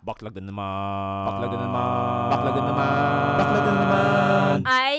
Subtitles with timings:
[0.00, 1.24] Baklag na naman.
[1.28, 2.28] Baklag na naman.
[2.32, 2.88] Baklag na naman.
[3.36, 4.56] Baklag na naman.
[4.64, 4.96] Ay,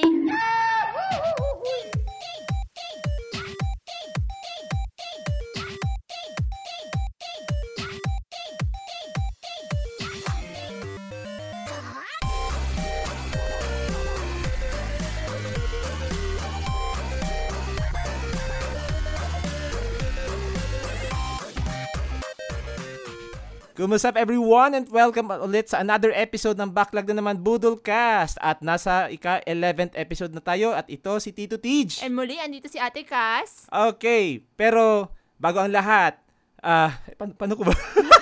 [23.92, 28.64] Kumusta up everyone and welcome ulit sa another episode ng Backlog na naman Budolcast at
[28.64, 32.00] nasa ika-11th episode na tayo at ito si Tito Tej.
[32.00, 33.68] and muli, andito si Ate Cass.
[33.68, 36.16] Okay, pero bago ang lahat,
[36.64, 37.76] ah, pa- paano ko ba?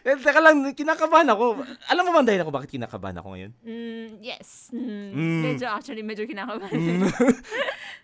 [0.00, 1.62] Eh, Teka lang, kinakabahan ako.
[1.86, 3.52] Alam mo ba ang dahilan ko bakit kinakabahan ako ngayon?
[3.60, 4.70] Mm, yes.
[4.70, 5.40] Mm, Mm.
[5.44, 6.74] Medyo actually, medyo kinakabahan.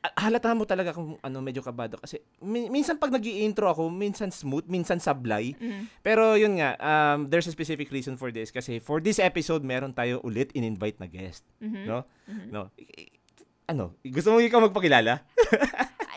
[0.05, 3.89] Ah, Halata mo talaga kung ano medyo kabado kasi min- minsan pag nag intro ako,
[3.89, 5.57] minsan smooth, minsan sablay.
[5.57, 5.89] Mm.
[6.01, 9.97] Pero yun nga, um, there's a specific reason for this kasi for this episode meron
[9.97, 11.89] tayo ulit in-invite na guest, Mhm.
[11.89, 12.05] no?
[12.27, 12.49] Mhm.
[12.53, 12.69] No.
[13.65, 13.97] Ano?
[14.03, 15.25] Gusto mo ikaw magpakilala?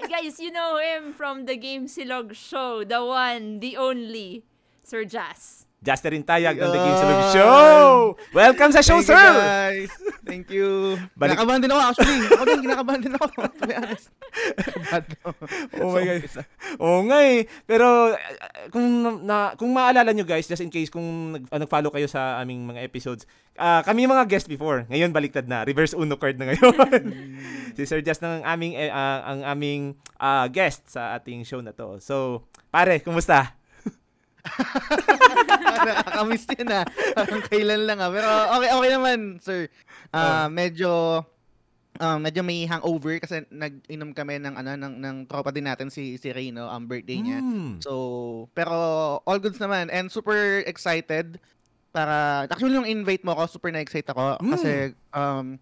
[0.05, 2.83] Guys, you know him from the Game Silog Show.
[2.83, 4.43] The one, the only,
[4.81, 5.66] Sir Jazz.
[5.77, 6.97] Justerin Tayag ng The Game.
[6.97, 7.87] Salog Show!
[8.33, 9.29] Welcome sa show, Thank you, sir!
[9.31, 9.91] guys.
[10.25, 10.97] Thank you.
[11.19, 12.17] Balik- Kinakabahan din ako actually.
[12.27, 13.25] Ako din, kinakabahan din ako.
[13.29, 14.07] To be honest.
[15.77, 16.45] Oh my So, God.
[16.79, 17.45] Oo nga eh.
[17.63, 18.17] Pero uh,
[18.69, 18.85] kung
[19.23, 21.05] na, kung maalala nyo guys, just in case kung
[21.37, 23.23] nag, uh, nag-follow kayo sa aming mga episodes,
[23.55, 24.83] ah, kami yung mga guest before.
[24.89, 25.61] Ngayon baliktad na.
[25.61, 26.73] Reverse Uno card na ngayon.
[27.77, 29.81] si Sir Just ng aming ah, ang aming
[30.17, 32.01] ah, guest sa ating show na to.
[32.01, 33.53] So, pare, kumusta?
[35.87, 36.85] Nakakamiss din ah.
[37.13, 38.09] Parang kailan lang ah.
[38.09, 39.67] Pero okay, okay naman, sir.
[40.09, 41.21] Ah, medyo
[41.97, 46.15] ah, medyo may hangover kasi nag-inom kami ng ano ng ng tropa din natin si
[46.17, 47.39] si Reno ang birthday niya.
[47.41, 47.81] Hmm.
[47.81, 47.91] So,
[48.53, 48.75] pero
[49.25, 51.41] all goods naman and super excited
[51.89, 54.51] para actually yung invite mo ako super na excited ako Mm.
[54.53, 54.71] kasi
[55.17, 55.57] um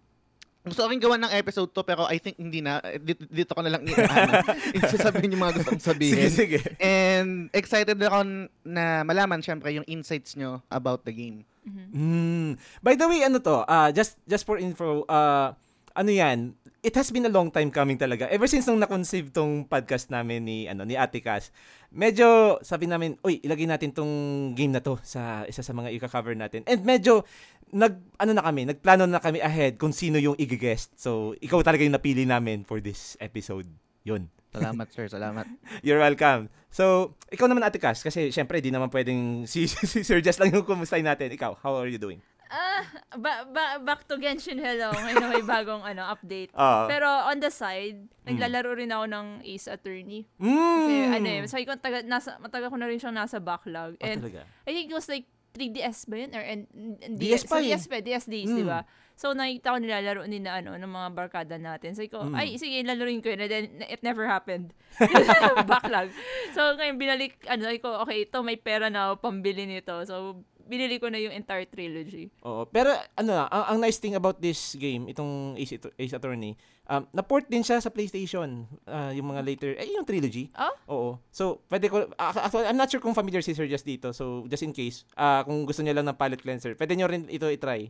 [0.66, 3.54] gusto ko rin gawa ng episode to pero I think hindi na Eh, dito, dito
[3.54, 4.42] ko na lang i-ano,
[4.82, 6.26] isasabihin yung mga gusto kong sabihin.
[6.26, 6.58] Sige, sige.
[6.82, 11.46] And excited ako na malaman syempre yung insights nyo about the game.
[11.66, 11.86] Mhm.
[11.90, 12.50] Mm.
[12.82, 13.62] By the way, ano to?
[13.66, 15.54] Ah, just just for info, ah,
[15.94, 16.54] ano 'yan?
[16.86, 18.30] It has been a long time coming talaga.
[18.30, 21.50] Ever since nung na-conceive tong podcast namin ni ano ni Ate Cass,
[21.90, 24.12] medyo sabi namin, "Uy, ilagay natin tong
[24.54, 27.26] game na to sa isa sa mga i-cover natin." And medyo
[27.72, 30.94] nag ano na kami, nagplano na kami ahead kung sino yung i-guest.
[30.94, 33.66] So, ikaw talaga yung napili namin for this episode.
[34.06, 34.30] 'Yun.
[34.56, 35.44] Salamat sir, salamat.
[35.84, 36.48] You're welcome.
[36.72, 40.54] So, ikaw naman Ate Cass, kasi syempre di naman pwedeng si, si Sir Just lang
[40.54, 41.28] yung kumustahin natin.
[41.28, 42.22] Ikaw, how are you doing?
[42.46, 42.86] Ah,
[43.18, 44.94] ba- ba- back to Genshin Hello.
[44.94, 46.54] Ngayon may bagong ano, update.
[46.54, 46.86] Ah.
[46.86, 50.30] Pero on the side, naglalaro rin ako ng Ace Attorney.
[50.38, 50.54] Mm.
[50.54, 53.98] Kasi ano eh, sabi ko, taga, nasa, matagal ko na rin siyang nasa backlog.
[53.98, 54.46] Ah, And talaga?
[54.62, 56.30] I think it was like 3DS ba yun?
[56.36, 56.62] Or and,
[57.00, 57.72] and DS pa so, eh.
[57.72, 58.58] DS pa, DS days, Mm.
[58.60, 58.84] di ba?
[59.16, 61.96] So, nakikita ko nilalaro ni na ano, ng mga barkada natin.
[61.96, 62.36] So, ko, Mm.
[62.36, 63.40] ay, sige, lalaroin ko yun.
[63.40, 64.76] And then, it never happened.
[65.64, 66.12] Backlog.
[66.52, 69.96] So, ngayon, binalik, ano, ko, okay, ito, may pera na ako pambili nito.
[70.04, 72.28] So, binili ko na yung entire trilogy.
[72.42, 72.66] Oo.
[72.66, 77.06] Pero ano na, ang, ang nice thing about this game, itong Ace, Ace Attorney, um,
[77.10, 78.66] na-port din siya sa PlayStation.
[78.82, 80.50] Ah, yung mga later, eh yung trilogy.
[80.52, 80.74] Oh?
[80.88, 81.10] Oo.
[81.28, 84.10] So, pwede ko, ah, actually, I'm not sure kung familiar si Sir Just dito.
[84.10, 87.26] So, just in case, ah, kung gusto niya lang ng palette cleanser, pwede nyo rin
[87.26, 87.88] ito i-try.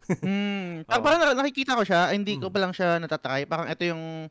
[0.20, 1.00] Mm, Oo.
[1.00, 2.52] parang na- nakikita ko siya, hindi ko Mm.
[2.52, 3.46] pa lang siya natatry.
[3.46, 4.26] Parang ito yung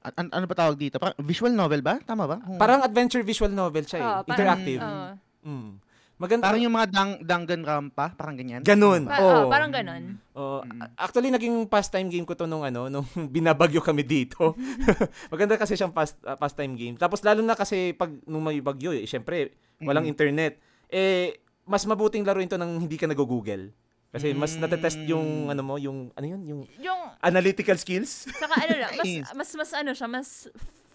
[0.00, 0.96] an- an- ano pa tawag dito?
[0.96, 2.00] Parang visual novel ba?
[2.00, 2.40] Tama ba?
[2.40, 4.02] Kung- Parang adventure visual novel siya eh.
[4.02, 4.80] Oo, parang- Interactive.
[4.80, 5.08] oo.
[5.44, 5.70] Mm.
[6.20, 6.44] Maganda.
[6.44, 8.60] parang yung mga dang Danganronpa, parang ganyan.
[8.60, 9.08] Ganun.
[9.08, 9.32] Pa- Oo.
[9.32, 10.20] oh, parang ganon.
[10.32, 10.84] Oh, Mm.
[10.94, 14.52] actually naging pastime game ko to nung ano, nung binabagyo kami dito.
[15.32, 16.94] Maganda kasi siyang past, uh, pastime game.
[16.94, 20.12] Tapos lalo na kasi pag nung may bagyo, eh, syempre walang Mm.
[20.12, 20.52] internet.
[20.86, 23.72] Eh mas mabuting laruin to nang hindi ka nag-google.
[24.10, 24.60] Kasi mas Mm.
[24.60, 28.26] natetest yung ano mo, yung ano yun, yung Yung, analytical skills.
[28.28, 30.28] saka ano lang, mas, mas, mas ano siya, mas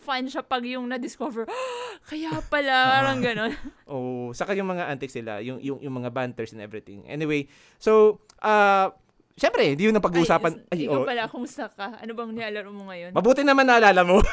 [0.06, 1.50] fun siya pag yung na-discover,
[2.10, 3.52] kaya pala, parang ganon.
[3.92, 7.02] oh, saka yung mga antics nila, yung yung yung mga banters and everything.
[7.10, 7.50] Anyway,
[7.82, 8.94] so uh
[9.36, 10.64] syempre, hindi yun ang pag-uusapan.
[10.72, 12.00] Ay, Ay, ikaw oh, pala, kumusta ka?
[12.00, 13.12] Ano bang nilalaro mo ngayon?
[13.12, 14.24] Mabuti naman naalala mo.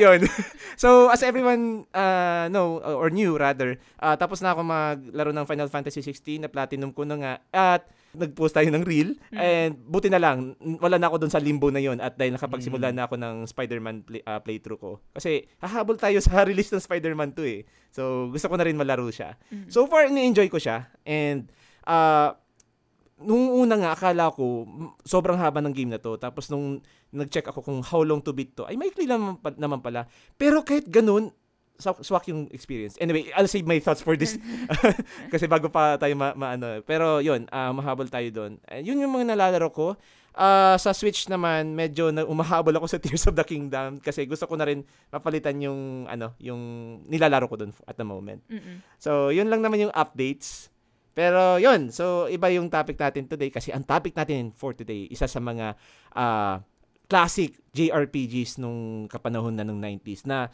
[0.00, 0.26] Yun.
[0.74, 5.70] So, as everyone uh, know, or knew rather, uh, tapos na ako maglaro ng Final
[5.70, 7.34] Fantasy 16 na platinum ko na nga.
[7.54, 9.14] At nag-post tayo ng reel.
[9.30, 9.38] Mm.
[9.38, 12.90] And buti na lang, wala na ako doon sa limbo na yon At dahil nakapagsimula
[12.90, 12.96] Mm.
[12.98, 14.92] na ako ng Spider-Man play, uh, playthrough ko.
[15.14, 17.62] Kasi hahabol tayo sa release ng Spider-Man 2 eh.
[17.94, 19.38] So, gusto ko na rin malaro siya.
[19.50, 19.70] Mm.
[19.70, 20.90] So far, ni-enjoy ko siya.
[21.06, 21.50] And,
[21.86, 22.34] uh,
[23.20, 24.64] nung una nga, akala ko,
[25.04, 26.16] sobrang haba ng game na to.
[26.16, 26.80] Tapos nung
[27.12, 30.08] nag-check ako kung how long to beat to, ay maikli naman, naman pala.
[30.34, 31.28] Pero kahit ganun,
[31.80, 32.94] swak yung experience.
[33.00, 34.36] Anyway, I'll save my thoughts for this
[35.32, 36.84] kasi bago pa tayo ma, maano.
[36.84, 38.60] Pero yun, ah, mahabol tayo doon.
[38.68, 39.96] Eh, yun yung mga nalalaro ko.
[40.30, 44.46] Ah, sa Switch naman, medyo na umahabol ako sa Tears of the Kingdom kasi gusto
[44.46, 46.60] ko na rin mapalitan yung ano, yung
[47.10, 48.40] nilalaro ko doon at the moment.
[48.46, 48.84] Mm-mm.
[49.00, 50.70] So, yun lang naman yung updates.
[51.10, 55.26] Pero yun, so iba yung topic natin today kasi ang topic natin for today, isa
[55.26, 55.74] sa mga
[56.14, 56.62] ah,
[57.10, 60.46] classic JRPGs nung kapanahon na ng 90s na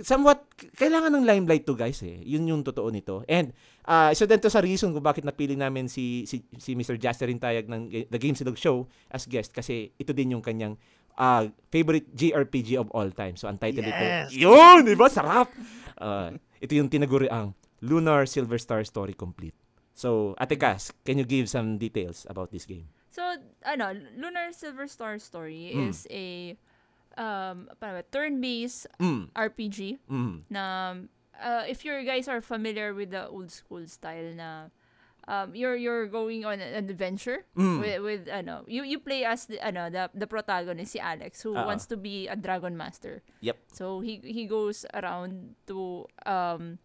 [0.00, 0.44] somewhat
[0.74, 2.20] kailangan ng limelight to guys eh.
[2.20, 3.24] Yun yung totoo nito.
[3.24, 3.52] And
[3.82, 6.96] ah, isa din to sa reason kung bakit napili namin si si, si Mr.
[6.96, 10.76] Jasterin Tayag ng The Game Silog Show as guest kasi ito din yung kanyang
[11.14, 13.34] ah, favorite JRPG of all time.
[13.34, 14.28] So ang title Yes!
[14.28, 15.08] ito, yun, di ba?
[15.08, 15.48] Sarap!
[15.96, 19.56] Ah, ito yung tinaguri ang Lunar Silver Star Story Complete.
[19.96, 22.84] So, Ate Cass, can you give some details about this game?
[23.08, 23.24] So,
[23.64, 25.88] ano, Lunar Silver Star Story Mm.
[25.88, 26.52] is a
[27.16, 30.94] um, ba, turn-based Mm, RPG mm, na
[31.36, 34.68] uh, if you guys are familiar with the old school style na
[35.26, 37.80] um, you're you're going on an adventure mm.
[37.82, 41.56] with, with ano you you play as the ano the, the protagonist si Alex who
[41.56, 41.66] Oo.
[41.66, 43.24] wants to be a dragon master.
[43.42, 43.56] Yep.
[43.72, 46.78] So he he goes around to um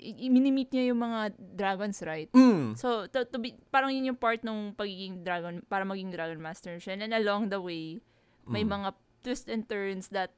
[0.00, 2.32] minimit niya yung mga dragons, right?
[2.32, 2.72] Mm.
[2.72, 6.80] So, to, to be, parang yun yung part nung pagiging dragon, para maging dragon master
[6.80, 6.96] siya.
[6.96, 8.00] And then along the way,
[8.48, 8.80] may Mm.
[8.80, 8.90] mga
[9.22, 10.32] twists and turns that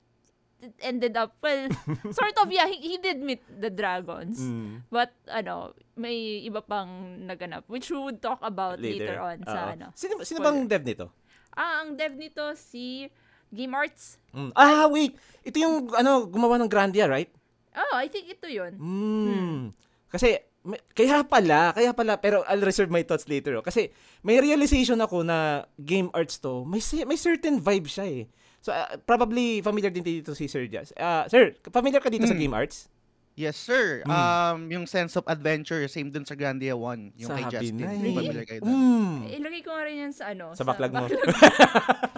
[0.62, 1.66] it ended up, well,
[2.18, 4.38] sort of, yeah, he, he did meet the dragons.
[4.38, 4.86] Mm.
[4.90, 9.72] But, ano, may iba pang naganap, which we would talk about later, on sa, Oo.
[9.74, 9.86] ano.
[9.98, 11.10] Sino, sino bang dev nito?
[11.52, 13.10] Ah, ang dev nito, si
[13.52, 14.16] Game Arts.
[14.32, 14.54] Mm.
[14.56, 15.18] Ah, wait.
[15.44, 17.28] Ito yung ano gumawa ng Grandia, right?
[17.76, 18.78] Oh, I think ito yun.
[18.80, 19.60] Mm.
[20.08, 23.60] Kasi may- kaya pala, kaya pala pero I'll reserve my thoughts later.
[23.60, 23.64] Oh.
[23.64, 23.92] Kasi
[24.24, 28.24] may realization ako na game arts to, may may certain vibe siya eh.
[28.62, 30.94] So uh, probably familiar din dito si Sir Jazz.
[30.94, 32.40] Ah, sir, familiar ka dito sa Mm.
[32.40, 32.88] game arts?
[33.32, 34.04] Yes, sir.
[34.04, 34.06] Mm.
[34.06, 37.16] Um, yung sense of adventure, same dun sa Grandia 1.
[37.16, 37.76] Yung kay Sabi Justin.
[37.80, 38.70] familiar kayo dun.
[38.70, 39.14] Mm.
[39.34, 41.08] Ilagay ko nga rin yan sa, ano, Sa backlog mo.
[41.08, 41.16] backlog.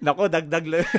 [0.00, 0.86] Nako, dagdag lang.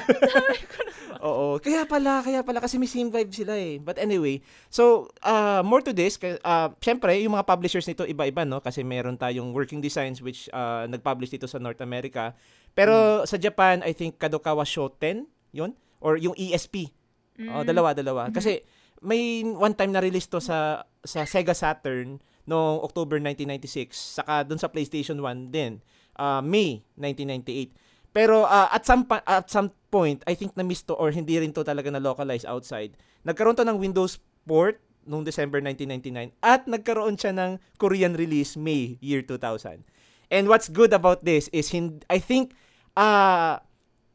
[1.24, 1.57] Oo.
[1.57, 3.80] Kaya pala, kaya pala kasi may same vibe sila eh.
[3.80, 8.60] But anyway, so uh, more to this, uh, syempre yung mga publishers nito iba-iba no
[8.60, 12.36] kasi meron tayong Working Designs which uh, nag-publish dito sa North America.
[12.77, 15.74] Pero sa Japan, I think Kadokawa Shoten, yun?
[15.97, 16.94] Or yung ESP.
[17.39, 17.65] Oh, Mm.
[17.65, 18.21] dalawa, dalawa.
[18.29, 18.62] Kasi
[19.00, 24.57] may one time na release to sa sa Sega Saturn noong October 1996, saka doon
[24.57, 25.81] sa PlayStation 1 din,
[26.15, 27.74] uh, May 1998.
[28.09, 31.38] Pero uh, at some pa- at some point, I think na miss to or hindi
[31.38, 32.97] rin to talaga na localize outside.
[33.21, 38.97] Nagkaroon to ng Windows port noong December 1999 at nagkaroon siya ng Korean release May
[38.97, 39.85] year 2000.
[40.27, 42.57] And what's good about this is hin- I think
[42.97, 43.61] uh,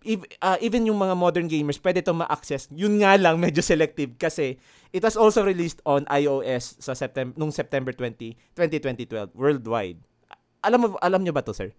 [0.02, 2.66] ev- uh, even yung mga modern gamers pwede to ma-access.
[2.74, 4.58] Yun nga lang medyo selective kasi
[4.90, 9.98] it was also released on iOS sa September nung September 20, 2012 worldwide.
[10.62, 11.70] Alam mo alam niyo ba to, sir?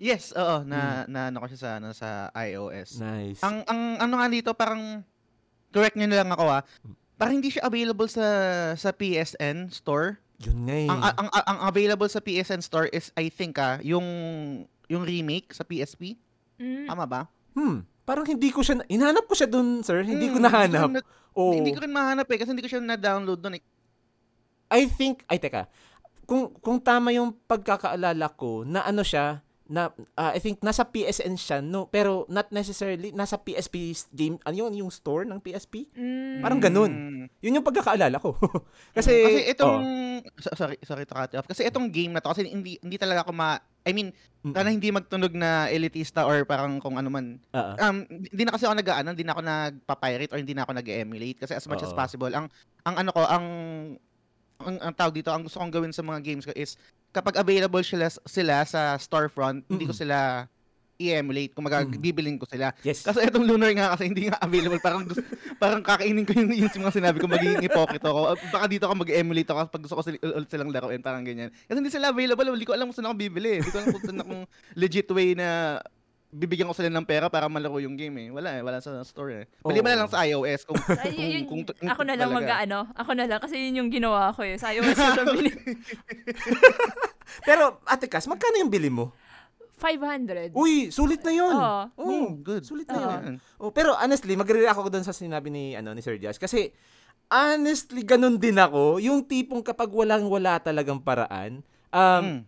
[0.00, 0.64] Yes, oo.
[0.64, 3.04] Na, na ano ko siya sa, ano, sa iOS.
[3.04, 3.44] Nice.
[3.44, 5.04] Ang, ang ano nga dito, parang,
[5.76, 6.64] correct nyo na lang ako ah,
[7.20, 8.24] parang hindi siya available sa
[8.80, 10.16] sa PSN store.
[10.40, 10.88] Yun nga eh.
[10.88, 14.08] Ang, ang, ang, ang available sa PSN store is, I think ah, yung,
[14.88, 16.16] yung remake sa PSP.
[16.60, 16.86] Mm.
[16.86, 17.20] Tama ba?
[17.50, 20.04] hmm, parang hindi ko siya, na- hinanap ko siya dun, sir.
[20.04, 20.86] Hindi ko Hmm, nahanap.
[20.86, 21.52] Hindi ko, na- Oo.
[21.56, 23.64] hindi ko rin mahanap eh, kasi hindi ko siya na-download doon eh.
[24.70, 25.66] I think, ay teka,
[26.22, 31.38] kung, kung tama yung pagkakaalala ko, na ano siya, na, ah, I think nasa PSN
[31.38, 35.86] siya, no, pero not necessarily, nasa PSP game, ano yun, yung store ng PSP?
[35.94, 36.42] Mm.
[36.42, 36.90] Parang ganun.
[36.90, 37.24] Mm.
[37.38, 38.34] Yun yung pagkakaalala ko.
[38.98, 39.80] kasi, Kasi itong
[40.26, 41.46] oh, so- sorry sorry to cut off.
[41.46, 44.12] Kasi itong game na to kasi hindi hindi talaga ako ma I mean,
[44.44, 47.38] mm, sana hindi magtunog na elitista or parang kung ano man.
[47.54, 47.78] ah.
[47.80, 51.38] Um hindi na kasi ako nag-ano, hindi na ako nagpa-pirate or hindi na ako nag-emulate
[51.40, 51.96] kasi as much as Oo.
[51.96, 52.50] possible ang
[52.84, 53.46] ang ano ko, ang
[54.60, 56.76] ang, ang tawag dito, ang gusto kong gawin sa mga games ko is
[57.10, 60.46] kapag available sila sila sa storefront, hindi ko sila
[61.00, 61.96] i-emulate, kung Mm.
[61.96, 62.76] bibilin ko sila.
[62.84, 63.00] yes.
[63.00, 64.76] Kasi itong Lunar nga kasi hindi nga available.
[64.84, 65.24] Parang gusto,
[65.56, 68.36] parang kakainin ko yung, yung mga sinabi ko, magiging hypocrite ako.
[68.52, 71.00] Baka dito ako mag-emulate ako pag gusto ko sila, ulit silang laruin.
[71.00, 71.48] Parang ganyan.
[71.64, 72.52] Kasi hindi sila available.
[72.52, 73.64] Hindi ko alam kung saan ako bibili.
[73.64, 74.42] Hindi ko alam kung saan akong
[74.76, 75.80] legit way na
[76.30, 78.28] bibigyan ko sila ng pera para malaro yung game eh.
[78.30, 78.62] Wala eh.
[78.62, 79.44] Wala sa store eh.
[79.60, 79.84] Bali Oo.
[79.84, 80.62] na lang sa iOS.
[80.62, 82.38] Kung, Ay, yun, kung- kung- ako na lang talaga.
[82.40, 84.54] mag ano, ako na lang kasi yun yung ginawa ko eh.
[84.54, 85.50] Sa iOS ko to binili.
[87.42, 89.10] Pero, Ate Cass, magkano yung bili mo?
[89.76, 90.52] 500.
[90.52, 91.50] Uy, sulit na yun.
[91.50, 91.82] Oo.
[91.96, 92.62] Oo, Mm, good.
[92.62, 93.10] Sulit na Oo.
[93.16, 93.34] yun.
[93.58, 96.68] Oh, pero honestly, magre-react ako doon sa sinabi ni ano ni Sir Josh kasi
[97.26, 102.40] honestly ganun din ako, yung tipong kapag walang wala talagang paraan, um Mm.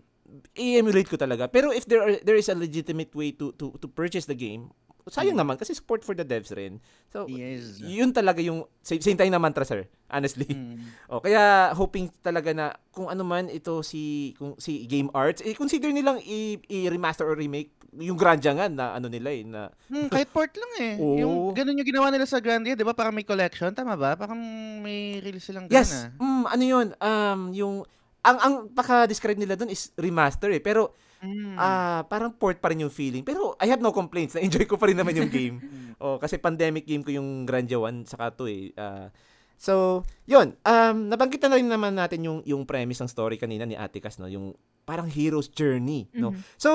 [0.54, 1.46] I-emulate ko talaga.
[1.46, 4.72] Pero if there are, there is a legitimate way to to to purchase the game,
[5.04, 5.42] sayang Mm.
[5.42, 6.78] naman kasi support for the devs rin.
[7.08, 7.78] So, Yes.
[7.78, 9.84] yun talaga yung same, same tayo na mantra, sir.
[10.06, 10.46] Honestly.
[10.46, 10.78] Mm.
[11.12, 15.52] O, kaya hoping talaga na kung ano man ito si kung si Game Arts, eh,
[15.52, 20.08] consider nilang i- i-remaster or remake yung Grandia nga na ano nila eh na Hmm,
[20.08, 20.94] kahit port lang eh.
[20.96, 21.18] Oo.
[21.18, 22.96] Yung ganun yung ginawa nila sa Grandia, 'di ba?
[22.96, 24.16] Parang may collection, tama ba?
[24.16, 24.40] Parang
[24.80, 26.08] may release silang ganun Yes.
[26.08, 26.14] ah.
[26.16, 26.86] Mm, ano 'yun?
[26.96, 27.74] Um yung
[28.22, 30.58] ang ang paka-describe nila doon is remaster eh.
[30.58, 31.54] Pero Mm.
[31.54, 33.22] ah parang port pa rin yung feeling.
[33.22, 34.34] Pero I have no complaints.
[34.34, 35.62] Na-enjoy ko pa rin naman yung game.
[35.98, 38.62] oh, kasi pandemic game ko yung Grandia 1 saka 2 eh.
[38.74, 39.06] Ah,
[39.54, 40.58] so, 'yun.
[40.66, 44.26] Um nabanggit na rin naman natin yung yung premise ng story kanina ni Atikas no,
[44.26, 44.50] yung
[44.82, 46.34] parang hero's journey, no.
[46.34, 46.42] Mhm.
[46.58, 46.70] So,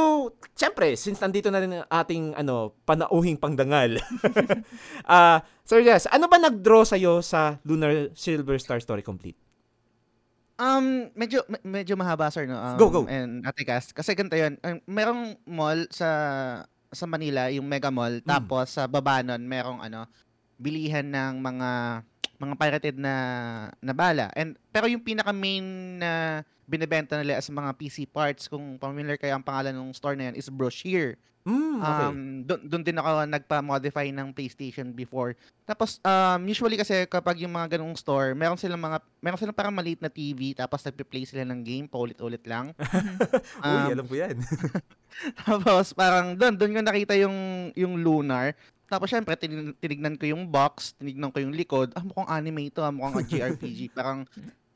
[0.55, 3.99] syempre, since nandito na rin ang ating ano, panauhing pangdangal.
[5.03, 9.35] Ah, Sir Jess, ano ba nag-draw sa sa Lunar Silver Star Story Complete?
[10.57, 12.57] Um, medyo me- medyo mahaba sir no.
[12.57, 13.01] Um, Go, go.
[13.05, 14.57] And Atikas kasi ganito 'yun.
[14.59, 16.09] Um, merong mall sa
[16.89, 18.25] sa Manila, yung Mega Mall, Mm.
[18.25, 20.09] tapos sa baba nun merong ano,
[20.57, 21.69] bilihan ng mga
[22.37, 23.13] mga pirated na
[23.81, 24.29] na bala.
[24.37, 29.33] And pero yung pinaka main na binebenta nila as mga PC parts kung familiar kayo
[29.39, 31.15] ang pangalan ng store na yan is Brochure.
[31.47, 32.07] Mm, okay.
[32.11, 35.31] Um, doon din ako nagpa-modify ng PlayStation before.
[35.63, 39.71] Tapos um usually kasi kapag yung mga ganung store, meron silang mga meron silang parang
[39.71, 42.75] maliit na TV tapos nagpe-play sila ng game paulit-ulit lang.
[43.63, 44.35] Uy, um, alam ko 'yan.
[45.47, 48.51] tapos parang doon doon ko nakita yung yung Lunar.
[48.87, 51.91] Tapos syempre tinig- tinignan ko yung box, tinignan ko yung likod.
[51.91, 53.19] Ah, mukhang anime ito, ah, mukhang
[53.59, 53.91] JRPG.
[53.91, 54.23] parang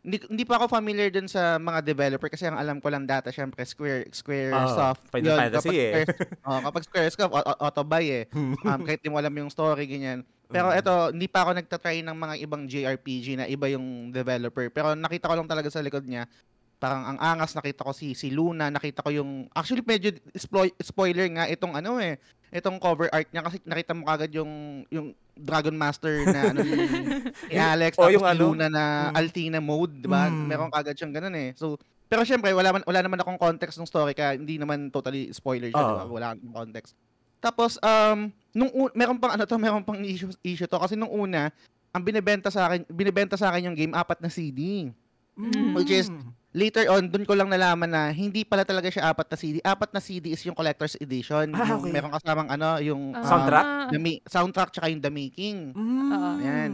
[0.02, 3.30] hindi, hindi pa ako familiar dun sa mga developer kasi ang alam ko lang data
[3.30, 5.06] syempre Square Square Oo, Soft.
[5.08, 5.86] Final Fantasy kapag eh.
[5.86, 6.10] Square,
[6.50, 8.26] oh, kapag Square Soft auto, auto buy eh.
[8.66, 10.26] Um, kahit di mo alam yung story ganyan.
[10.48, 10.80] Pero Mm.
[10.82, 14.68] ito, hindi pa ako nagtatry ng mga ibang JRPG na iba yung developer.
[14.68, 16.28] Pero nakita ko lang talaga sa likod niya,
[16.82, 21.30] parang ang angas, nakita ko si si Luna, nakita ko yung actually medyo splo- spoiler
[21.30, 22.18] nga itong ano eh,
[22.50, 24.52] itong cover art niya kasi nakita mo kagad yung
[24.90, 26.74] yung Dragon Master na ano ni,
[27.54, 28.42] ni Alex Oh, tapos yung si ano?
[28.44, 29.14] Luna na Mm.
[29.14, 30.26] Altina mode, 'di ba?
[30.26, 30.46] Mm.
[30.50, 31.54] Meron kagad siyang ganun eh.
[31.54, 31.78] So
[32.10, 35.70] pero syempre wala man wala naman akong context ng story kaya hindi naman totally spoiler
[35.70, 35.86] siya, Oo.
[35.86, 36.06] 'di ba?
[36.10, 36.98] Wala akong context.
[37.38, 41.10] Tapos um nung un- meron pang ano to, meron pang issue issue to kasi nung
[41.10, 41.54] una
[41.92, 44.90] ang binebenta sa akin, binebenta sa akin yung game apat na CD.
[45.38, 45.78] Mm.
[45.78, 46.10] Which is-
[46.52, 49.56] Later on, dun ko lang nalaman na hindi pala talaga siya apat na CD.
[49.64, 51.48] Apat na CD is yung collector's edition.
[51.56, 51.96] Ah, yung okay.
[51.96, 53.66] meron kasamang ano, yung um, Soundtrack?
[53.88, 55.72] the ma- soundtrack tsaka yung the making.
[55.72, 56.12] Mm.
[56.12, 56.30] Oo.
[56.44, 56.72] Yan.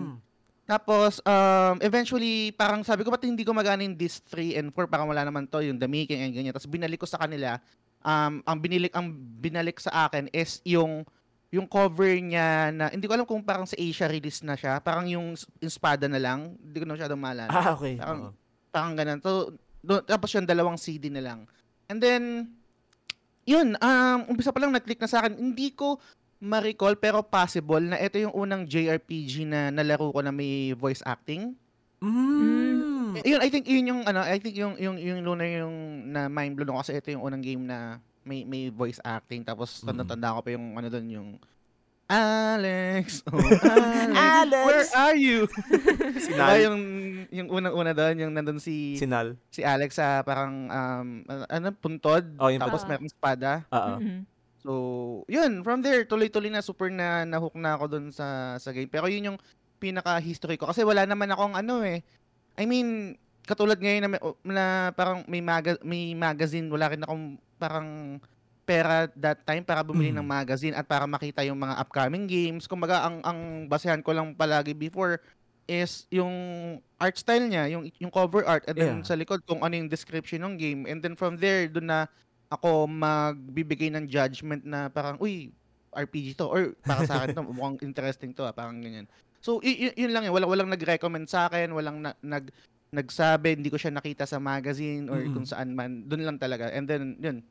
[0.65, 4.89] Tapos, um, eventually, parang sabi ko, ba't hindi ko magana yung disc 3 and 4?
[4.89, 6.51] Parang wala naman to, yung the making and ganyan.
[6.51, 7.61] Tapos binalik ko sa kanila,
[8.01, 11.05] um, ang binalik, ang binalik sa akin is yung
[11.47, 14.83] yung cover niya na, hindi ko alam kung parang sa Asia release na siya.
[14.83, 15.31] Parang yung,
[15.63, 16.59] yung espada na lang.
[16.59, 17.95] Hindi ko na masyadong maalala Ah, okay.
[17.95, 18.31] Parang- Oo.
[18.67, 19.19] parang ganun.
[19.23, 19.55] So,
[19.87, 21.47] do, tapos yung dalawang CD na lang.
[21.87, 22.51] And then,
[23.47, 25.39] yun, um, umpisa pa lang nag-click na sa akin.
[25.39, 25.95] Hindi ko
[26.37, 31.55] ma-recall pero possible na ito yung unang JRPG na nalaro ko na may voice acting.
[31.97, 33.17] Mm.
[33.25, 35.75] Yun, I think yun yung ano, I think yung yung yung Luna yung
[36.13, 39.81] na mind blown ako kasi ito yung unang game na may may voice acting tapos
[39.81, 39.85] Mm.
[39.89, 41.29] tanda-tanda ko pa yung ano doon yung
[42.07, 43.35] Alex, oh,
[43.67, 44.63] Alex, Alex!
[44.63, 45.43] where are you?
[46.23, 46.39] Sinal.
[46.47, 46.79] Diba yung
[47.27, 49.35] yung unang-una doon, yung nandun si Sinal.
[49.51, 51.07] si Alex sa parang um
[51.45, 52.89] ano- puntod Oh, yung tapos puntod.
[52.89, 53.51] merong espada.
[53.69, 53.93] Oo.
[53.99, 54.19] Mhm.
[54.57, 54.71] So,
[55.27, 58.87] yun, from there tuloy-tuloy na super na nahook na ako dun sa sa game.
[58.87, 59.39] Pero yun yung
[59.77, 61.99] pinaka history ko kasi wala naman akong ano eh.
[62.55, 67.35] I mean, katulad ngayon na, may, na parang may maga, may magazine, wala rin akong
[67.57, 68.17] parang
[68.67, 70.19] pera that time para bumili Mm.
[70.19, 72.67] ng magazine at para makita yung mga upcoming games.
[72.67, 75.23] Kumbaga ang ang basehan ko lang palagi before
[75.63, 76.31] is yung
[76.95, 79.07] art style niya, yung yung cover art and then Yeah.
[79.07, 82.11] sa likod kung ano yung description ng game and then from there doon na
[82.47, 85.51] ako magbibigay ng judgment na parang uy
[85.89, 89.07] RPG to or para sa akin to mukhang interesting to ah, parang ganyan.
[89.39, 92.51] So y- y- yun lang yun, walang walang nag-recommend sa akin, walang na- nag
[92.87, 95.33] nagsabi, hindi ko siya nakita sa magazine or Mm-mm.
[95.33, 96.71] kung saan man, doon lang talaga.
[96.71, 97.43] And then yun.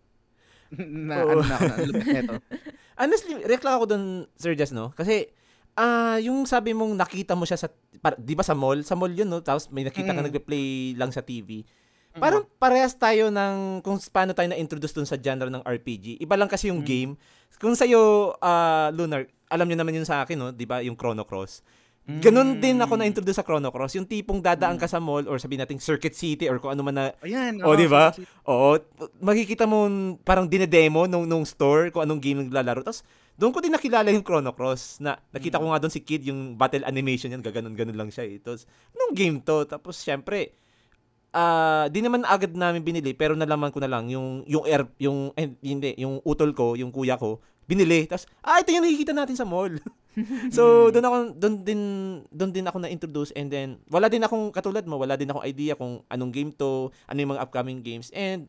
[0.74, 1.30] Na Oo.
[1.38, 2.34] ano na ako nito.
[3.00, 4.04] Honestly, react lang ako dun,
[4.34, 4.90] Sir Jess, no?
[4.90, 5.28] Kasi,
[5.76, 7.68] ah yung sabi mong nakita mo siya sa,
[8.00, 8.80] par, di ba sa mall?
[8.80, 9.44] Sa mall yun, no?
[9.44, 10.26] Tapos may nakita ka Mm.
[10.26, 11.62] nagpe-play lang sa TV.
[12.16, 16.16] Parang parehas tayo ng kung paano tayo na-introduce dun sa genre ng RPG.
[16.16, 16.88] Iba lang kasi yung Mm.
[16.88, 17.12] game.
[17.60, 20.48] Kung sa'yo, ah Lunar, alam nyo naman yun sa akin, no?
[20.48, 20.80] Di ba?
[20.80, 21.60] Yung Chrono Cross.
[22.06, 23.00] Ganon din ako Mm.
[23.02, 23.98] na-introduce sa Chrono Cross.
[23.98, 26.94] Yung tipong dadaan ka sa mall or sabihin nating Circuit City or kung ano man
[26.94, 27.58] na Ayan.
[27.66, 28.14] O, oo, di ba?
[28.46, 28.78] Oo,
[29.18, 29.90] makikita mo
[30.22, 32.86] parang dinedemo nung, nung store kung anong game naglalaro.
[32.86, 33.02] Tapos,
[33.34, 36.54] doon ko din nakilala yung Chrono Cross na nakita ko nga doon si Kid yung
[36.54, 38.38] battle animation yan, gaganon-ganon lang siya eh.
[38.38, 39.66] Tapos, anong game to?
[39.66, 40.54] Tapos, syempre,
[41.34, 45.36] ah di naman agad namin binili pero nalaman ko na lang yung yung air yung
[45.36, 48.06] eh, hindi yung utol ko yung kuya ko binili.
[48.06, 49.74] Tapos, ah, ito yung nakikita natin sa mall.
[50.56, 51.82] so, doon ako, doon din,
[52.32, 55.76] doon din ako na-introduce and then, wala din akong, katulad mo, wala din akong idea
[55.76, 58.08] kung anong game to, ano yung mga upcoming games.
[58.16, 58.48] And,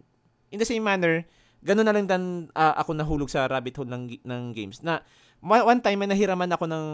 [0.51, 1.27] in the same manner,
[1.65, 5.01] ganun na lang dan uh, ako nahulog sa rabbit hole ng, ng games na
[5.41, 6.85] one time may nahiraman ako ng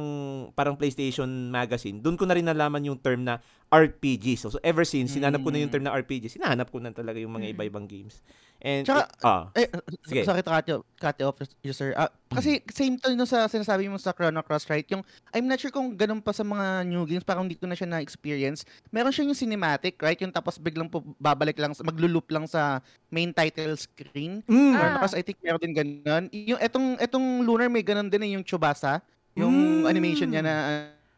[0.51, 2.03] parang PlayStation magazine.
[2.03, 3.39] Doon ko na rin nalaman yung term na
[3.73, 4.37] RPG.
[4.37, 7.17] So, so ever since, sinanap ko na yung term na RPG, sinahanap ko na talaga
[7.17, 8.21] yung mga iba-ibang games.
[8.63, 9.67] And, Tsaka, it, ah, eh,
[10.07, 10.23] Sige.
[10.23, 11.91] sorry to cut you, cut you off, you, sir.
[11.99, 14.87] Ah, kasi same to no sa sinasabi mo sa Chrono Cross, right?
[14.87, 15.03] Yung,
[15.35, 17.91] I'm not sure kung ganun pa sa mga new games, parang hindi ko na siya
[17.91, 18.63] na-experience.
[18.87, 20.15] Meron siya yung cinematic, right?
[20.21, 22.79] Yung tapos biglang po babalik lang, maglulup lang sa
[23.11, 24.39] main title screen.
[24.47, 24.79] mm, Ah.
[24.79, 26.23] Chrono Cross, I think meron din ganun.
[26.31, 29.03] Yung etong, etong Lunar may ganun din eh, yung Chubasa.
[29.35, 29.89] Yung Mm.
[29.89, 30.53] animation niya na,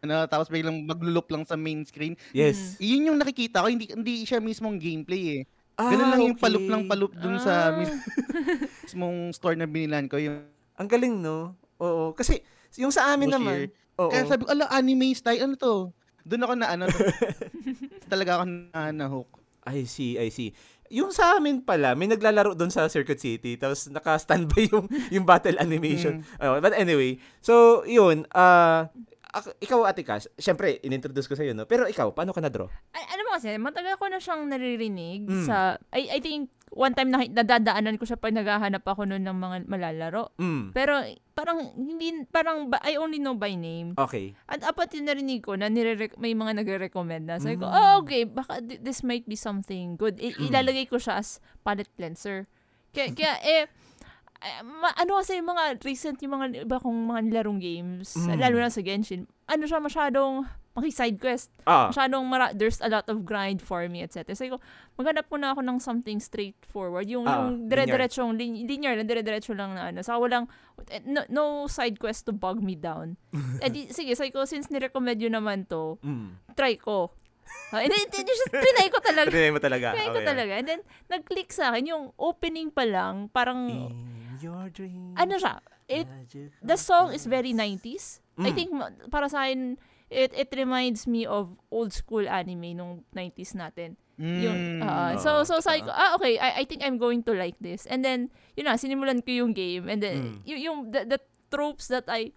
[0.05, 2.13] ano, tapos biglang maglulup lang sa main screen.
[2.31, 2.77] yes.
[2.77, 5.41] Yun yung nakikita ko, hindi hindi siya mismong gameplay eh.
[5.75, 6.45] Ah, Ganun lang yung okay.
[6.47, 7.75] palup lang palup dun sa Ah.
[7.75, 7.91] mis-
[8.85, 10.15] mismong store na binilan ko.
[10.15, 11.55] Yung Ang galing, no?
[11.79, 12.12] Oo.
[12.12, 12.39] Kasi,
[12.75, 13.95] yung sa amin naman, Bushir.
[13.95, 14.12] oo.
[14.12, 15.91] Kaya sabi ko, ala, anime style, ano to?
[16.21, 16.83] Doon ako na, ano,
[18.12, 19.29] talaga ako na, na hook.
[19.63, 20.51] I see, I see.
[20.88, 25.57] Yung sa amin pala, may naglalaro doon sa Circuit City, tapos naka-standby yung, yung battle
[25.57, 26.21] animation.
[26.38, 28.91] Oh, but anyway, so, yun, ah,
[29.36, 31.63] ak- ikaw, Ate Cash, syempre, inintroduce ko sa'yo, no?
[31.63, 32.72] Pero ikaw, paano ka na-draw?
[32.89, 35.44] Ay, alam mo kasi, matagal ko na siyang naririnig Mm.
[35.44, 39.36] sa, I, I think, one time na, nadadaanan ko siya pag naghahanap ako noon ng
[39.36, 40.32] mga malalaro.
[40.36, 43.94] Mm, Pero, parang, hindi, parang, I only know by name.
[43.96, 44.32] okay.
[44.46, 47.36] At apat yung narinig ko na nire may mga nagre-recommend na.
[47.36, 47.70] Ko, Mm.
[47.70, 50.15] oh, okay, baka thi- this might be something good.
[50.18, 50.48] I- Mm.
[50.50, 52.48] ilalagay ko siya as palette cleanser.
[52.92, 53.63] Kaya, kaya eh,
[54.61, 58.37] ma- ano kasi yung mga recent, yung mga iba kong mga nilarong games, Mm.
[58.37, 61.47] lalo na sa Genshin, ano siya masyadong paki-side quest.
[61.63, 64.35] Ah, Masyadong mara- there's a lot of grind for me, etc.
[64.35, 64.59] Ko,
[64.99, 67.07] maghanap muna ako ng something straightforward.
[67.07, 70.03] Yung, Ah, yung dire-diretsong, lin- linear na dire-diretso lang na ano.
[70.03, 70.51] Saka walang,
[71.05, 73.15] no, no side quest to bog me down.
[73.63, 76.43] eh di, sige, sabi ko, since nirecommend yun naman to, mm.
[76.53, 77.07] try ko.
[77.71, 79.29] Ah, Hindi, hindi, hindi, just trinay ko talaga.
[79.31, 79.87] Trinay mo talaga.
[79.93, 80.27] Trinay ko Okay.
[80.27, 80.51] talaga.
[80.59, 85.60] And then, nag-click sa akin, yung opening pa lang, parang, In your dream, ano siya,
[85.86, 86.08] it,
[86.60, 88.19] the song is very 90s.
[88.36, 88.56] I Mm.
[88.56, 93.54] think ma- para sa akin it it reminds me of old school anime nung 90s
[93.54, 93.95] natin.
[94.15, 94.82] Yung Mm.
[94.82, 97.84] ah, so so sabi ko, ah okay, I, I think I'm going to like this.
[97.86, 100.38] And then yun na sinimulan ko yung game and then Mm.
[100.43, 102.32] y- yung the, the tropes that I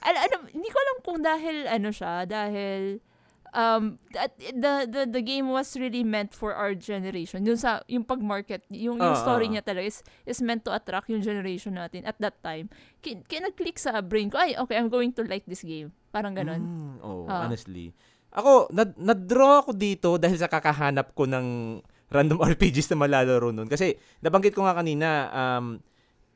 [0.00, 3.00] al- ano, hindi ko alam kung dahil ano siya, dahil
[3.54, 7.46] um that, the the the game was really meant for our generation.
[7.46, 9.52] Yung sa yung pag-market, yung yung Ah, story ah.
[9.56, 12.66] niya talaga is, is meant to attract yung generation natin at that time.
[12.98, 15.94] Kaya, kaya nag-click sa brain ko, ay, okay, I'm going to like this game.
[16.10, 16.58] Parang ganon.
[16.58, 17.46] Mm, oh, Ah.
[17.46, 17.94] honestly.
[18.34, 21.78] Ako, nad- nad-draw ako dito dahil sa kakahanap ko ng
[22.10, 23.70] random RPGs na malalaro nun.
[23.70, 25.78] Kasi, nabanggit ko nga kanina, um,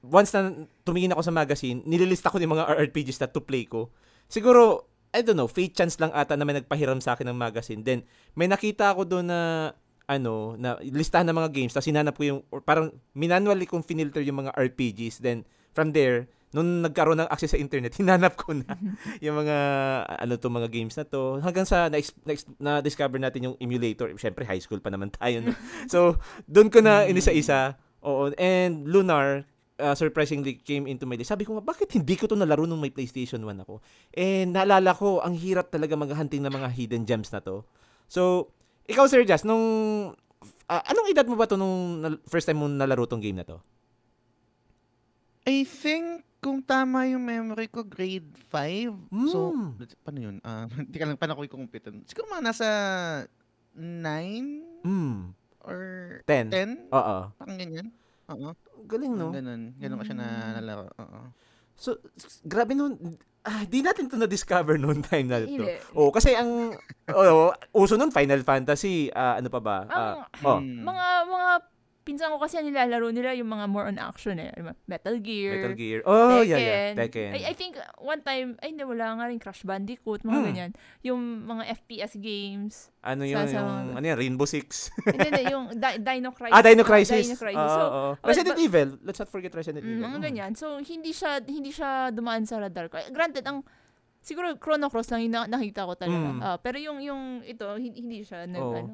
[0.01, 3.91] once na tumingin ako sa magazine, nililista ko yung mga RPGs na to play ko.
[4.31, 7.81] Siguro, I don't know, fate chance lang ata na may nagpahiram sa akin ng magazine.
[7.81, 8.05] Then,
[8.37, 9.73] may nakita ako doon na,
[10.09, 14.21] ano, na listahan ng mga games, tapos sinanap ko yung, or parang minanually kong finilter
[14.21, 15.25] yung mga RPGs.
[15.25, 18.69] Then, from there, nung nagkaroon ng access sa internet, hinanap ko na
[19.25, 19.57] yung mga,
[20.21, 21.41] ano to, mga games na to.
[21.41, 22.01] Hanggang sa na,
[22.61, 24.13] na, discover natin yung emulator.
[24.17, 25.45] Siyempre, high school pa naman tayo.
[25.45, 25.53] No?
[25.93, 26.17] so,
[26.49, 27.77] doon ko na inisa-isa.
[28.05, 28.33] Oo.
[28.37, 29.45] And Lunar,
[29.79, 31.31] uh, surprisingly came into my list.
[31.31, 33.81] Sabi ko nga, bakit hindi ko to nalaro nung may PlayStation 1 ako?
[34.13, 37.63] And naalala ko, ang hirap talaga maghunting ng mga hidden gems na to.
[38.07, 38.53] So,
[38.85, 39.63] ikaw Sir Jazz, nung,
[40.67, 43.59] ah, anong edad mo ba to nung first time mo nalaro tong game na to?
[45.43, 48.93] I think, kung tama yung memory ko, grade 5.
[49.27, 49.75] So, Hmm.
[50.05, 50.37] paano yun?
[50.43, 51.89] Ah, Hindi ka lang, paano ko i-compute?
[52.05, 52.69] Siguro mga nasa
[53.75, 55.33] 9 Hmm.
[55.65, 55.81] or
[56.25, 56.53] 10.
[56.53, 56.93] 10?
[56.93, 57.17] Oo.
[57.35, 57.91] Parang ganyan.
[58.29, 58.49] Oo.
[58.85, 59.29] Galing, no?
[59.33, 59.77] Ganun.
[59.77, 60.29] Ganun ko siya na
[60.61, 60.87] nalaro.
[60.95, 61.21] Oo.
[61.79, 61.97] So,
[62.43, 62.99] grabe nun.
[63.47, 65.49] Ah, di natin to na-discover noon time na to.
[65.49, 65.79] Hindi.
[65.95, 66.75] Oh, kasi ang
[67.09, 69.77] oh, uso nun Final Fantasy, ah, ano pa ba?
[69.87, 70.85] Ang- oh, Hmm.
[70.85, 71.51] Mga, mga,
[72.09, 74.49] pinsan ko kasi nilalaro nila yung mga more on action eh.
[74.89, 75.61] Metal Gear.
[75.61, 76.01] Metal Gear.
[76.03, 76.97] Oh, yeah, yeah.
[76.97, 76.97] Tekken.
[76.97, 77.31] Tekken.
[77.37, 80.47] I, I think one time, ay hindi, wala nga rin Crash Bandicoot, mga Hmm.
[80.49, 80.71] ganyan.
[81.05, 82.89] Yung mga FPS games.
[82.99, 84.89] ano sa- yun, sa yung, mga- ano yan, Rainbow Six.
[85.05, 86.55] hindi, hindi, yung Di- Dino Crisis.
[86.55, 87.25] ah, Dino Crisis.
[87.25, 87.61] Dino Crisis.
[87.63, 88.11] Oo, so, oo.
[88.17, 88.89] but- Resident but- Evil.
[89.03, 90.03] Let's not forget Resident Mm, Evil.
[90.03, 90.25] mga Mm.
[90.25, 90.51] ganyan.
[90.55, 92.97] So, hindi siya, hindi siya dumaan sa radar ko.
[93.09, 93.61] Granted, ang,
[94.19, 96.29] siguro Chrono Cross lang yung na- nakita ko talaga.
[96.29, 96.41] Mm.
[96.41, 98.75] Ah, pero yung, yung, ito, hindi, hindi siya, nag, Oo.
[98.75, 98.93] ano.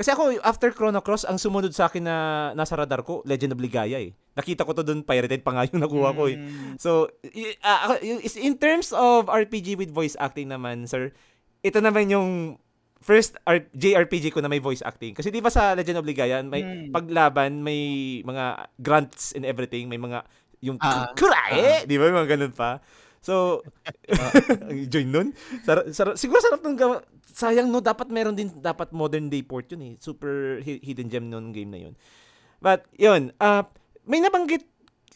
[0.00, 2.16] Kasi ako, after Chrono Cross, ang sumunod sa akin na
[2.56, 4.16] nasa radar ko, Legend of Ligaya eh.
[4.32, 6.40] Nakita ko to doon, pirated pa nga yung nakuha ko eh.
[6.40, 6.80] Mm.
[6.80, 11.12] So, is- in terms of RPG with voice acting naman, sir,
[11.60, 12.56] ito naman yung
[12.96, 15.12] first R- JRPG ko na may voice acting.
[15.12, 16.96] Kasi di ba sa Legend of Ligaya, may Mm.
[16.96, 17.80] paglaban, may
[18.24, 20.24] mga grunts and everything, may mga
[20.60, 21.12] yung Ah.
[21.12, 22.08] kurae, di ba?
[22.08, 22.80] Yung mga ganun pa.
[23.20, 23.60] So,
[24.08, 25.28] ang join nun.
[25.62, 27.04] Sar- sar- siguro sarap nung gawa.
[27.30, 29.92] Sayang no, dapat meron din, dapat modern day port yun eh.
[29.96, 31.94] Super hi- hidden gem nung game na yun.
[32.58, 33.64] But, yun, uh,
[34.04, 34.64] may nabanggit,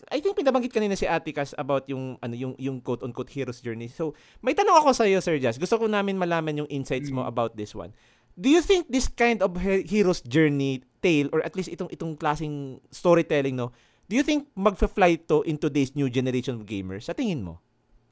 [0.08, 3.88] I think pinabanggit kanina si Atticus about yung, ano, yung, yung quote-unquote hero's journey.
[3.88, 5.56] So, may tanong ako sa iyo, Sir Jazz.
[5.56, 7.30] Gusto ko namin malaman yung insights mo Mm.
[7.30, 7.92] about this one.
[8.34, 12.16] Do you think this kind of he- hero's journey tale, or at least itong, itong
[12.16, 13.72] klaseng storytelling, no,
[14.04, 17.08] do you think magfa-fly to in today's new generation of gamers?
[17.08, 17.64] Sa tingin mo?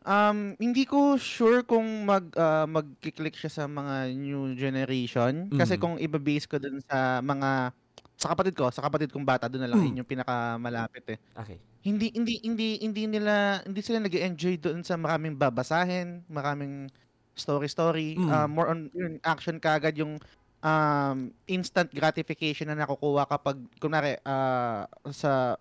[0.03, 5.83] Um, hindi ko sure kung mag ah, magki-click siya sa mga new generation kasi Mm.
[5.83, 7.71] kung iba-base ko dun sa mga
[8.19, 9.87] sa kapatid ko, sa kapatid kong bata doon na lang Mm.
[9.87, 11.19] yun yung pinakamalapit eh.
[11.37, 11.63] Okay.
[11.87, 16.91] Hindi hindi hindi hindi nila hindi sila nag-enjoy doon sa maraming babasahin, maraming
[17.39, 18.31] story story, Mm.
[18.31, 20.19] Ah, more on yun, action kagad yung
[20.63, 25.55] um, instant gratification na nakukuha kapag kunwari ah, sa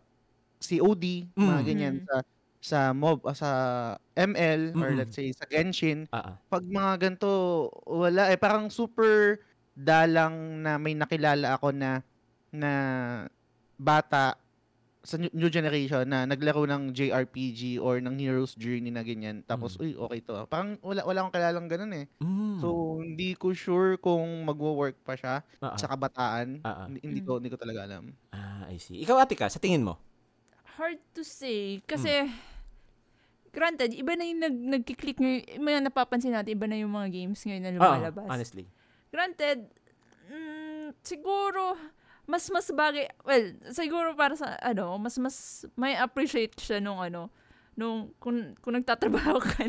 [0.62, 1.66] COD, mga Mm.
[1.66, 2.06] ganyan Mm.
[2.06, 2.16] sa
[2.62, 3.50] sa mob ah, sa
[4.14, 5.00] ML or Mm-mm.
[5.02, 6.38] let's say sa Genshin, ah.
[6.46, 7.32] pag mga ganito
[7.84, 9.42] wala eh parang super
[9.74, 12.06] dalang na may nakilala ako na
[12.52, 12.72] na
[13.76, 14.38] bata
[15.02, 19.42] sa new, generation na naglaro ng JRPG or ng Hero's Journey na ganyan.
[19.42, 19.82] Tapos, Mm.
[19.82, 20.38] uy, okay to.
[20.38, 22.06] ah." Parang wala, wala akong kilalang ganun eh.
[22.22, 22.62] Mm.
[22.62, 22.68] So,
[23.02, 25.74] hindi ko sure kung magwo-work pa siya ah.
[25.74, 26.62] sa kabataan.
[26.62, 26.86] Ah.
[26.86, 27.26] Hindi, hindi Mm.
[27.26, 28.14] ko, hindi ko talaga alam.
[28.30, 29.02] Ah, I see.
[29.02, 29.98] Ikaw, Atika, sa tingin mo?
[30.78, 31.82] Hard to say.
[31.82, 32.30] Kasi,
[33.52, 35.44] granted, iba na yung nag, nagkiklik ngayon.
[35.60, 38.28] May napapansin natin, iba na yung mga games ngayon na Ah, lumalabas.
[38.28, 38.66] honestly.
[39.12, 39.68] Granted,
[40.28, 41.76] mm, siguro,
[42.26, 45.36] mas mas bagay, well, siguro para sa, ano, mas mas
[45.76, 47.28] may appreciate siya nung ano,
[47.76, 49.64] nung, kung, kung nagtatrabaho ka.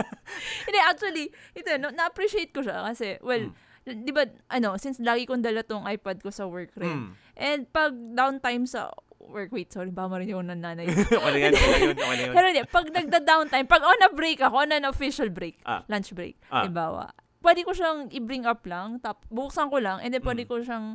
[0.68, 3.50] Hindi, actually, ito, no, na-appreciate ko siya kasi, well,
[3.88, 7.08] di ba, ano, since lagi kong dala tong iPad ko sa work rin.
[7.08, 7.10] Mm.
[7.38, 10.86] And pag downtime sa work, wait, sorry, ba marinig ako ng nanay.
[11.18, 12.34] okay na yan, okay na yun, okay na yun.
[12.34, 15.82] Pero hindi, pag nagda-downtime, pag on a break ako, on an official break, Ah.
[15.90, 16.64] lunch break, Ah.
[16.64, 17.10] halimbawa,
[17.42, 20.48] pwede ko siyang i-bring up lang, tap, buksan ko lang, and then pwede Mm.
[20.48, 20.86] ko siyang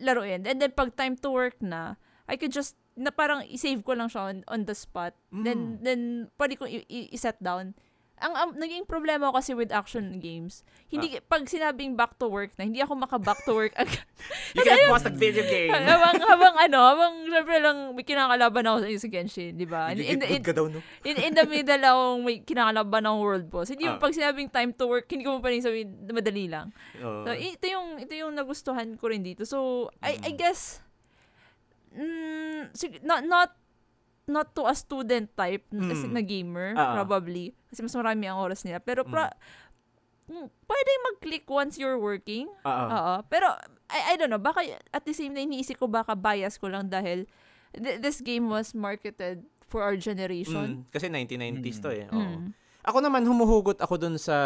[0.00, 0.44] laruin.
[0.48, 4.08] And then pag time to work na, I could just, na parang i-save ko lang
[4.08, 5.12] siya on, on the spot.
[5.28, 5.84] Then, Mm.
[5.84, 6.00] then
[6.40, 7.76] pwede ko i-set down.
[8.24, 11.20] Ang, ang naging problema ko kasi with action games, hindi, Ah.
[11.22, 14.00] pag sinabing back to work na, hindi ako maka-back to work agad.
[14.56, 15.68] You can pause the video game.
[15.68, 19.92] habang, habang ano, habang syempre lang may kinakalaban ako sa, sa Genshin, di ba?
[19.92, 20.80] In, in, in, Good ka daw, no?
[21.04, 23.68] in, in the middle akong may kinakalaban ng world boss.
[23.68, 24.00] Hindi Ah.
[24.00, 26.72] pag sinabing time to work, hindi ko mo pa rin sabihin, madali lang.
[26.98, 27.28] Oo.
[27.28, 29.44] So, ito yung, ito yung nagustuhan ko rin dito.
[29.44, 30.38] So, I, I Mm.
[30.40, 30.80] guess,
[31.92, 33.52] mm, not, not,
[34.24, 36.12] not to a student type Mm.
[36.12, 36.96] na gamer, ah.
[36.96, 37.52] probably.
[37.68, 38.80] Kasi mas marami ang oras nila.
[38.80, 39.28] Pero, pra,
[40.26, 42.48] mm, pwede mag-click once you're working.
[42.64, 42.84] Oo.
[42.88, 43.14] Oo.
[43.28, 43.52] Pero,
[43.88, 46.88] I, I don't know, baka at the same time, iniisip ko baka bias ko lang
[46.88, 47.28] dahil
[47.72, 50.84] th- this game was marketed for our generation.
[50.84, 52.08] Mm, kasi 1990s to eh.
[52.08, 52.16] Oo.
[52.16, 52.56] Mm.
[52.84, 54.36] Ako naman humuhugot ako dun sa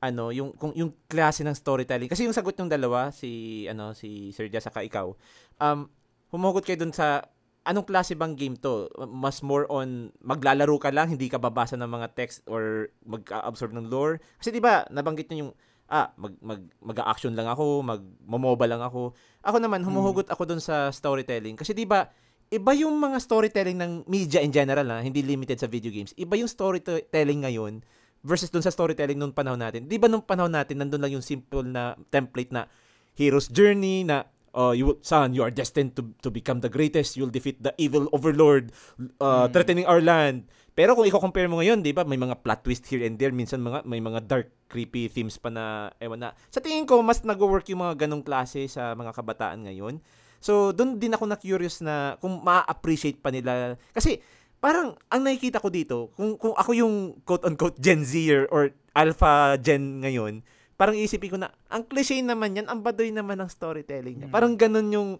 [0.00, 2.10] ano, yung kung yung klase ng storytelling.
[2.10, 5.12] Kasi yung sagot ng dalawa si ano si Sir Jazz saka ikaw.
[5.56, 5.86] Um
[6.30, 7.22] humuhugot kayo dun sa
[7.64, 8.88] anong klase bang game to?
[9.08, 13.88] Mas more on maglalaro ka lang, hindi ka babasa ng mga text or mag-absorb ng
[13.88, 14.20] lore.
[14.40, 15.52] Kasi 'di ba, nabanggit niyo yung
[15.90, 19.12] ah, mag mag mag-action lang ako, mag momoba lang ako.
[19.44, 22.08] Ako naman humuhugot ako dun sa storytelling kasi 'di ba
[22.50, 26.10] iba yung mga storytelling ng media in general na hindi limited sa video games.
[26.18, 27.82] Iba yung storytelling ngayon
[28.26, 29.86] versus dun sa storytelling nung panahon natin.
[29.86, 32.70] 'Di ba nung panahon natin nandun lang yung simple na template na
[33.18, 37.14] hero's journey na uh, you will, son, you are destined to to become the greatest.
[37.14, 38.70] You'll defeat the evil overlord
[39.18, 39.52] uh, Mm.
[39.52, 40.46] threatening our land.
[40.70, 43.60] Pero kung i-compare mo ngayon, 'di ba, may mga plot twist here and there, minsan
[43.60, 46.30] mga may mga dark creepy themes pa na ewan na.
[46.48, 49.98] Sa tingin ko mas nagwo-work yung mga ganong klase sa mga kabataan ngayon.
[50.40, 54.24] So, doon din ako na curious na kung ma-appreciate pa nila kasi
[54.56, 56.94] parang ang nakikita ko dito, kung kung ako yung
[57.28, 60.40] quote-unquote Gen Zer or Alpha Gen ngayon,
[60.80, 64.28] parang isipin ko na, ang cliche naman yan, ang badoy naman ng storytelling niya.
[64.32, 64.34] Mm.
[64.34, 65.10] Parang ganun yung,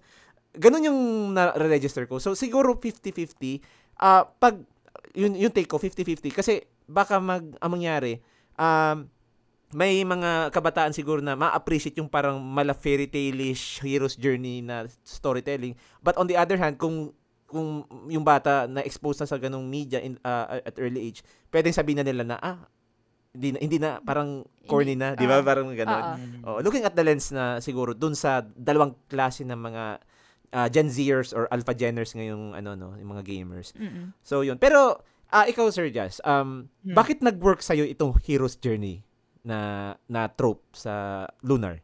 [0.57, 1.01] ganun yung
[1.37, 2.17] na-register ko.
[2.17, 3.61] So, siguro 50-50.
[4.01, 4.57] Ah, pag,
[5.13, 6.33] yun, yung take ko, 50-50.
[6.33, 8.25] Kasi, baka mag, ang mangyari,
[8.57, 9.05] um,
[9.77, 15.77] may mga kabataan siguro na ma-appreciate yung parang mala fairy tale-ish hero's journey na storytelling.
[16.01, 17.13] But on the other hand, kung
[17.51, 21.75] kung yung bata na expose na sa ganung media in, uh, at early age, pwedeng
[21.75, 22.59] sabihin na nila na ah
[23.31, 25.39] hindi na, hindi na parang corny na, di ba?
[25.39, 26.05] ah, parang gano'n.
[26.05, 29.85] ah, Oh, looking at the lens na siguro dun sa dalawang klase ng mga
[30.51, 33.71] uh, Gen Zers or Alpha Geners ngayong ano no, yung mga gamers.
[33.73, 34.11] Mm-mm.
[34.21, 34.59] So yun.
[34.59, 36.97] Pero ah ikaw Sir Jazz, um Hmm.
[36.97, 39.07] bakit nag-work sa itong hero's journey
[39.41, 39.59] na
[40.05, 41.79] na trope sa Lunar?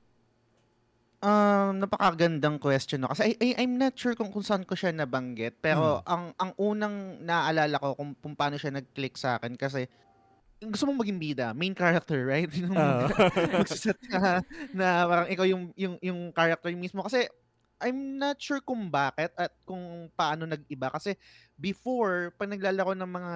[1.16, 3.08] Um, napakagandang question no.
[3.08, 5.58] Kasi I, I, I'm not sure kung, kung saan ko siya nabanggit.
[5.58, 6.06] Pero Hmm.
[6.06, 9.86] ang ang unang naaalala ko kung, kung paano siya nag-click sa akin kasi
[10.58, 12.48] gusto mong maging bida, main character, right?
[12.56, 13.06] Yung Oo.
[13.60, 14.40] magsaset ka
[14.72, 17.28] na parang ikaw yung yung yung character mismo kasi
[17.76, 21.12] I'm not sure kung bakit at kung paano nag-iba kasi
[21.60, 23.34] before pag naglalaro ng mga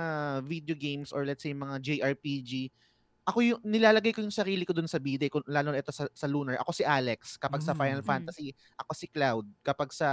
[0.48, 2.72] video games or let's say mga JRPG
[3.28, 6.08] ako yung nilalagay ko yung sarili ko dun sa bida kung lalo na ito sa,
[6.16, 7.80] sa Lunar ako si Alex kapag sa Mm.
[7.84, 8.08] Final Mm.
[8.08, 8.48] Fantasy
[8.80, 10.08] ako si Cloud kapag sa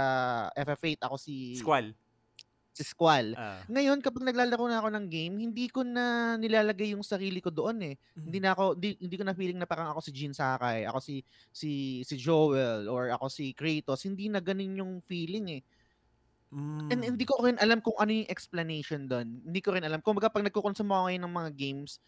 [0.52, 1.96] FF8 ako si Squall.
[2.78, 3.66] Si Squall Ah.
[3.66, 7.82] ngayon kapag naglalaro na ako ng game hindi ko na nilalagay yung sarili ko doon
[7.82, 10.86] eh hindi na ako hindi, hindi ko na feeling na parang ako si Jin Sakai,
[10.86, 11.70] ako si si
[12.06, 14.06] si Joel or ako si Kratos.
[14.06, 15.62] Hindi na ganun yung feeling eh.
[16.52, 16.88] Mm.
[16.88, 19.44] And hindi ko rin alam kung ano yung explanation doon.
[19.44, 20.00] Hindi ko rin alam.
[20.00, 22.00] Kung baga pag nagko-consume ako ngayon ng mga games,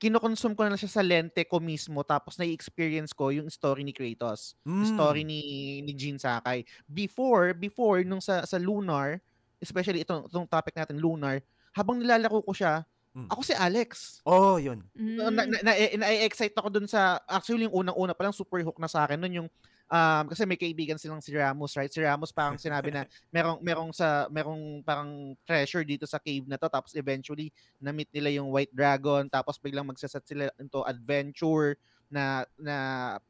[0.00, 4.56] kinokonsume ko na siya sa lente ko mismo tapos na-experience ko yung story ni Kratos,
[4.64, 4.84] Mm.
[4.88, 5.40] story ni
[5.84, 6.64] ni Jin Sakai.
[6.88, 9.20] Before, before nung sa sa Lunar,
[9.64, 11.40] especially itong, itong topic natin Lunar,
[11.72, 13.30] habang nilalaro ko siya, Mm.
[13.30, 14.18] ako si Alex.
[14.26, 14.82] Oh, yun.
[14.90, 15.70] No, na, na, na,
[16.02, 19.38] na-excite ako dun sa, actually yung unang-una pa lang super hook na sa akin nun
[19.38, 19.48] yung,
[19.86, 21.94] um, kasi may kaibigan silang si Ramos, right?
[21.94, 26.58] Si Ramos parang sinabi na merong, merong sa, merong parang treasure dito sa cave na
[26.58, 31.78] to, tapos eventually, na-meet nila yung White Dragon, tapos biglang magsaset sila into adventure
[32.10, 32.76] na, na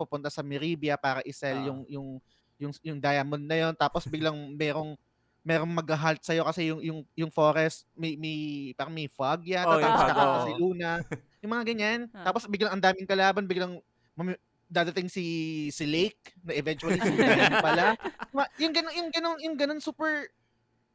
[0.01, 1.67] pupunta sa Meribia para isell Ah.
[1.69, 2.09] yung, yung,
[2.57, 4.97] yung, yung diamond na yon tapos biglang merong,
[5.45, 8.37] merong mag-halt sa'yo kasi yung yung yung forest may may
[8.73, 10.91] parang may fog Oh, yata yung tapos fog, si Luna.
[11.45, 12.01] Yung mga ganyan.
[12.11, 12.25] Ah.
[12.27, 13.77] tapos biglang ang daming kalaban biglang
[14.17, 15.25] mami- dadating si
[15.69, 17.13] si Lake na eventually si
[17.61, 17.93] pala.
[18.33, 20.33] Ma- yung ganun yung ganun yung ganun super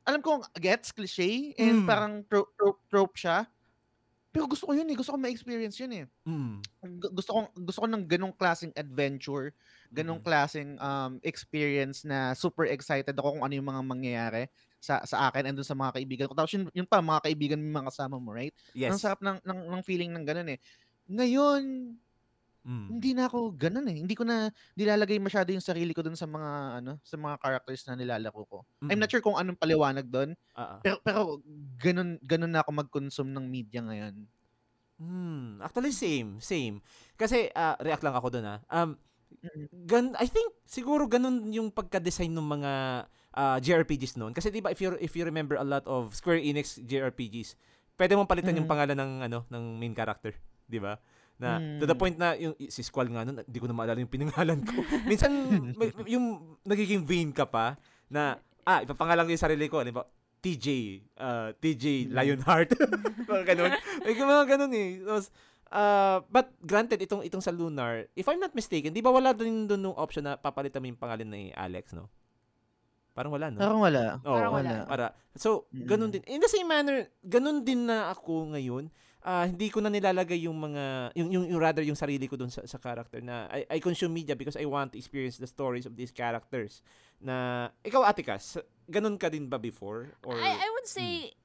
[0.01, 1.85] alam ko gets cliche and Mm.
[1.85, 3.45] parang trope, trope, trope siya
[4.39, 6.69] pero gusto ko yun eh gusto ko ma-experience yun eh Mm.
[6.83, 9.51] gu- gusto ko gusto ko ng ganong klaseng adventure,
[9.91, 10.23] ganong Mhm.
[10.23, 14.43] klaseng um experience na super excited ako kung ano yung mga mangyayari
[14.79, 16.35] sa sa akin and dun sa mga kaibigan ko.
[16.39, 18.55] Tapos yun, yun pa mga kaibigan mo mga kasama mo, right?
[18.73, 18.95] Yes.
[18.95, 20.59] Ang sarap ng, ng ng feeling ng ganun eh.
[21.11, 21.63] Ngayon,
[22.69, 22.87] Mm.
[22.93, 23.97] hindi na ako ganun eh.
[23.97, 24.45] Hindi ko na
[24.77, 28.61] nilalagay masyado yung sarili ko dun sa mga ano, sa mga characters na nilalaro ko.
[28.85, 29.17] I'm not Mm.
[29.17, 30.79] sure kung anong paliwanag doon, Ah, ah.
[30.85, 31.21] pero pero
[31.75, 34.21] ganun ganun na ako mag-consume ng media ngayon.
[34.99, 36.83] Hmm, actually same, same.
[37.15, 38.59] Kasi ah, react lang ako doon ah.
[38.69, 39.01] Um
[39.39, 39.69] Mm.
[39.85, 42.71] gan I think siguro ganun yung pagka-design ng mga
[43.31, 44.33] ah, JRPGs noon.
[44.33, 47.53] Kasi 'di ba if you if you remember a lot of Square Enix JRPGs,
[47.95, 48.73] pwede mong palitan yung Mhm.
[48.73, 50.33] pangalan ng ano ng main character,
[50.65, 50.97] 'di ba?
[51.39, 51.97] Na to the Mm.
[51.97, 54.75] point na yung si Squall nga noon, hindi ko na maalala yung pinangalan ko.
[55.09, 55.31] Minsan
[55.73, 56.25] may- yung
[56.61, 60.03] nagiging vain ka pa na ah, ipapangalan ko yung sarili ko, 'di ba?
[60.39, 60.67] TJ,
[61.17, 62.11] uh, TJ Mm.
[62.11, 62.69] Lionheart.
[63.29, 63.71] mga ganun.
[64.01, 64.89] May mga ganun eh.
[65.01, 65.25] Tapos,
[65.69, 69.63] uh, but granted, itong, itong sa Lunar, if I'm not mistaken, di ba wala din
[69.65, 72.07] doon nung option na papalitan mo yung pangalan ni Alex, no?
[73.11, 73.59] Parang wala, no?
[73.59, 74.03] Parang wala.
[74.21, 74.75] Oo, Parang wala.
[74.85, 75.05] Para.
[75.33, 76.13] So, ganun Mm.
[76.13, 76.23] din.
[76.29, 78.87] In the same manner, ganun din na ako ngayon.
[79.19, 82.47] Ah, hindi ko na nilalagay yung mga yung, yung, yung rather yung sarili ko dun
[82.47, 85.83] sa sa character na I, I consume media because I want to experience the stories
[85.83, 86.79] of these characters.
[87.19, 88.55] Na ikaw Atikas,
[88.87, 91.35] ganun ka din ba before or I, I would say,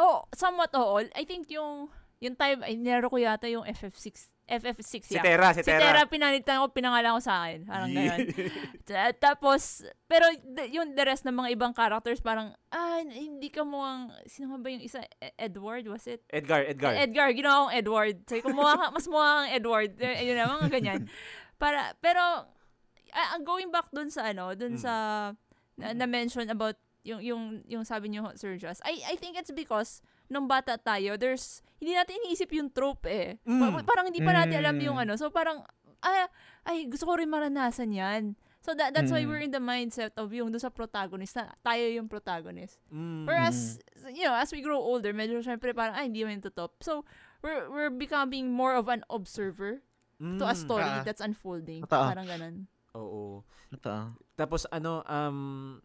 [0.00, 1.04] oh, somewhat oo.
[1.12, 1.92] I think yung,
[2.24, 5.22] yung time, ay, ko yata yung FF6, FF6 si yeah.
[5.22, 5.78] Terra, si Si Terra.
[5.80, 7.62] Terra, pinalitan ko, pinangalan ko sa akin.
[7.64, 8.18] Parang ganyan.
[8.90, 10.26] Ta- Tapos, pero
[10.66, 14.82] yung the rest ng mga ibang characters, parang, ah, hindi ka mukhang, sino ba yung
[14.82, 15.00] isa?
[15.16, 16.26] E- Edward, was it?
[16.28, 16.98] Edgar, Edgar.
[16.98, 18.16] Edgar, ginawa kong Edward.
[18.26, 19.90] Sabi ko, mukha ka, mas mukha kang Edward.
[19.96, 21.00] Eh, Yun na, mga ganyan.
[21.62, 22.20] Para, pero,
[23.12, 24.82] ah, going back dun sa ano, dun Mm.
[24.82, 24.92] sa,
[25.78, 30.02] na, na-mention about yung, yung, yung sabi niyo, Sir Joss, I, I think it's because,
[30.30, 33.36] nung bata tayo, there's, hindi natin iniisip yung trope eh.
[33.42, 33.82] Pa- Mm.
[33.84, 34.84] parang hindi pa natin alam Mm.
[34.86, 35.12] yung ano.
[35.18, 35.66] So, parang,
[36.00, 36.30] ah,
[36.64, 38.38] ay, gusto ko rin maranasan yan.
[38.60, 39.28] So, that, that's why Mm.
[39.28, 42.76] we're in the mindset of yung doon sa protagonist na tayo yung protagonist.
[42.88, 43.24] Mm.
[43.24, 46.78] Whereas, you know, as we grow older, medyo syempre parang, ay, hindi man ito top.
[46.80, 47.02] So,
[47.40, 49.80] we're, we're becoming more of an observer
[50.20, 50.60] to a Mm.
[50.60, 51.00] story Ah.
[51.00, 51.80] that's unfolding.
[51.88, 52.04] Totoo.
[52.06, 52.68] Parang ganun.
[52.92, 53.40] Oo.
[53.72, 54.12] Totoo.
[54.36, 55.80] Tapos ano, um,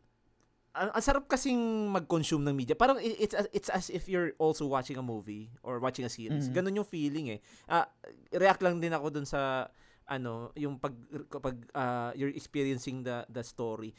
[0.76, 1.58] ang, ang sarap kasing
[1.90, 2.76] mag-consume ng media.
[2.76, 6.48] Parang it's as, it's as if you're also watching a movie or watching a series.
[6.48, 6.54] Mhm.
[6.54, 7.40] Ganun yung feeling eh.
[7.66, 7.88] Ah,
[8.30, 9.72] react lang din ako dun sa
[10.06, 10.94] ano, yung pag
[11.28, 13.96] kapag ah, you're experiencing the the story.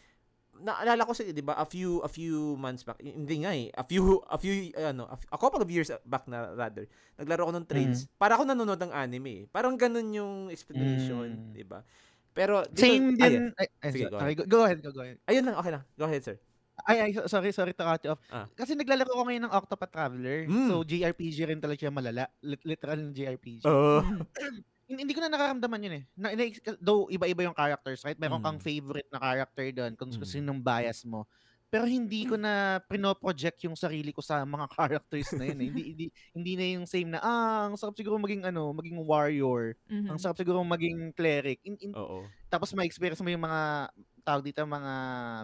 [0.57, 3.85] Naalala ko sa 'di ba a few a few months back hindi nga eh a
[3.85, 6.89] few a few ano a, a couple of years back na rather
[7.21, 9.43] naglaro ako ng trades para ako nanonood ng anime eh.
[9.47, 11.53] parang ganun yung explanation Mm.
[11.53, 11.85] 'di ba
[12.33, 13.29] pero dito- Same Ayan.
[13.29, 13.45] din.
[13.53, 15.21] Ay, ay, Sige, go okay, go, ahead, go, go ahead.
[15.29, 16.37] ayun lang okay lang go ahead sir
[16.85, 18.21] Ay, ay, so- sorry, sorry to cut you off.
[18.29, 18.45] Ah.
[18.53, 20.45] Kasi naglalaro ko ngayon ng Octopath Traveler.
[20.45, 20.69] Mm.
[20.69, 22.29] So, JRPG rin talaga siya malala.
[22.45, 23.65] Lit- literal ng JRPG.
[23.65, 24.05] Oo.
[24.87, 26.05] Hindi, hindi ko na nakaramdaman yun eh.
[26.15, 26.47] Na, na,
[26.79, 28.15] though iba-iba yung characters, right?
[28.23, 28.63] Meron kang Mm.
[28.63, 30.23] favorite na character doon kung Mm.
[30.23, 30.31] mm.
[30.31, 31.27] sinong bias mo.
[31.67, 35.59] Pero hindi ko na pino-project yung sarili ko sa mga characters na yun.
[35.59, 35.67] Eh.
[35.67, 39.75] hindi, hindi, hindi na yung same na, ah, ang sarap siguro maging ano, maging warrior.
[39.91, 40.07] Mhm.
[40.07, 41.59] Ang sarap siguro maging cleric.
[41.67, 42.23] In, in, Oo.
[42.47, 43.91] tapos ma-experience mo yung mga
[44.27, 44.93] tawag dito mga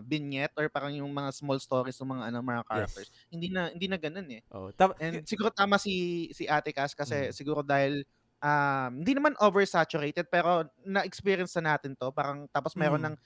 [0.02, 3.08] vignette or parang yung mga small stories ng mga ano mga characters.
[3.30, 4.42] Hindi na hindi na ganoon eh.
[4.50, 4.74] Oo.
[4.74, 5.94] Tap- And siguro tama si
[6.34, 7.32] si Ate Cass kasi Mm.
[7.32, 8.02] siguro dahil
[8.42, 12.10] um, hindi naman oversaturated pero na-experience na natin to.
[12.10, 13.06] Parang tapos meron Mm.
[13.06, 13.16] ng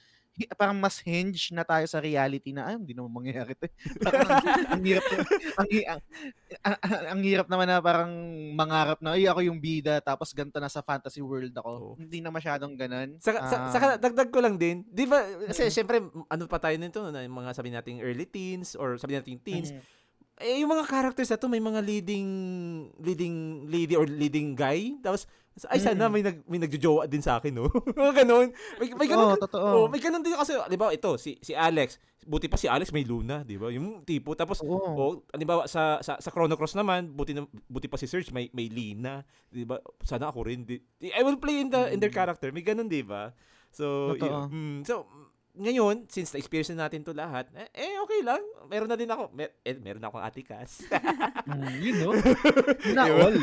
[0.56, 3.64] parang mas hinge na tayo sa reality na ay hindi naman mangyayari to.
[4.04, 4.28] Parang
[4.68, 5.04] ang, hirap
[5.56, 6.00] ang, ang,
[6.60, 6.76] ang,
[7.16, 8.12] ang hirap naman na parang
[8.52, 11.70] mangarap na ay ako yung bida tapos ganito na sa fantasy world ako.
[11.72, 11.96] Oo.
[11.96, 13.16] Hindi na masyadong ganun.
[13.16, 16.76] Saka, sa, Um, saka dagdag ko lang din, di ba, kasi syempre, ano pa tayo
[16.76, 19.80] nito, na yung mga sabi nating early teens or sabi nating teens, mm,
[20.44, 22.28] eh, yung mga characters na to, may mga leading,
[23.00, 25.24] leading lady or leading guy, tapos,
[25.64, 26.12] ay sana Mm.
[26.12, 27.72] may, nag, may nagjojowa din sa akin, no?
[27.96, 28.52] Mga ganun.
[28.76, 29.68] May, may ganun, Oo, totoo.
[29.72, 32.92] oh, may ganun din kasi, di ba, ito, si, si Alex, buti pa si Alex
[32.92, 33.72] may Luna, di ba?
[33.72, 34.92] Yung tipo, tapos, Oo.
[34.92, 38.28] oh, di ba, sa, sa, sa Chrono Cross naman, buti, na, buti pa si Serge,
[38.36, 39.80] may, may Lina, di ba?
[40.04, 42.20] Sana ako rin, di, I will play in the in their Mm.
[42.20, 43.32] character, may ganun, di ba?
[43.72, 44.28] So, Totoo.
[44.28, 44.40] yun.
[44.52, 45.08] Mm, so,
[45.56, 48.40] ngayon, since na-experience na natin to lahat, eh, eh, okay lang.
[48.68, 49.32] Meron na din ako.
[49.32, 50.84] Mer- eh, meron na akong atikas.
[51.46, 52.10] Mm, you know.
[52.98, 53.22] Na Diba?
[53.22, 53.38] all.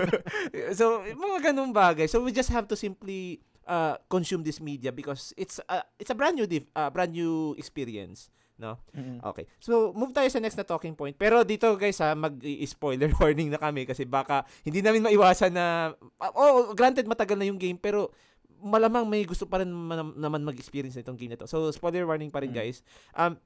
[0.78, 2.08] so, mga ganung bagay.
[2.08, 6.16] So, we just have to simply uh, consume this media because it's a, it's a
[6.16, 8.32] brand new dif- uh, brand new experience.
[8.56, 8.80] No?
[8.96, 9.20] Mm.
[9.20, 9.44] Okay.
[9.60, 11.12] So, move tayo sa next na talking point.
[11.12, 16.32] Pero dito guys ha, mag-spoiler warning na kami kasi baka hindi namin maiwasan na ah,
[16.32, 18.08] oh, granted matagal na yung game pero
[18.58, 21.46] malamang may gusto pa rin man- naman mag-experience nitong game na to.
[21.46, 22.56] So, spoiler warning pa rin Mm.
[22.56, 22.80] guys.
[23.12, 23.36] Um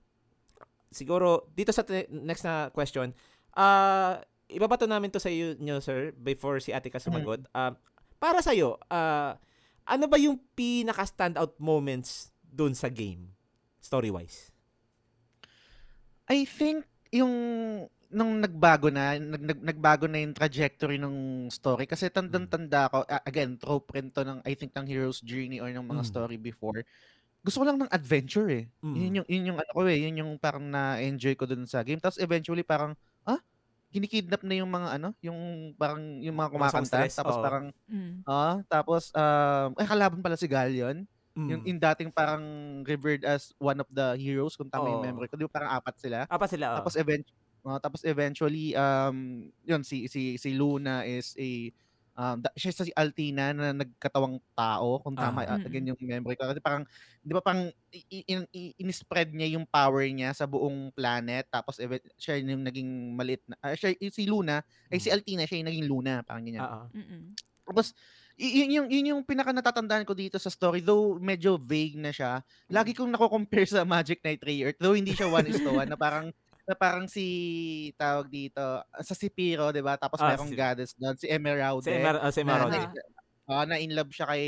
[0.88, 3.14] siguro dito sa te- next na question,
[3.52, 7.46] ah ibabato namin to sa iyo nyo, sir before si Ate ka sumagot.
[7.52, 7.78] Um,
[8.18, 9.38] para sa iyo, ah
[9.86, 13.30] ano ba yung pinaka standout moments doon sa game
[13.78, 14.50] story-wise?
[16.26, 17.32] I think yung
[18.10, 21.14] nung nagbago na, nag, nag- nagbago na yung trajectory ng
[21.48, 25.70] story kasi tandang-tanda ako, again, trope rin to ng, I think, ng hero's journey or
[25.70, 26.10] ng mga Mm.
[26.10, 26.82] story before.
[27.40, 28.64] Gusto ko lang ng adventure eh.
[28.82, 28.94] Mm.
[28.98, 31.96] Yun yung, yun yung ano ko eh, yun yung parang na-enjoy ko dun sa game.
[31.96, 32.92] Tapos eventually parang,
[33.24, 33.38] ah,
[33.90, 35.38] kinikidnap na yung mga ano, yung
[35.74, 36.76] parang yung mga kumakanta.
[36.82, 37.42] songstress, Tapos oo.
[37.42, 38.26] parang, Mm.
[38.26, 41.06] ah, tapos, um, ay, kalaban pala si Galleon.
[41.30, 41.46] Mm.
[41.48, 42.42] Yung in dating parang
[42.82, 45.06] revered as one of the heroes, kung tama yung Oo.
[45.06, 45.38] memory ko.
[45.38, 46.26] Di ba parang apat sila?
[46.26, 46.74] Apa sila?
[46.74, 46.76] oh.
[46.82, 47.22] Tapos event
[47.62, 51.68] uh, tapos eventually um yun si si si Luna is a
[52.12, 55.56] um da, siya si Altina na nagkatawang tao kung tama Ah.
[55.56, 56.84] uh, again yung memory ko kasi parang
[57.20, 61.78] di ba parang i- i- i- in-spread niya yung power niya sa buong planet tapos
[61.78, 65.68] event, siya yung naging maliit na ah, siya si Luna ay si Altina siya yung
[65.70, 66.60] naging Luna parang ganyan.
[66.60, 66.86] Ah, ah.
[66.92, 67.32] Mm-mm.
[67.64, 67.94] Tapos
[68.34, 72.40] yun yung yun yung pinaka natatandaan ko dito sa story though medyo vague na siya.
[72.66, 75.94] Lagi kong nako-compare sa Magic Knight Ray though hindi siya one is to one na
[75.94, 76.32] parang
[76.70, 77.26] na parang si
[77.92, 78.62] tawag dito
[78.96, 79.98] sa Sipiro, 'di ba?
[79.98, 81.82] Tapos Ah, merong si- goddess doon si Emerald.
[81.82, 82.70] Si Emer- ah, si Emerald.
[82.70, 82.86] Na,
[83.50, 84.44] ah, na in love siya kay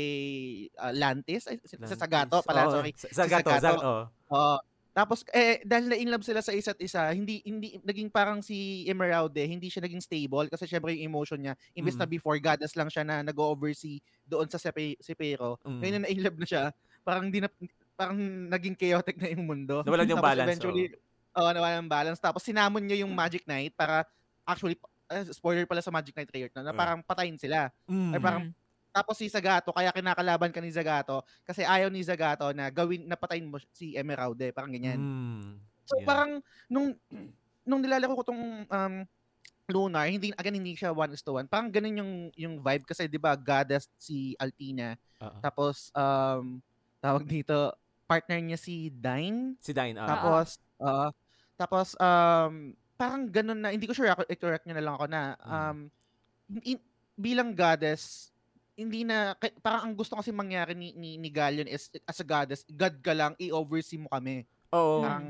[0.73, 1.99] ah, Lantis, ay, si- sa Lantis.
[1.99, 2.91] Sagato pala, Oo, sorry.
[2.95, 3.59] Sa, Sagato, Sagato.
[3.59, 4.03] Zag- oh.
[4.31, 4.57] Oo.
[4.93, 8.85] Tapos eh dahil na in love sila sa isa't isa, hindi hindi naging parang si
[8.85, 12.13] Emerald eh, hindi siya naging stable kasi syempre yung emotion niya, imbes na Mm.
[12.13, 15.57] before goddess lang siya na nag-oversee doon sa Sepe, Sepero.
[15.65, 15.79] Mm.
[15.81, 16.63] Ngayon na in love na siya,
[17.01, 17.49] parang di na,
[17.93, 19.81] parang naging chaotic na yung mundo.
[19.81, 20.85] Nawalan yung Tapos balance, Eventually,
[21.35, 21.51] oh.
[21.51, 22.19] nawalan ng balance.
[22.19, 24.05] Tapos sinamon niya yung Magic Knight para
[24.43, 24.77] actually
[25.09, 26.77] eh, spoiler pala sa Magic Knight Rayert na, na Ah.
[26.77, 27.69] parang patayin sila.
[27.85, 28.11] Mm.
[28.11, 28.53] Ay, parang Mm.
[28.89, 33.45] tapos si Zagato, kaya kinakalaban ka ni Zagato kasi ayaw ni Zagato na gawin napatayin
[33.45, 34.97] mo si Emerald eh, parang ganyan.
[34.97, 35.59] Mm.
[35.83, 36.07] So Yeah.
[36.07, 36.31] parang
[36.65, 36.95] nung
[37.67, 38.95] nung nilalaro ko tong um
[39.63, 41.47] Lunar, hindi again hindi siya one is to one.
[41.47, 44.99] Parang ganun yung yung vibe kasi 'di ba goddess si Altina.
[45.23, 45.39] Ah.
[45.39, 46.59] Tapos um
[46.99, 47.71] tawag dito
[48.03, 49.55] partner niya si Dine.
[49.63, 49.95] Si Dine.
[49.95, 50.07] ah.
[50.07, 51.07] Tapos uh,
[51.55, 55.21] tapos um parang ganun na hindi ko sure ako i-correct niyo na lang ako na
[55.43, 55.77] um
[56.61, 56.85] in-
[57.17, 58.33] bilang goddess
[58.73, 62.65] hindi na parang ang gusto kasi mangyari ni ni, ni Galleon is as a goddess,
[62.73, 64.49] god ka lang i-oversee mo kami.
[64.73, 65.05] Oo.
[65.05, 65.25] Parang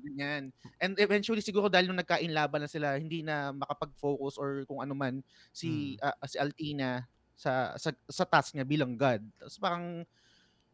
[0.00, 0.48] ganyan.
[0.80, 5.20] And eventually siguro dahil nung nagkainlaban na sila, hindi na makapag-focus or kung ano man
[5.52, 7.04] si ah, si Altina
[7.36, 9.20] sa sa sa task niya bilang god.
[9.36, 10.00] Tapos parang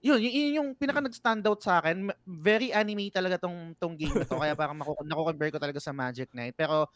[0.02, 2.10] yun, yun, yun yung pinaka nag-stand out sa akin.
[2.26, 4.36] Very anime talaga tong tong game na to.
[4.36, 6.58] Kaya parang mako nako-compare ko talaga sa Magic Knight.
[6.58, 6.90] Pero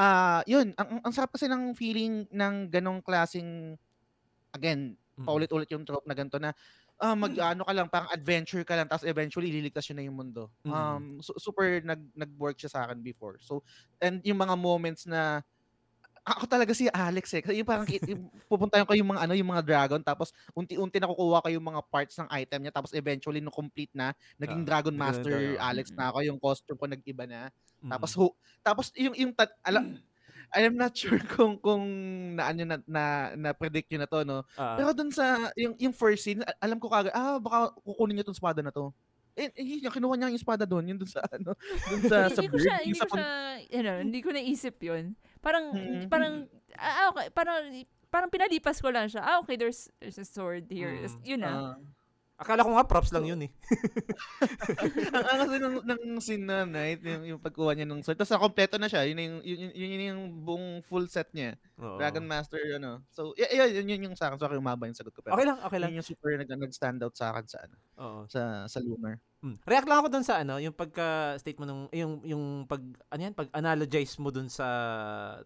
[0.00, 3.78] ah, yun, ang, ang, sarap kasi ng feeling ng ganong klasing
[4.50, 5.26] again, Mm.
[5.26, 6.50] paulit-ulit yung trope na ganito na
[6.94, 10.18] ah mag ano ka lang parang adventure ka lang tapos eventually liligtas yun na yung
[10.18, 10.50] mundo.
[10.62, 10.70] Mm.
[10.74, 13.38] Um su- super nag nag-work siya sa akin before.
[13.42, 13.62] So
[13.98, 15.42] and yung mga moments na
[16.24, 17.42] ako talaga si Alex eh.
[17.44, 21.44] Kasi yung parang yung, pupuntahan ko yung mga ano, yung mga dragon tapos unti-unti nakukuha
[21.44, 24.96] ko yung mga parts ng item niya tapos eventually no complete na, naging Ah, Dragon
[24.96, 25.60] Master talaga.
[25.68, 27.52] Alex na ako, yung costume ko nag-iba na.
[27.84, 27.90] Mm.
[27.92, 28.32] Tapos ho,
[28.64, 30.00] tapos yung yung tat, alam
[30.54, 31.84] I'm not sure kung kung
[32.38, 33.04] na ano na na,
[33.34, 34.46] na predict niyo na to no.
[34.54, 34.78] Ah.
[34.78, 38.38] Pero dun sa yung yung first scene, alam ko kagad, ah baka kukunin niya tong
[38.38, 38.94] espada na to.
[39.34, 41.58] Eh, eh kinuha niya yung espada doon, yun dun sa ano,
[41.90, 43.28] dun sa sa hindi ko bird, siya, yung hindi sa ko siya,
[43.82, 45.04] ano, hindi ko naisip yun.
[45.44, 46.08] Parang, Mm.
[46.08, 46.48] parang,
[46.80, 47.60] ah, okay, parang,
[48.08, 49.20] parang pinalipas ko lang siya.
[49.20, 50.96] Ah, okay, there's, there's a sword here.
[50.96, 51.20] Mm.
[51.28, 51.52] Yun na.
[51.52, 51.74] Ah.
[52.34, 53.50] Akala ko nga props lang yun eh.
[55.14, 58.18] ang ang kasi ng, ng scene na night, yung, yung pagkuha niya ng sword.
[58.18, 59.06] Tapos kompleto na siya.
[59.06, 61.54] Yun, yung, yun, yun, yun, yun yung buong full set niya.
[61.78, 61.94] Oo.
[61.94, 63.06] Dragon Master, ano.
[63.14, 64.42] So, y- yun, yun, yun yung sa akin.
[64.42, 65.22] Sorry, umaba yung sagot ko.
[65.22, 65.88] Pero Okay lang, okay lang.
[65.94, 68.20] yun yung super nag, nag-stand out sa akin sa, ano, Oo.
[68.26, 69.22] sa, sa Lunar.
[69.38, 69.56] Mm.
[69.62, 72.82] React lang ako dun sa ano, yung pagka-state mo nung, yung, yung pag,
[73.14, 74.66] ano yan, pag-analogize mo dun sa,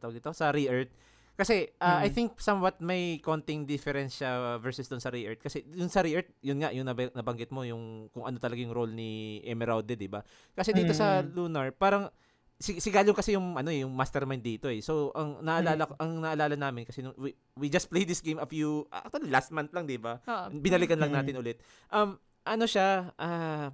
[0.01, 0.97] tawag ito, sa Re-Earth.
[1.39, 2.03] Kasi, uh, Mm.
[2.03, 5.39] I think somewhat may konting difference siya versus dun sa Re-Earth.
[5.39, 8.75] Kasi yung sa Re-Earth, yun nga, yung nab- nabanggit mo, yung kung ano talaga yung
[8.75, 10.19] role ni Emerald, di ba?
[10.51, 11.31] Kasi dito sa Mm.
[11.33, 12.11] Lunar, parang,
[12.59, 14.83] si, si Galio kasi yung ano eh, yung mastermind dito eh.
[14.83, 15.95] So ang naalala Mm.
[16.03, 19.55] ang naalala namin kasi nung, we, we just played this game a few actually last
[19.55, 20.19] month lang, 'di ba?
[20.19, 20.51] Oo.
[20.59, 21.19] binalikan lang Mm.
[21.23, 21.63] natin ulit.
[21.87, 23.71] Um, ano siya, ah,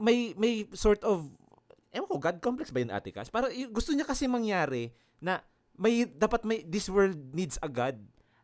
[0.00, 1.28] may, may sort of,
[1.92, 3.28] ewan ko, God complex ba yun, Ate Cass?
[3.28, 4.88] Para, gusto niya kasi mangyari
[5.20, 5.44] na
[5.74, 7.96] may, dapat may, this world needs a God.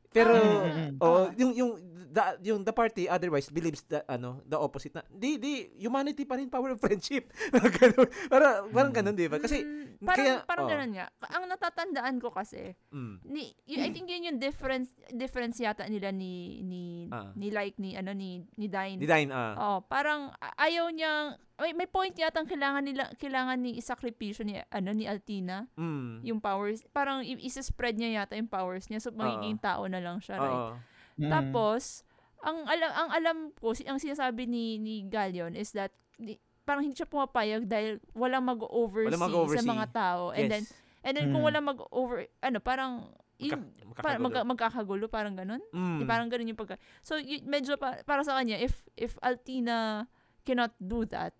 [0.09, 0.93] Pero, Mm, mm, mm.
[0.99, 1.37] oh, Ah.
[1.37, 1.73] yung, yung,
[2.09, 6.35] the, yung the party otherwise believes the, ano, the opposite na, di, di, humanity pa
[6.35, 7.29] rin power of friendship.
[7.77, 8.09] ganun.
[8.27, 9.37] Para, parang ganun, di ba?
[9.37, 10.71] Kasi, Mm, parang, kaya- parang oh.
[10.71, 11.07] ganun nga.
[11.29, 16.09] Ang natatandaan ko kasi, mm, ni, y- I think yun yung difference, difference yata nila
[16.09, 17.29] ni, ni, Ah.
[17.35, 18.97] ni like, ni, ano, ni, ni Dine.
[18.97, 19.53] di dine, ah.
[19.55, 24.57] Oh, parang ayaw niyang may, may point yata ang kailangan nila kailangan ni isakripisyo ni
[24.65, 26.23] ano ni Altina Mm.
[26.23, 26.81] yung powers.
[26.89, 30.79] Parang i- isa-spread niya yata yung powers niya so magiging tao na lang siya, right?
[31.19, 31.29] Mm.
[31.29, 32.07] Tapos
[32.39, 36.83] ang alam ang alam ko si- ang sinasabi ni ni Galleon is that ni- parang
[36.83, 39.59] hindi siya pumapayag dahil walang mag-oversee, Walang mag-oversee.
[39.59, 40.23] sa mga tao.
[40.31, 40.53] And Yes.
[40.53, 40.65] then
[41.01, 41.49] and then kung Mm.
[41.49, 42.93] walang mag-over ano parang
[43.39, 44.23] yung, Magka- parang magkakagulo.
[44.23, 45.63] magka, magkakagulo parang ganun.
[45.71, 45.99] Mm.
[45.99, 46.75] Di, parang ganun yung pagka.
[47.01, 50.11] So, y- medyo pa, para sa kanya, if if Altina
[50.43, 51.39] cannot do that,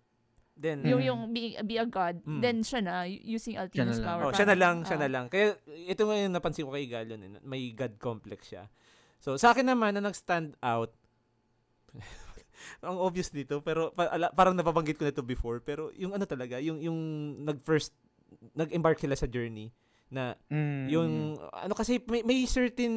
[0.59, 1.07] Then, yung Mm.
[1.07, 2.43] yung be, be a god, Mm.
[2.43, 4.09] then siya na, using Altina's Siya na lang.
[4.11, 4.23] power.
[4.27, 5.01] Oh, siya na lang, siya ah.
[5.01, 5.25] na lang.
[5.25, 5.55] Kaya
[5.87, 8.67] ito nga yung napansin ko kay Galion, eh, may God complex siya.
[9.19, 10.91] So sa akin naman na nag-stand out
[12.85, 16.23] ang obvious dito pero pa, ala, parang napabanggit ko na ito before pero yung ano
[16.23, 16.99] talaga yung yung
[17.41, 17.95] nag first
[18.53, 19.71] nag-embark sila sa journey
[20.07, 20.85] na Mm.
[20.89, 21.09] yung
[21.51, 22.93] ano kasi may, may certain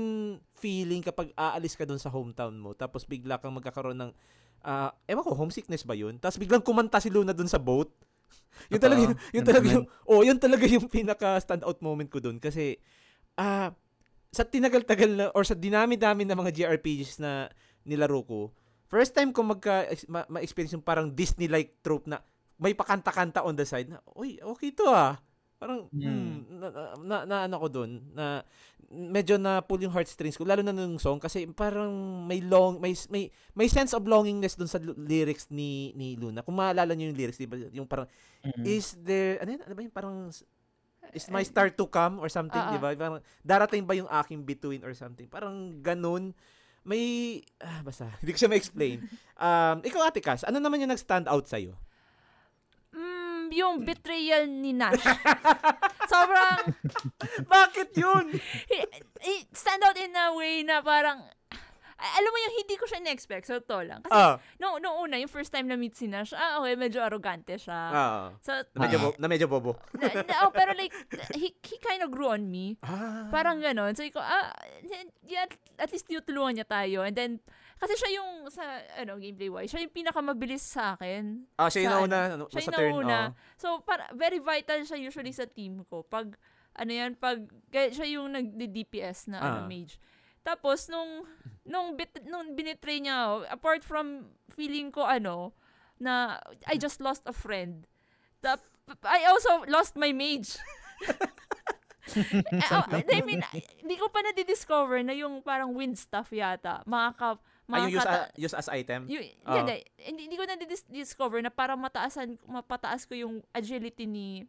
[0.54, 4.12] feeling kapag aalis ka doon sa hometown mo tapos bigla kang magkakaroon ng
[4.62, 6.16] ah ewan ko homesickness ba yun?
[6.18, 7.90] Tapos biglang kumanta si Luna doon sa boat.
[8.72, 8.84] Yun Totoo.
[8.88, 12.80] talaga yun Yun talaga yung oh yun talaga yung pinaka standout moment ko doon kasi
[13.36, 13.74] ah
[14.32, 17.52] sa tinagal-tagal na or sa dinami-dami na mga JRPGs na
[17.84, 18.40] nilaro ko
[18.88, 22.24] first time ko magka ma- ma-experience yung parang Disney-like trope na
[22.56, 25.20] may pakanta-kanta on the side na uy okay to ah
[25.62, 26.02] Parang, Mm.
[26.02, 26.66] hmm, na,
[26.98, 28.42] na, na, ano ko doon, na
[28.90, 31.94] medyo na pull yung heartstrings ko, lalo na nung song, kasi parang
[32.26, 36.42] may long, may, may, may sense of longingness doon sa l- lyrics ni, ni Luna.
[36.42, 38.10] Kung maalala niyo yung lyrics, di ba, yung parang,
[38.42, 38.66] Mm.
[38.66, 40.16] is there, ano yun, ano ba yung parang,
[41.14, 42.90] is my star to come or something, Ah, di ba?
[42.92, 45.30] Parang, darating ba yung aking between or something?
[45.30, 46.34] Parang ganun.
[46.82, 48.98] May, ah, basta, hindi ko siya ma-explain.
[49.38, 51.78] Um, ikaw, Ate Cass, ano naman yung nag-stand out sa'yo?
[53.52, 55.04] Yung betrayal ni Nash.
[56.12, 56.72] Sobrang,
[57.44, 58.32] Bakit yun?
[58.66, 58.88] he-
[59.20, 61.20] he- stand out in a way na parang,
[62.02, 64.02] alam mo yung hindi ko siya na-expect, so to lang.
[64.02, 66.98] Kasi, ah, no, no una, yung first time na meet si Nash, ah, okay, medyo
[66.98, 67.78] arrogante siya.
[67.86, 69.78] ah, So, na medyo, bo- na medyo bobo.
[69.94, 70.90] na, na- oh, pero like,
[71.36, 72.74] he, he kind of grew on me.
[72.82, 73.30] Ah.
[73.30, 73.94] Parang ganon.
[73.94, 74.50] So, iko, ah,
[75.22, 75.46] yeah,
[75.78, 77.06] at least tinutulungan niya tayo.
[77.06, 77.32] And then,
[77.82, 78.62] kasi siya yung, sa,
[78.94, 81.42] ano, gameplay-wise, siya yung pinakamabilis sa akin.
[81.58, 82.92] Ah, siya yung nauna ano, ano, siya sa yung turn.
[83.02, 83.18] nauna.
[83.18, 83.30] oh.
[83.58, 86.06] So, para, very vital siya usually sa team ko.
[86.06, 86.38] Pag,
[86.78, 87.42] ano yan, pag,
[87.74, 89.66] kaya siya yung nag-DPS na, ano, Ah.
[89.66, 89.98] mage.
[90.46, 91.26] Tapos, nung,
[91.66, 94.06] nung, bit, nung binitray niya ako, apart from
[94.54, 95.50] feeling ko, ano,
[95.98, 96.38] na,
[96.70, 97.90] I just lost a friend.
[98.42, 98.62] Tap,
[99.02, 100.54] I also lost my mage.
[102.12, 103.40] Eh, oh, I mean,
[103.78, 106.82] hindi ko pa na-discover na yung parang wind stuff yata.
[106.84, 109.06] Makaka, Ah, yung use, makakata- a- use as item?
[109.06, 109.56] yung, Oo.
[109.56, 114.44] hindi, hindi, hindi ko na-discover na para mataasan, mapataas ko yung agility ni,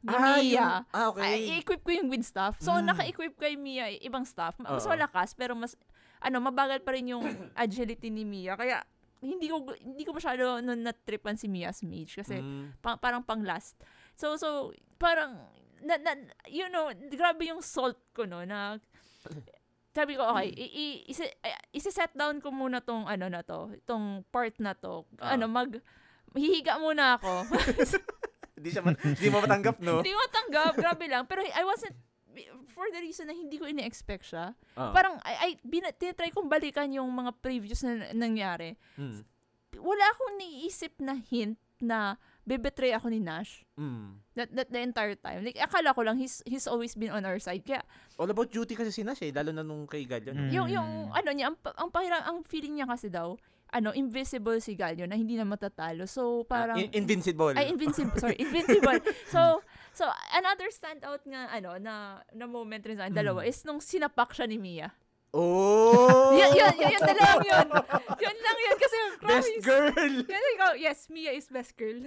[0.00, 0.42] ni ah, Mia.
[0.42, 1.22] yung, ah, okay.
[1.22, 2.58] Ay, i-equip ko yung wind stuff.
[2.58, 2.84] So, Mm.
[2.84, 4.58] naka-equip kay Mia ibang stuff.
[4.58, 4.90] Mas Oo.
[4.90, 5.78] malakas, pero mas,
[6.18, 7.22] ano, mabagal pa rin yung
[7.56, 8.52] agility ni Mia.
[8.52, 8.82] Kaya,
[9.22, 12.74] hindi ko hindi ko masyado nun na-tripan si Mia's mage kasi Mm.
[12.82, 13.78] pa- parang pang last.
[14.12, 15.38] So so parang
[15.78, 18.82] na, na, you know, grabe yung salt ko, no, na,
[19.92, 23.76] sabi ko, okay, i, i, isi, eh, isi-set down ko muna tong, ano na to,
[23.76, 25.04] itong part na to.
[25.20, 25.36] Ah.
[25.36, 25.68] Ano, mag,
[26.32, 27.44] hihiga muna ako.
[28.56, 29.98] Hindi siya man, hindi mo matanggap, no?
[29.98, 31.26] Hindi ko tanggap, grabe lang.
[31.26, 31.98] Pero I wasn't,
[32.70, 34.54] for the reason na hindi ko ini-expect siya.
[34.78, 34.94] Ah.
[34.94, 38.78] Parang, I, I bina, tinatry kong balikan yung mga previews na nangyari.
[38.94, 39.26] Mm.
[39.82, 43.62] Wala akong niisip na hint na bebetray ako ni Nash.
[43.78, 44.18] Mm.
[44.34, 45.46] That, that the entire time.
[45.46, 47.62] Like, akala ko lang, he's, he's always been on our side.
[47.62, 47.82] Kaya,
[48.18, 50.34] All about duty kasi si Nash eh, lalo na nung kay Galion.
[50.34, 50.50] Mm.
[50.50, 53.38] yung, yung, ano niya, ang, ang, pahira- ang feeling niya kasi daw,
[53.72, 56.04] ano, invisible si Galio na hindi na matatalo.
[56.04, 57.56] So, parang, Ah, in- invincible.
[57.56, 59.00] ay, invincible, sorry, invincible.
[59.32, 59.64] So,
[59.96, 60.04] so,
[60.36, 64.44] another standout nga, ano, na, na moment rin sa akin, dalawa, is nung sinapak siya
[64.44, 64.92] ni Mia.
[65.32, 66.32] Oh!
[66.36, 67.66] Yun, yun, yun, yun, dalawang yun.
[68.20, 69.64] Yun lang yun, kasi, Best promise.
[69.64, 70.14] girl!
[70.28, 72.00] Yan, ikaw, yes, Mia is best girl.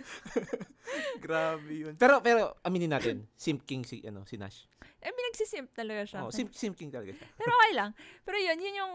[1.26, 1.93] Grabe yun.
[1.97, 4.69] Pero, pero, aminin natin, Simp King si, ano, si Nash.
[5.01, 6.19] Eh, nagsisimp talaga siya.
[6.26, 7.28] Oh, Simp, Simp King talaga siya.
[7.38, 7.91] Pero okay lang.
[8.26, 8.93] Pero yun, yun yung,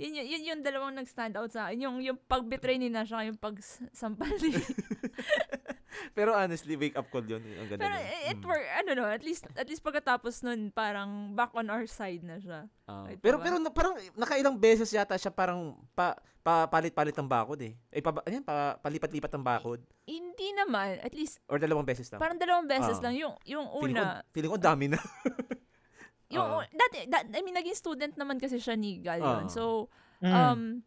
[0.00, 1.84] yun, yun, yun yung dalawang nag-stand out sa akin.
[1.84, 4.56] Yung, yung pag-betray ni Nash, yung pag-sampal ni.
[6.16, 7.40] Pero honestly, wake up call yun.
[7.40, 8.08] Ang ganda Pero nun.
[8.26, 8.44] it Mm.
[8.44, 12.36] worked, ano no, at least, at least pagkatapos nun, parang back on our side na
[12.36, 12.66] siya.
[12.84, 13.44] Right, pero diba?
[13.44, 17.72] pero na, parang nakailang beses yata siya parang pa, pa palit-palit ng bakod eh.
[17.88, 22.18] Eh pa, ayan, pa, palipat-lipat ng bakod Hindi naman, at least, or dalawang beses lang.
[22.18, 23.02] parang dalawang beses Ah.
[23.02, 23.14] lang.
[23.14, 24.98] Yung, yung feeling ko, una, feeling ko ang dami na.
[26.34, 26.60] yung, Oo.
[26.66, 29.46] dati, da, I mean, naging student naman kasi siya ni Gal yun.
[29.46, 29.50] Ah.
[29.50, 30.86] So, Mm.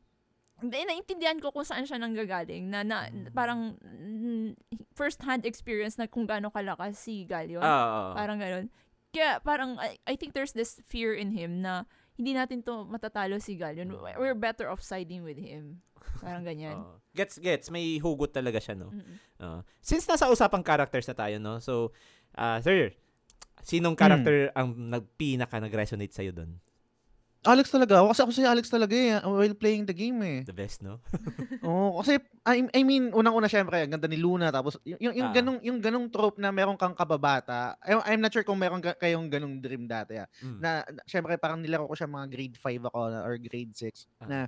[0.64, 4.56] Hindi, naintindihan ko kung saan siya nanggagaling na, na parang mm,
[4.96, 7.64] first-hand experience na kung gaano kalakas si Gal yun.
[7.64, 8.16] Ah.
[8.16, 8.72] Parang ganun.
[9.12, 11.84] Kaya parang I, I think there's this fear in him na
[12.16, 13.92] hindi natin to matatalo si Gal yun.
[14.16, 15.84] We're better off siding with him.
[16.24, 16.80] Parang ganyan.
[16.80, 17.00] Ah.
[17.12, 18.96] gets gets may hugot talaga siya no.
[19.40, 19.64] Ah.
[19.84, 21.60] since nasa usapang characters na tayo no.
[21.60, 21.92] So,
[22.40, 22.96] ah sir,
[23.60, 26.64] sinong character ang nagpinaka nag-resonate sa doon?
[27.46, 28.02] Alex talaga.
[28.04, 30.40] Kasi ako si Alex talaga eh, while playing the game eh.
[30.42, 31.00] The best, no?
[31.66, 35.30] Oo, kasi I, I mean, unang-una syempre, ang ganda ni Luna tapos yung yung, yung
[35.30, 35.34] Ah.
[35.34, 37.78] ganung yung ganung trope na meron kang kababata.
[37.82, 40.28] I, I'm not sure kung meron ka, kayong ganung dream dati ah.
[40.42, 40.60] Mm.
[40.60, 44.10] Na, na syempre parang nilaro ko siya mga grade 5 ako na- or grade 6
[44.20, 44.28] Ah.
[44.28, 44.40] na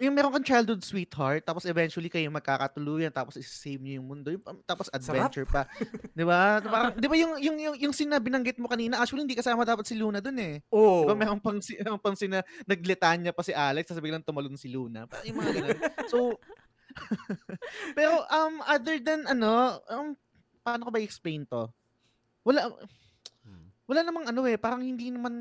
[0.00, 4.40] yung meron kang childhood sweetheart tapos eventually kayo magkakatuluyan tapos i-save niyo yung mundo yung,
[4.64, 5.68] tapos adventure pa
[6.16, 9.28] 'di ba parang 'di ba yung yung yung yung scene na binanggit mo kanina actually
[9.28, 11.04] hindi kasama dapat si Luna dun eh Oh.
[11.04, 15.04] Diba meron pang, meron pang sina, naglitanya pa si Alex, tapos biglang tumalon si Luna.
[15.04, 15.78] Parang yung mga ganun.
[16.06, 16.18] So,
[17.98, 20.14] pero um, other than ano, um,
[20.62, 21.68] paano ko ba i-explain to?
[22.46, 22.70] Wala,
[23.42, 23.72] Hmm.
[23.88, 25.34] wala namang ano eh, parang hindi naman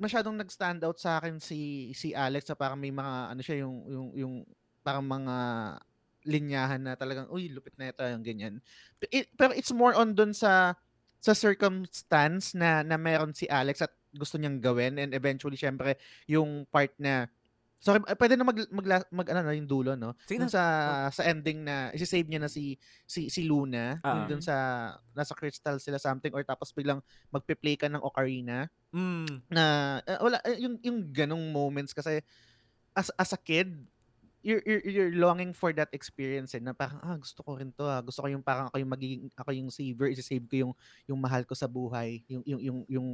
[0.00, 3.76] masyadong nag-stand out sa akin si si Alex sa parang may mga ano siya yung
[3.86, 4.34] yung yung
[4.80, 5.36] parang mga
[6.24, 8.54] linyahan na talagang uy lupit na ito yung ganyan.
[9.08, 10.76] It- pero it's more on dun sa
[11.20, 15.94] sa circumstance na na meron si Alex at gusto niyang gawin and eventually syempre
[16.26, 17.28] yung part na
[17.80, 20.12] Sorry, pwede na mag, mag, mag ano na yung dulo, no?
[20.28, 20.62] Sige Dun sa
[21.08, 22.76] sa ending na isi-save niya na si
[23.08, 24.56] si si Luna, yung dun sa
[25.16, 27.00] nasa crystal sila something or tapos biglang
[27.32, 28.68] magpe-play ka ng ocarina.
[28.90, 29.46] Mm.
[29.54, 29.64] na
[30.02, 32.20] eh, wala eh, yung yung ganong moments kasi
[32.92, 33.70] as as a kid
[34.42, 37.84] you're, you're, you're longing for that experience eh, na parang ah gusto ko rin to
[37.84, 38.00] ah.
[38.00, 40.72] gusto ko yung parang ako yung magiging ako yung saver isi-save ko yung
[41.08, 43.08] yung mahal ko sa buhay yung yung yung yung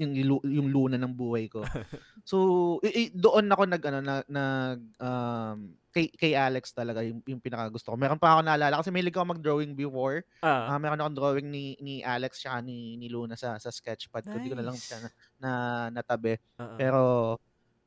[0.00, 1.60] yung, yung, yung luna ng buhay ko
[2.28, 2.36] so
[2.82, 5.58] i- i- doon ako nag ano nag, nag um
[5.92, 9.04] kay kay Alex talaga yung yung pinaka gusto ko meron pa ako naalala kasi may
[9.04, 10.72] ako mag-drawing before Ah.
[10.72, 14.34] Ah, meron akong drawing ni ni Alex siya ni ni Luna sa sa sketchpad ko.
[14.40, 14.88] Hindi ko na lang Nice.
[14.88, 15.08] siya na,
[15.38, 15.50] na
[16.00, 16.34] natabi.
[16.58, 16.74] Ah.
[16.80, 17.00] Pero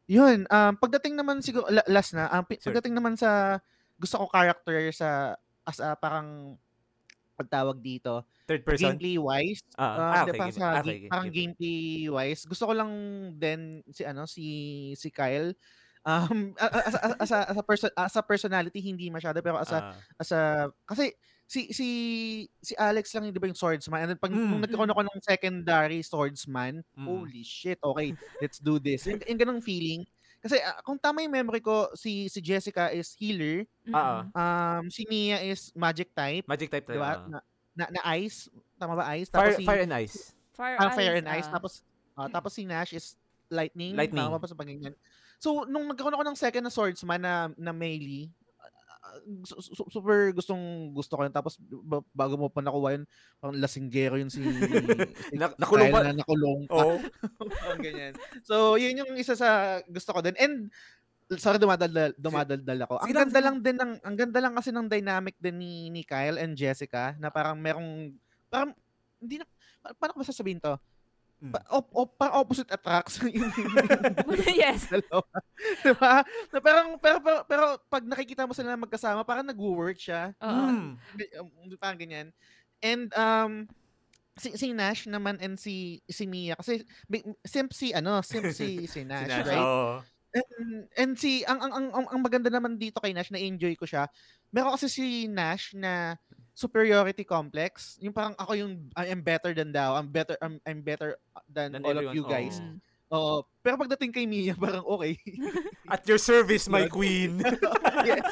[0.06, 3.58] yun, um pagdating naman siguro la- last na, um, pagdating naman sa
[3.96, 5.34] gusto ko character sa
[5.64, 6.58] as a parang
[7.34, 8.96] pagtawag dito, Third person?
[8.96, 11.36] gameplay wise, Ah, ah, di okay, ba, game- sa okay, ga- game- parang game.
[11.52, 12.92] gameplay wise, gusto ko lang
[13.36, 14.46] din si ano si
[14.96, 15.52] si Kyle
[16.06, 19.42] um a- a- as, as, as, a, as a person as a personality hindi masyado
[19.42, 19.98] pero as a Ah.
[20.16, 20.42] as a
[20.86, 21.12] kasi
[21.46, 21.88] si si
[22.58, 24.50] si Alex lang yung 'di ba yung swordsman and then pag Mm.
[24.50, 27.06] nung nagkaroon ako ng secondary swordsman Mm.
[27.06, 30.02] holy shit okay let's do this yung, yung ganung feeling
[30.42, 34.34] kasi ah, kung tama yung memory ko si si Jessica is healer Mm-mm.
[34.34, 37.30] um si Mia is magic type Magic type 'di talaga.
[37.30, 37.40] ba na,
[37.78, 39.38] na, na ice tama ba ice ah.
[39.38, 40.18] Fire, tapos si fire and ice.
[40.52, 41.38] Fire, ah, fire and ah.
[41.38, 41.74] ice tapos
[42.14, 43.14] ah, tapos si Nash is
[43.50, 44.18] lightning Lightning.
[44.18, 44.98] tama ba sa pagganyan
[45.38, 48.34] so nung nagkaroon ako ng second na swordsman na na melee
[49.90, 51.34] super gustong gusto ko yun.
[51.34, 53.04] Tapos ba- bago mo pa nakuha yun
[53.38, 56.76] parang lasinggero yun si, si Na- nakulong pa- na nakulong pa.
[56.76, 56.96] Oo.
[57.64, 58.14] parang ganyan.
[58.44, 60.36] So yun yung isa sa gusto ko din.
[60.38, 60.70] And
[61.38, 62.94] sorry dumadaldal dumadaldal ako.
[63.02, 63.58] Ang ganda lang.
[63.62, 67.34] din ng ang ganda lang kasi ng dynamic din ni ni Kyle and Jessica na
[67.34, 68.14] parang merong
[68.46, 68.72] parang,
[69.18, 69.46] hindi na,
[69.82, 70.78] pa- paano ko ba sasabihin to?
[71.46, 71.52] Mm.
[71.54, 73.22] Pa, op, op, parang opposite attracts
[74.58, 74.90] yes.
[74.90, 75.22] dalawa.
[75.86, 76.14] diba?
[76.26, 80.34] Na parang, pero, pero, pero, pag nakikita mo sila magkasama, parang nag-work siya.
[80.42, 80.66] Oo.
[80.74, 80.90] Mm.
[81.38, 82.34] Um, Parang ganyan.
[82.82, 83.70] And, um,
[84.36, 86.84] si, si Nash naman and si si Mia kasi
[87.48, 90.04] simp si ano simp si si Nash, Sinash, right oo.
[90.36, 93.88] and, and si ang ang ang ang maganda naman dito kay Nash na enjoy ko
[93.88, 94.12] siya
[94.52, 96.20] meron kasi si Nash na
[96.56, 100.80] superiority complex yung parang ako yung I am better than thou I'm better I'm, I'm
[100.80, 102.80] better than, Than all of everyone, you guys Mm.
[103.12, 105.20] oo pero pagdating kay Mia parang okay
[105.94, 107.44] At your service, my queen.
[108.08, 108.24] yes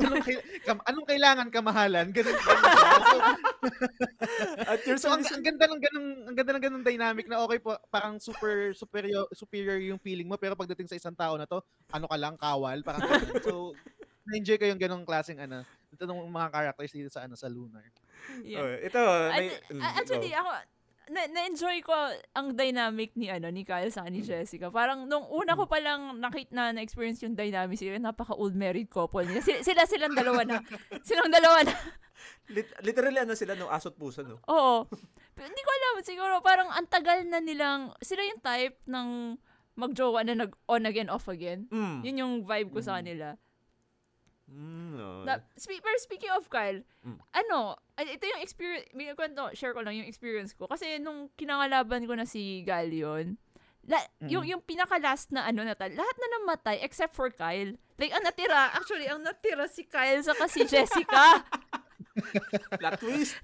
[0.00, 0.24] anong,
[0.64, 2.32] kam- anong kailangan kamahalan ganun.
[2.40, 3.16] So,
[4.64, 5.32] At your So ang, service.
[5.36, 9.28] ang ganda ng ganung ang ganda ng ganung dynamic na okay po parang super superior
[9.32, 11.60] superior yung feeling mo pero pagdating sa isang tao na to
[11.92, 13.44] ano ka lang kawal parang ganun.
[13.44, 13.52] so
[14.24, 17.82] na-enjoy ko yung ganung klaseng ano ito ng mga characters dito sa ano sa Lunar.
[18.46, 18.62] Yeah.
[18.62, 19.00] Oh, ito,
[19.34, 19.50] may,
[19.82, 20.50] At- actually, ako,
[21.10, 21.92] na, na-enjoy ko
[22.38, 24.70] ang dynamic ni ano ni Kyle sa ni Jessica.
[24.70, 28.86] Parang nung una ko pa lang nakita na na-experience yung dynamic sila, napaka old married
[28.86, 29.42] couple nila.
[29.42, 30.62] Sila, sila silang dalawa na.
[31.08, 31.74] Silang dalawa na.
[32.54, 33.66] lit- literally ano sila, no?
[33.66, 34.38] Asot puso, no?
[34.46, 34.86] Oo.
[35.34, 39.08] Pero hindi ko alam, siguro parang ang tagal na nilang, sila yung type ng
[39.74, 41.66] magjowa na nag on again, off again.
[41.72, 42.06] Mm.
[42.06, 43.34] Yun yung vibe ko sa kanila.
[44.50, 45.22] Mm, no.
[45.22, 47.18] Na, spe- pero speaking of Kyle, Mm.
[47.32, 50.66] ano, ito yung experience, may kwento, share ko lang yung experience ko.
[50.66, 53.38] Kasi nung kinangalaban ko na si Galion,
[53.86, 57.72] la, yung, yung pinaka-last na ano na tal, lahat na namatay except for Kyle.
[57.96, 61.40] Like, ang natira, actually, ang natira si Kyle saka si Jessica.
[62.80, 63.36] Plot twist.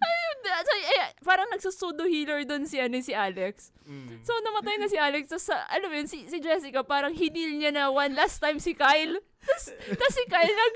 [0.00, 3.70] Ayun, so, eh, parang nagsusudo healer doon si, ano, si Alex.
[3.86, 4.22] Mm.
[4.22, 5.30] So, namatay na si Alex.
[5.30, 8.58] Tapos, sa, alam mo yun, si, si Jessica, parang hinil niya na one last time
[8.58, 9.18] si Kyle.
[9.42, 10.74] Tapos, tapos si Kyle nag,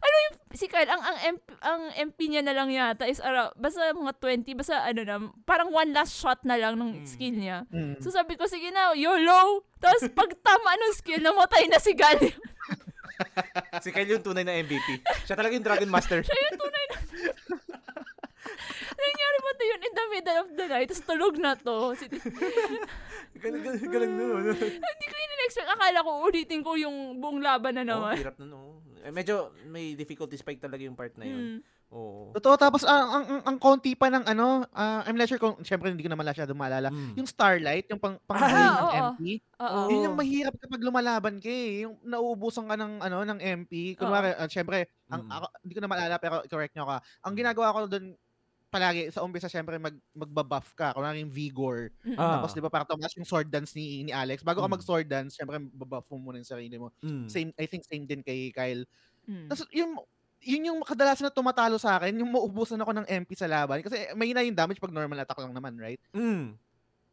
[0.00, 3.52] ano yung, si Kyle, ang, ang, MP, ang MP niya na lang yata is, ara,
[3.60, 7.68] basta mga 20, basta ano na, parang one last shot na lang ng skill niya.
[8.00, 9.68] So, sabi ko, sige na, YOLO!
[9.76, 12.16] Tapos, pag tama ng skill, namatay na si Gal.
[13.84, 15.00] Si Kyle yung tunay na MVP.
[15.24, 16.20] Siya talaga yung Dragon Master.
[16.20, 16.96] Ayun, tunay na.
[18.96, 21.92] Nangyari mo to yun in the middle of the night, tapos tulog na to.
[23.36, 24.40] Galing, galing, galing no.
[24.48, 25.68] hindi ko yun in-expect.
[25.68, 28.16] Akala ko ulitin ko yung buong laban na Oh, naman.
[28.16, 28.80] hirap na no.
[29.04, 31.38] Eh, medyo may difficulty spike talaga yung part na yun.
[31.38, 31.58] Mm.
[31.90, 32.34] Oo.
[32.34, 35.54] Totoo tapos ang ang, ang, ang konti pa ng ano, ah, I'm not sure kung
[35.62, 36.90] syempre hindi ko naman masyado maalala.
[36.90, 37.14] Mm.
[37.22, 38.98] Yung Starlight, yung pang pang Ah, ng oo.
[39.14, 39.20] MP.
[39.62, 39.80] Oo.
[39.88, 41.86] Yun yung mahirap kapag lumalaban ka eh.
[41.86, 43.94] Yung nauubusan ka ng ano ng MP.
[43.94, 45.30] Kunwari, ah, syempre, ang Mm.
[45.30, 46.98] ako, hindi ko na maalala pero correct nyo ka.
[47.22, 48.06] Ang ginagawa ko doon
[48.68, 50.92] palagi sa umpisa syempre mag magbabuff ka.
[50.92, 51.94] Kunwari yung vigor.
[52.18, 52.42] Ah.
[52.42, 54.42] Tapos 'di ba para tumaas yung sword dance ni ni Alex.
[54.44, 54.74] Bago ka Mm.
[54.76, 56.90] mag sword dance, syempre babuff mo muna yung sarili mo.
[57.00, 57.30] Mm.
[57.30, 58.84] Same I think same din kay Kyle.
[59.30, 59.46] Mm.
[59.48, 59.96] Tapos yung
[60.40, 63.80] yun yung kadalasan na tumatalo sa akin, yung maubusan ako ng MP sa laban.
[63.80, 66.00] Kasi may na yung damage pag normal attack lang naman, right?
[66.12, 66.54] Mm.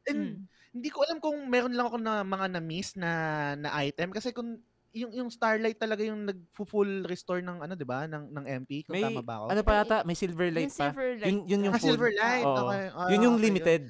[0.03, 0.36] And Mm.
[0.74, 3.11] hindi ko alam kung meron lang ako na mga na-miss na
[3.55, 4.59] na item kasi kung
[4.93, 8.93] yung yung Starlight talaga yung nag-full restore ng ano 'di ba ng ng MP kung
[8.93, 9.45] May, tama ba ako?
[9.49, 10.86] ano pa ata, may silver light Yung pa.
[10.91, 11.26] silver light.
[11.26, 11.89] Yun, yun yung ah, full.
[11.97, 12.45] Silver Light.
[12.45, 12.61] Oo.
[12.69, 12.84] Okay.
[12.93, 13.84] Ah, yun yung okay, limited.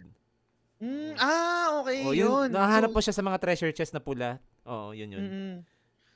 [0.80, 2.28] Mm, ah, okay, Oh, yun.
[2.28, 2.48] yun.
[2.52, 4.40] Nahanap So, po siya sa mga treasure chest na pula.
[4.64, 5.24] Oo, yun yun.
[5.24, 5.56] mm-mm.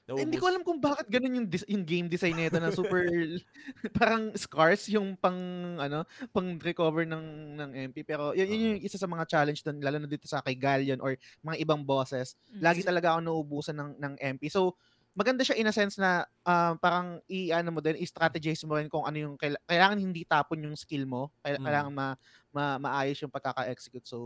[0.08, 0.24] Naubos.
[0.24, 3.04] Hindi ko alam kung bakit ganun yung dis- yung game design nito na super
[4.00, 5.36] parang scars yung pang
[5.76, 7.26] ano, pang recover ng
[7.60, 10.40] ng MP pero yun, yun yung isa sa mga challenge doon lalo na dito sa
[10.40, 12.40] kay Galleon or mga ibang bosses.
[12.48, 12.64] Mm.
[12.64, 14.48] Lagi talaga ako nauubusan ng ng MP.
[14.48, 14.80] So
[15.12, 19.02] maganda siya in a sense na ah, parang i-ano mo din, i-strategize mo rin kung
[19.02, 21.34] ano yung kaila- kailangan hindi tapon yung skill mo.
[21.42, 21.66] Mm.
[21.66, 22.08] Kailangan ma,
[22.54, 24.06] ma- maayos yung pagkaka-execute.
[24.06, 24.18] So,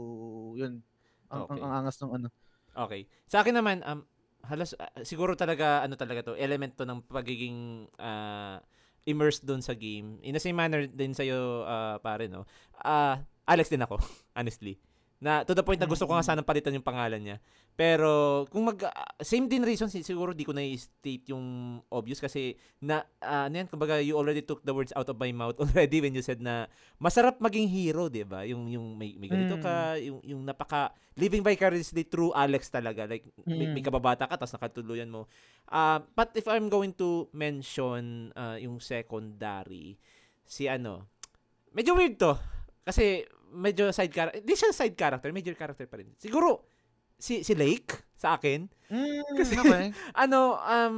[0.59, 0.83] yun.
[1.31, 1.51] Ang, Okay.
[1.55, 2.27] ang, ang angas ng ano.
[2.75, 3.07] Okay.
[3.31, 4.03] Sa akin naman, um,
[4.47, 8.61] halos, ah, siguro talaga, ano talaga to, element to ng pagiging ah,
[9.05, 10.21] immersed doon sa game.
[10.21, 12.45] In the same manner din sa'yo, ah, pare, no?
[12.81, 13.97] Ah, Alex din ako,
[14.37, 14.77] honestly.
[15.21, 17.37] Na to the point na gusto ko nga sanang palitan yung pangalan niya.
[17.71, 18.09] Pero
[18.49, 18.81] kung mag
[19.21, 21.45] same din reason si- siguro di ko na state yung
[21.87, 25.29] obvious kasi na uh, ano yan, kumbaga you already took the words out of my
[25.29, 26.65] mouth already when you said na
[26.97, 28.43] masarap maging hero, 'di ba?
[28.43, 29.63] Yung yung may, may ganito Mm.
[29.63, 33.05] ka, yung yung napaka living vicariously through Alex talaga.
[33.05, 33.77] Like may, Mm.
[33.77, 35.29] may kababata ka tapos nakatuluyan mo.
[35.65, 40.01] Uh, but if I'm going to mention uh, yung secondary
[40.43, 41.05] si ano,
[41.71, 42.33] medyo weird to.
[42.81, 44.39] Kasi medyo side character.
[44.39, 46.09] Hindi siya side character, major character pa rin.
[46.15, 46.63] Siguro
[47.15, 48.65] si si Lake sa akin.
[48.87, 49.85] Mm, Kasi- okay.
[50.23, 50.95] Ano um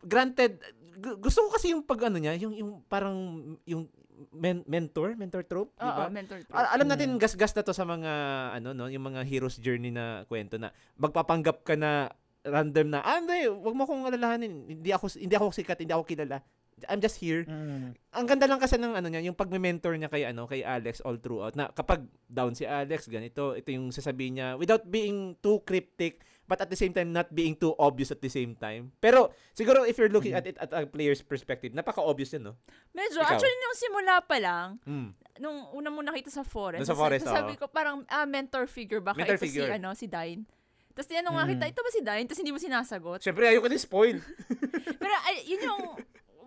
[0.00, 0.58] granted
[0.94, 3.16] gu- gusto ko kasi yung pag ano niya, yung yung parang
[3.64, 3.86] yung
[4.30, 6.08] men- mentor, mentor trope, di ba?
[6.08, 6.54] mentor trope.
[6.54, 7.20] Al- alam natin Mm.
[7.20, 8.12] gas-gas na to sa mga
[8.52, 13.18] ano no, yung mga hero's journey na kwento na magpapanggap ka na random na, ah,
[13.18, 14.64] hindi, wag mo akong alalahanin.
[14.66, 16.40] Hindi ako hindi ako sikat, hindi ako kilala.
[16.86, 17.42] I'm just here.
[17.42, 17.98] Mm.
[18.14, 21.16] Ang ganda lang kasi ng ano niya, yung pagme-mentor niya kay ano, kay Alex all
[21.16, 21.54] throughout.
[21.54, 26.56] Na kapag down si Alex, ganito, ito yung sasabihin niya without being too cryptic but
[26.58, 28.88] at the same time not being too obvious at the same time.
[28.98, 32.54] Pero siguro if you're looking at it at a player's perspective, napaka-obvious yun, no?
[32.96, 33.36] Medyo, Ikaw?
[33.36, 35.08] actually, nung simula pa lang, Mm.
[35.38, 37.60] nung una mo nakita sa forest, sa forest, sabi oo.
[37.60, 39.68] ko, parang, ah, mentor figure, baka Mentor ito figure.
[39.68, 40.48] si, ano, si Dine.
[40.96, 41.52] Tapos tinanong nga Mm.
[41.52, 42.24] kita, ito ba si Dine?
[42.26, 43.18] Tapos hindi mo sinasagot.
[43.20, 44.16] Siyempre, ayoko din spoil.
[45.04, 45.82] Pero ay, yun yung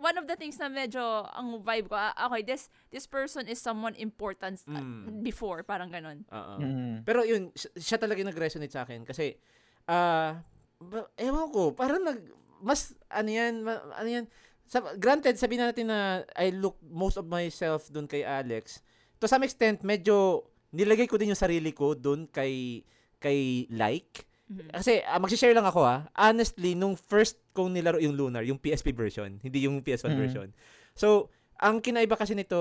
[0.02, 1.00] one of the things na medyo
[1.30, 5.22] ang vibe ko, ah, okay, this this person is someone important uh, Mm.
[5.22, 6.26] before, parang ganon.
[6.28, 6.54] Oo.
[6.58, 7.06] Mm.
[7.06, 9.38] Pero yun, siya, siya talaga yung nag-resonate sa akin kasi
[9.86, 10.42] ah
[10.78, 12.20] ba- ewan ko, parang nag
[12.60, 14.26] mas ano yan, ma- ano yan.
[14.66, 16.00] Sa, granted, sabihin natin na
[16.34, 18.80] I look most of myself doon kay Alex.
[19.18, 22.82] To some extent, medyo nilagay ko din yung sarili ko doon kay
[23.18, 24.26] kay like.
[24.52, 24.76] Mhm.
[24.76, 26.12] Kasi uh, mag-share lang ako ah.
[26.12, 30.20] Honestly, nung first kong nilaro yung Lunar, yung PSP version, hindi yung PS1 Mhm.
[30.20, 30.48] version.
[30.92, 32.60] So, ang kinaiba kasi nito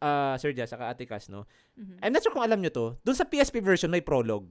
[0.00, 1.44] ah Sir Jazz, saka Ate Cass, no?
[1.76, 2.00] Mhm.
[2.00, 2.96] I'm not sure kung alam nyo to.
[3.00, 4.48] Doon sa PSP version may prologue.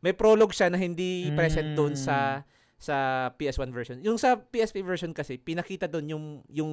[0.00, 2.44] May prologue siya na hindi present doon sa
[2.76, 2.96] sa
[3.32, 3.96] PS1 version.
[4.00, 6.72] Yung sa PSP version kasi pinakita doon yung yung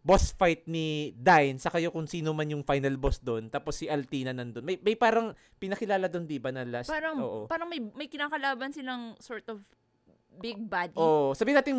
[0.00, 3.86] boss fight ni Dine sa kayo kung sino man yung final boss doon tapos si
[3.86, 4.64] Altina nandun.
[4.64, 7.40] May may parang pinakilala doon 'di ba na last Parang, Oo.
[7.44, 9.60] parang may, may kinakalaban silang sort of
[10.40, 10.96] big baddie.
[10.96, 11.76] Oh, sabihin natin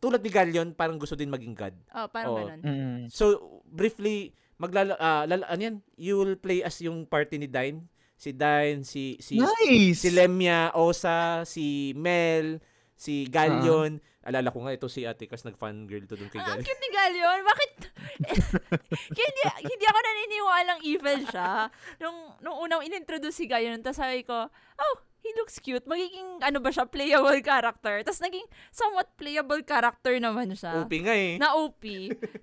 [0.00, 1.74] tulad ni Galleon parang gusto din maging god.
[1.92, 2.38] Oh, parang Oo.
[2.40, 2.60] ganon.
[2.64, 3.00] Mm.
[3.12, 5.76] So briefly maglala ah, lala, ano yan?
[6.00, 7.84] You will play as yung party ni Dine.
[8.20, 10.04] Si Dine, si si Nice!
[10.04, 12.60] si Lemia, Osa, si Mel,
[13.00, 13.96] si Gallion.
[14.20, 16.66] Alala ko nga ito si Ate kasi nag-fangirl to dun kay Ang, ang Gallion.
[16.68, 17.40] cute ni Galion.
[17.42, 17.72] Bakit?
[19.16, 21.50] Hindi, hindi ako naniniwalang evil siya.
[21.98, 24.44] Nung, nung unang inintroduce si Galion, tapos sabi ko,
[24.76, 25.84] oh, he looks cute.
[25.84, 28.04] Magiging, ano ba siya, playable character.
[28.04, 30.84] Tapos naging somewhat playable character naman siya.
[30.84, 31.40] OP nga eh.
[31.40, 31.80] Na OP.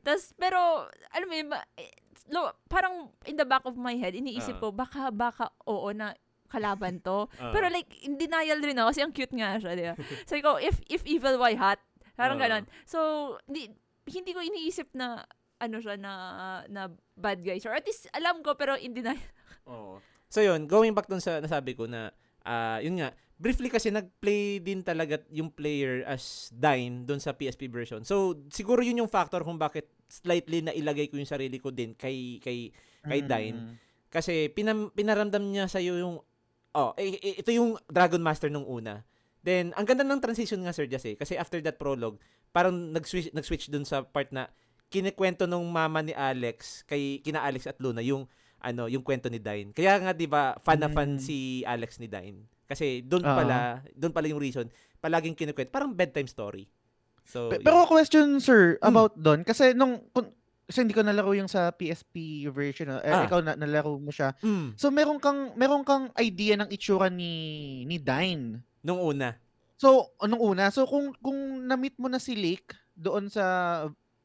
[0.01, 0.58] Tapos, pero,
[1.12, 1.93] alam mo yun, eh,
[2.30, 4.60] lo, parang in the back of my head, iniisip Ah.
[4.60, 6.18] ko, baka, baka, oo na,
[6.48, 7.28] kalaban to.
[7.38, 7.52] Ah.
[7.52, 9.95] Pero like, in denial rin ako kasi ang cute nga siya, di ba?
[10.24, 11.80] Sabi ko, if, if evil, why hot?
[12.16, 12.48] Parang Ah.
[12.48, 12.66] ganon.
[12.88, 13.00] So,
[13.45, 13.72] hindi,
[14.08, 15.28] hindi ko iniisip na,
[15.60, 16.14] ano siya, na,
[16.72, 16.88] na
[17.18, 17.74] bad guy siya.
[17.74, 19.20] Or at least, alam ko, pero in denial.
[19.72, 20.00] Oo.
[20.28, 22.12] So yun, going back dun sa nasabi ko na,
[22.43, 27.70] ah yun nga, briefly kasi nag-play din talaga yung player as Dine dun sa PSP
[27.70, 28.02] version.
[28.02, 31.93] So, siguro yun yung factor kung bakit slightly na ilagay ko yung sarili ko din
[31.93, 32.74] kay kay
[33.06, 33.56] kay Dine.
[33.56, 33.74] Mm.
[34.10, 36.18] Kasi pinam, pinaramdam niya sa iyo yung
[36.74, 39.05] oh, eh, eh, ito yung Dragon Master nung una.
[39.39, 42.20] Then ang ganda ng transition nga Sir Jess eh, kasi after that prologue,
[42.51, 44.51] parang nag-switch nag-switch dun sa part na
[44.88, 49.38] kinikwento nung mama ni Alex kay kina Alex at Luna yung ano, yung kwento ni
[49.38, 49.70] Dine.
[49.72, 51.22] Kaya nga 'di ba, fan na fan Mm.
[51.22, 52.49] si Alex ni Dine.
[52.65, 53.32] Kasi doon Oo.
[53.32, 54.68] pala, doon pala yung reason.
[54.99, 56.68] Palaging kinikwento, parang bedtime story.
[57.24, 57.63] So, Pe- yun.
[57.63, 58.88] Pero question, sir, Mm.
[58.89, 59.39] about doon.
[59.43, 60.03] Kasi nung,
[60.68, 62.91] kasi hindi ko nalaro yung sa PSP version.
[62.99, 63.24] Eh, Ah.
[63.24, 64.36] Ikaw na, nalaro mo siya.
[64.39, 67.32] Mm, So, meron kang, meron kang idea ng itsura ni,
[67.84, 68.59] ni Dine.
[68.84, 69.32] nung una.
[69.76, 70.68] So, anong una?
[70.68, 73.43] So, kung, kung na-meet mo na si Lake doon sa,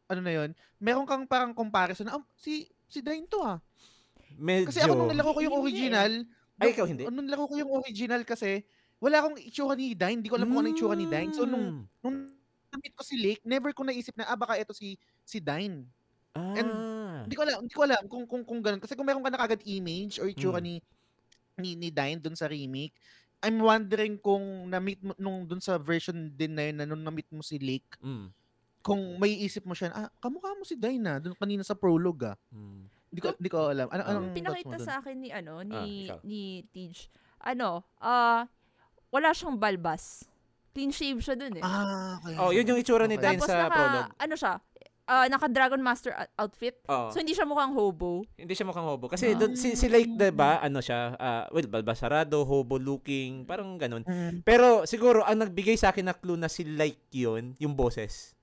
[0.07, 3.63] ano na yun, meron kang parang comparison na, ah, si, si Dine to ah.
[4.35, 4.67] Medyo.
[4.67, 6.13] Kasi ako nung nalaro ko yung original,
[6.57, 7.05] Ay, ikaw hindi?
[7.05, 8.67] nung nalaro ko yung original kasi,
[8.99, 10.19] wala akong itsura ni Dine.
[10.19, 11.31] Hindi ko alam kung ano itsura ni Dine.
[11.31, 12.03] So, nung, Mm.
[12.03, 12.17] nung
[12.73, 15.87] na-meet ko si Lake, never ko naisip na, ah, baka ito si, si Dine.
[16.33, 17.23] Ah.
[17.23, 19.39] Hindi ko alam, hindi ko alam kung kung kung ganun kasi kung meron ka na
[19.39, 20.65] kagad image or itsura Mm.
[20.65, 20.75] ni
[21.55, 22.97] ni ni Dine dun sa remake,
[23.41, 27.29] I'm wondering kung na-meet mo nung dun sa version din na yun na nung na-meet
[27.31, 28.33] mo si Lake, Mm.
[28.81, 32.25] kung may isip mo siya, ah, kamukha mo si Dine na dun kanina sa prologue
[32.25, 32.37] ah.
[32.51, 32.89] Mm.
[33.13, 33.87] Hindi ko hindi ko alam.
[33.93, 36.19] Ano Um, anong mo Pinakita sa akin ni, ano, Ah, ni, ikaw.
[36.25, 37.13] ni Tej.
[37.39, 37.71] Ano,
[38.01, 38.49] ah,
[39.13, 40.25] wala siyang balbas.
[40.73, 41.63] Clean shave siya dun eh.
[41.63, 42.35] Ah, okay.
[42.41, 43.29] Oh, yun yung itsura ni Okay.
[43.29, 44.11] Dine Tapos sa naka, prologue.
[44.17, 44.53] ano siya,
[45.07, 46.79] ah, naka Dragon Master out- outfit.
[46.87, 47.11] Oo.
[47.11, 48.23] So, hindi siya mukhang hobo.
[48.39, 49.11] Hindi siya mukhang hobo.
[49.11, 54.07] Kasi dun, si, si Lake, diba, ano siya, ah, well, balbasarado, hobo looking, parang ganun.
[54.07, 54.47] Mm.
[54.47, 58.35] Pero siguro, ang nagbigay sa akin na clue na si Like yun, yung boses.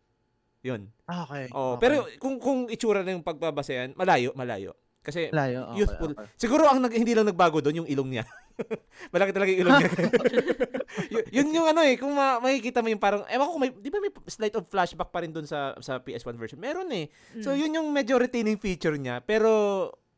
[0.60, 0.91] Yun.
[1.07, 1.47] Ah, okay.
[1.55, 1.88] Oh, okay.
[1.88, 4.76] Pero kung kung itsura na yung pagbabasehan, malayo, malayo.
[5.00, 5.72] Kasi layo.
[5.72, 6.12] Okay, youthful.
[6.12, 6.28] okay.
[6.36, 8.26] Siguro ang nag, hindi lang nagbago doon yung ilong niya.
[9.14, 9.91] Malaki talaga yung ilong niya.
[11.10, 13.88] Y- yun yung ano eh, kung ma- makikita mo yung parang, ewan ko may, di
[13.88, 16.60] ba may slight of flashback pa rin doon sa, sa PS1 version?
[16.60, 17.08] Meron eh.
[17.39, 17.58] So Mm.
[17.58, 19.22] yun yung medyo retaining feature niya.
[19.22, 19.50] Pero,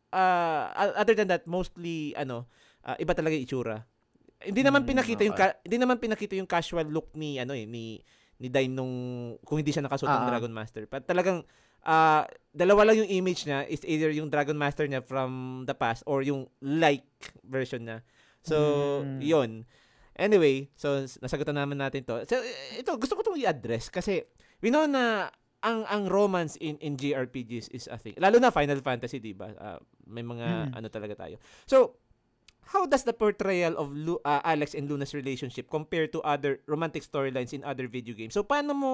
[0.09, 0.63] uh,
[0.95, 2.49] other than that, mostly, ano,
[2.81, 3.85] ah, iba talaga yung itsura.
[4.41, 5.53] Hindi naman Mm, pinakita yung okay.
[5.53, 8.01] ka- hindi naman pinakita yung casual look ni ano eh ni
[8.41, 8.93] ni Dine nung
[9.45, 10.29] kung hindi siya nakasuot ng ah.
[10.33, 10.89] Dragon Master.
[10.89, 11.45] But talagang
[11.83, 16.03] ah, dalawa lang yung image niya is either yung Dragon Master niya from the past
[16.05, 17.07] or yung like
[17.47, 18.03] version niya.
[18.43, 18.57] So,
[19.05, 19.19] Mm.
[19.21, 19.49] yun.
[20.17, 22.19] Anyway, so nasagutan naman natin to.
[22.27, 22.37] So,
[22.75, 24.21] ito, gusto ko itong i-address kasi
[24.59, 28.17] we know na ang ang romance in in JRPGs is a thing.
[28.17, 29.53] Lalo na Final Fantasy, 'di ba?
[29.55, 29.79] Ah,
[30.09, 30.77] may mga Mm.
[30.77, 31.37] ano talaga tayo.
[31.63, 32.01] So,
[32.69, 37.01] how does the portrayal of Lu- ah, Alex and Luna's relationship compare to other romantic
[37.01, 38.33] storylines in other video games?
[38.37, 38.91] So, paano mo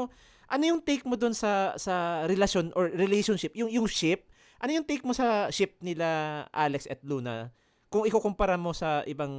[0.47, 4.27] ano yung take mo doon sa sa relasyon or relationship, yung yung ship?
[4.57, 7.53] Ano yung take mo sa ship nila Alex at Luna
[7.87, 9.31] kung ikukumpara mo sa ibang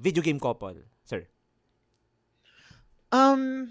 [0.00, 1.28] video game couple, sir?
[3.12, 3.68] Um,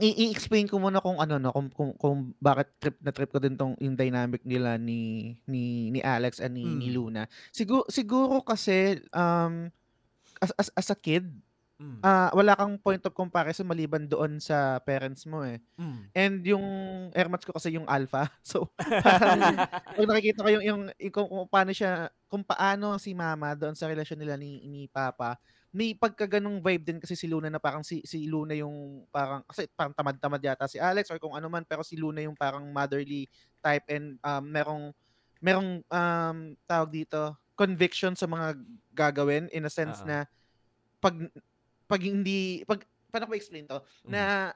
[0.00, 3.54] i-explain ko muna kung ano no kung, kung, kung bakit trip na trip ko din
[3.54, 6.94] tong yung dynamic nila ni ni ni Alex and ni, ni Mm.
[6.94, 7.22] Luna.
[7.54, 9.70] Siguro siguro kasi um
[10.42, 11.26] as, as, as a kid,
[11.74, 11.98] Mm.
[12.06, 15.58] ah wala kang point of comparison maliban doon sa parents mo eh.
[15.74, 16.00] Mm.
[16.14, 16.66] And yung
[17.10, 18.30] airmats ko kasi yung alpha.
[18.46, 18.70] So
[19.02, 23.58] parang pag nakikita ko yung, yung, yung kung, kung paano siya kung paano si mama
[23.58, 25.34] doon sa relasyon nila ni ni papa
[25.74, 29.66] may pagkaganong vibe din kasi si Luna na parang si si Luna yung parang kasi
[29.74, 33.26] parang tamad-tamad yata si Alex or kung ano man pero si Luna yung parang motherly
[33.58, 34.94] type and um, merong
[35.42, 38.54] merong um, tawag dito conviction sa mga
[38.94, 40.06] gagawin in a sense Oo.
[40.06, 40.30] na
[41.02, 41.18] pag
[41.90, 44.54] pag hindi pag paano ko explain to na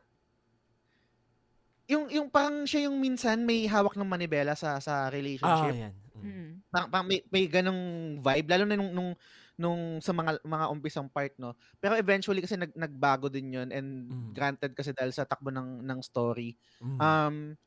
[1.89, 5.75] yung yung parang siya yung minsan may hawak ng manibela sa sa Ah, relationship.
[5.75, 5.95] yan.
[6.15, 6.23] Mm.
[6.23, 6.51] Mm.
[6.69, 7.83] Parang, parang may, may ganong
[8.21, 9.11] vibe lalo na nung nung
[9.59, 11.53] nung sa mga mga umpisang part no.
[11.83, 14.33] Pero eventually kasi nag, nagbago din 'yon and Mm.
[14.33, 16.55] granted kasi dahil sa takbo ng ng story.
[16.81, 16.99] Mm.
[17.03, 17.59] Um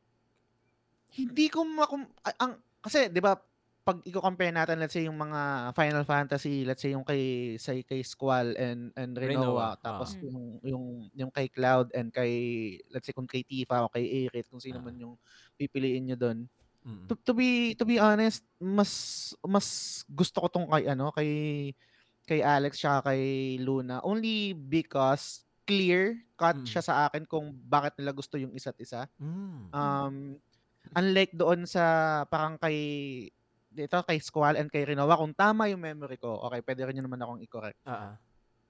[1.11, 2.07] hindi ko makum
[2.39, 3.35] ang kasi 'di ba
[3.81, 8.05] pag i-compare natin let's say yung mga Final Fantasy, let's say yung kay say kay
[8.05, 10.21] Squall and and Rinoa, tapos ah.
[10.21, 10.85] yung yung
[11.17, 12.31] yung kay Cloud and kay
[12.93, 14.85] let's say kung kay Tifa o kay Aerith kung sino Ah.
[14.85, 15.17] man yung
[15.57, 16.45] pipiliin niyo doon.
[16.81, 17.05] Mm.
[17.05, 18.91] To, to be to be honest, mas
[19.45, 21.31] mas gusto ko tong kay ano kay
[22.25, 26.65] kay Alex siya kay Luna only because clear cut Mm.
[26.65, 29.05] siya sa akin kung bakit nila gusto yung isa't isa.
[29.21, 29.69] Mm.
[29.69, 30.15] Um,
[30.97, 31.83] unlike doon sa
[32.25, 32.77] parang kay
[33.71, 37.07] dito kay Squall and kay Rinoa, kung tama yung memory ko, okay, pwede rin yun
[37.07, 37.79] naman akong i-correct.
[37.87, 38.19] Ah.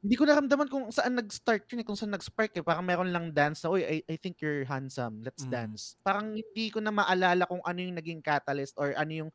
[0.02, 2.66] Hindi ko naramdaman kung saan nag-start yun, eh, kung saan nag-spark eh.
[2.66, 5.54] Parang meron lang dance na, uy, I, I think you're handsome, let's Mm.
[5.54, 5.94] dance.
[6.02, 9.32] Parang hindi ko na maalala kung ano yung naging catalyst or ano yung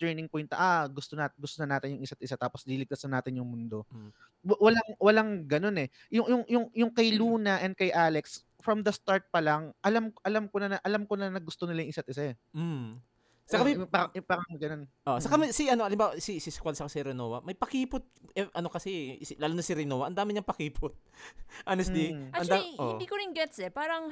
[0.00, 3.40] turning point ah, gusto na, gusto na natin yung isa't isa tapos liligtas na natin
[3.40, 3.84] yung mundo.
[3.92, 4.10] Mm.
[4.56, 5.88] Walang walang ganun eh.
[6.12, 10.12] Yung yung yung yung kay Luna and kay Alex from the start pa lang, alam
[10.24, 12.36] alam ko na, na alam ko na na gusto nila yung isa't isa eh.
[12.56, 13.00] Mm.
[13.46, 14.82] Sa kami, parang, parang ganun.
[15.06, 18.02] oh, sa kami, si ano, alimbawa, si, si Squad sa si Renoa, may pakipot,
[18.34, 20.90] eh, ano kasi, si- lalo na si Renoa, ang dami niyang pakipot.
[21.70, 22.10] Honestly.
[22.10, 22.34] Mm.
[22.34, 22.98] ang da- Actually, oh.
[22.98, 23.70] hindi ko rin gets eh.
[23.70, 24.10] Parang,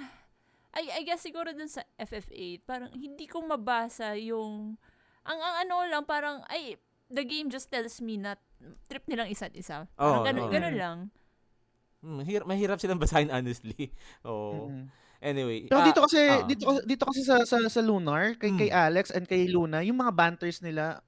[0.78, 4.78] I, I guess siguro dun sa FF8, parang hindi ko mabasa yung,
[5.26, 6.78] ang, ang ano lang, parang, ay,
[7.10, 8.38] the game just tells me na
[8.86, 9.90] trip nilang isa't isa.
[9.98, 10.52] Parang Oo, ganun, oo.
[10.54, 10.98] ganun lang.
[12.04, 13.90] Mm, mahirap, mahirap silang basahin, honestly.
[14.28, 14.70] Oo.
[14.70, 14.86] Mm.
[15.24, 15.64] Anyway.
[15.66, 16.44] Pero ah, dito kasi ah.
[16.44, 18.76] dito dito kasi sa sa, sa Lunar kay kay Mm.
[18.84, 21.00] Alex and kay Luna, yung mga banters nila,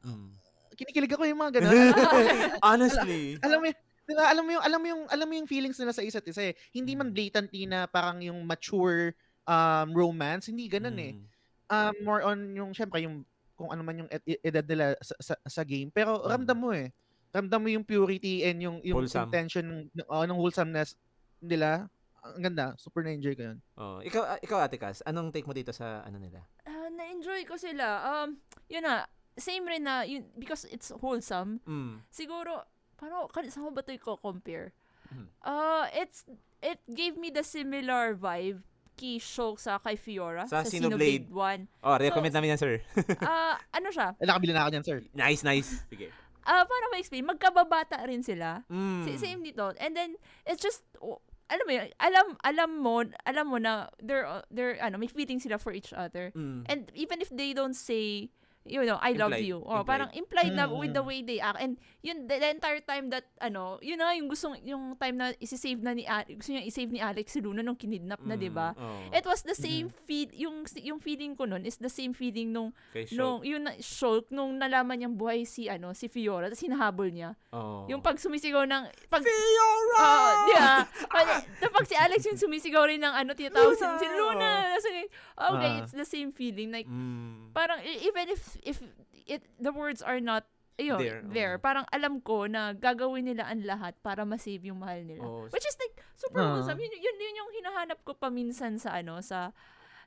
[0.00, 0.30] Mm.
[0.72, 1.74] kinikilig ako yung mga ganun.
[2.64, 3.34] honestly.
[3.38, 5.74] alam mo, y- di ba, alam mo yung alam mo yung alam mo yung feelings
[5.76, 6.54] nila sa isa't isa eh.
[6.70, 7.14] Hindi man Mm.
[7.14, 11.12] blatantly na parang yung mature um romance, hindi ganun eh.
[11.12, 11.24] Mm.
[11.66, 15.34] Um more on yung syempre yung kung ano man yung ed- edad nila sa, sa,
[15.40, 16.26] sa game, pero Mm.
[16.30, 16.90] ramdam mo eh.
[17.32, 19.26] Ramdam mo yung purity and yung yung Wholesome.
[19.26, 20.94] intention ng uh, ng wholesomeness
[21.38, 21.86] nila.
[22.22, 23.58] Ang ganda, super na-enjoy ko yun.
[23.74, 26.38] Oh, ikaw ah, ikaw Ate Cas, anong take mo dito sa ano nila?
[26.62, 27.84] Ah, na-enjoy ko sila.
[28.22, 28.38] Um,
[28.70, 29.02] yun na,
[29.34, 31.98] same rin na, yun, because it's wholesome, Mm.
[32.08, 32.62] siguro,
[32.94, 34.70] parang, kan- saan ko ba ito i-compare?
[35.10, 35.26] Mhm.
[35.42, 36.22] Uh, it's,
[36.62, 38.62] it gave me the similar vibe
[38.94, 40.68] kay Shulk sa kay Fiora Sa sa.
[40.68, 41.66] Xenoblade 1.
[41.82, 42.78] Oh, recommend namin yan, sir.
[43.18, 44.14] Ah, ano siya?
[44.22, 44.98] Eh, nakabili na ako niyan, sir.
[45.10, 45.82] nice, nice.
[45.90, 46.12] Sige.
[46.44, 48.62] Ah, para ma-explain, magkababata rin sila.
[48.70, 49.10] Mm.
[49.10, 49.74] Si- Same dito.
[49.82, 50.14] And then,
[50.46, 51.18] it's just, oh,
[51.52, 52.94] alam mo yun, alam, alam mo,
[53.28, 56.32] alam mo na, they're, they're, ano, may feeling sila for each other.
[56.32, 56.64] Mm.
[56.64, 58.32] And even if they don't say,
[58.64, 59.44] you know, I love Implied.
[59.44, 59.58] you.
[59.58, 59.86] Oh, Implied.
[59.86, 60.96] parang implied na Mm, with mm.
[60.96, 61.58] the way they act.
[61.58, 65.34] And yun, the, the entire time that, ano, yun na yung gustong, yung time na
[65.36, 68.40] isi-save na ni, A- gusto niya i-save ni Alex si Luna nung kinidnap na, Mm,
[68.40, 68.70] di ba?
[68.72, 69.10] oh.
[69.10, 72.70] It was the same feel, yung, yung feeling ko nun is the same feeling nung,
[72.92, 73.18] Kay Shulk.
[73.18, 77.34] nung, yun na, Shulk, nung nalaman niyang buhay si, ano, si Fiora, tapos hinahabol niya.
[77.50, 77.84] Oh.
[77.86, 79.98] Yung pag sumisigaw ng, pag, Fiora!
[79.98, 80.76] Oo, di ba?
[81.12, 83.98] Pag- Tapos si Alex yung sumisigaw rin ng ano, tinatawag si, Luna!
[83.98, 84.50] si Luna.
[84.74, 84.92] Kasi,
[85.36, 85.80] okay, Ah.
[85.80, 86.70] it's the same feeling.
[86.70, 87.52] Like, Mm.
[87.52, 88.80] parang e- even if if
[89.24, 90.44] it the words are not
[90.74, 91.62] ayun, There, there, oo.
[91.62, 95.22] parang alam ko na gagawin nila ang lahat para ma-save yung mahal nila.
[95.22, 95.46] Oo.
[95.48, 96.56] Which is like super Ah.
[96.56, 96.76] wholesome.
[96.76, 99.52] Yun, yun, yun yung hinahanap ko paminsan sa ano sa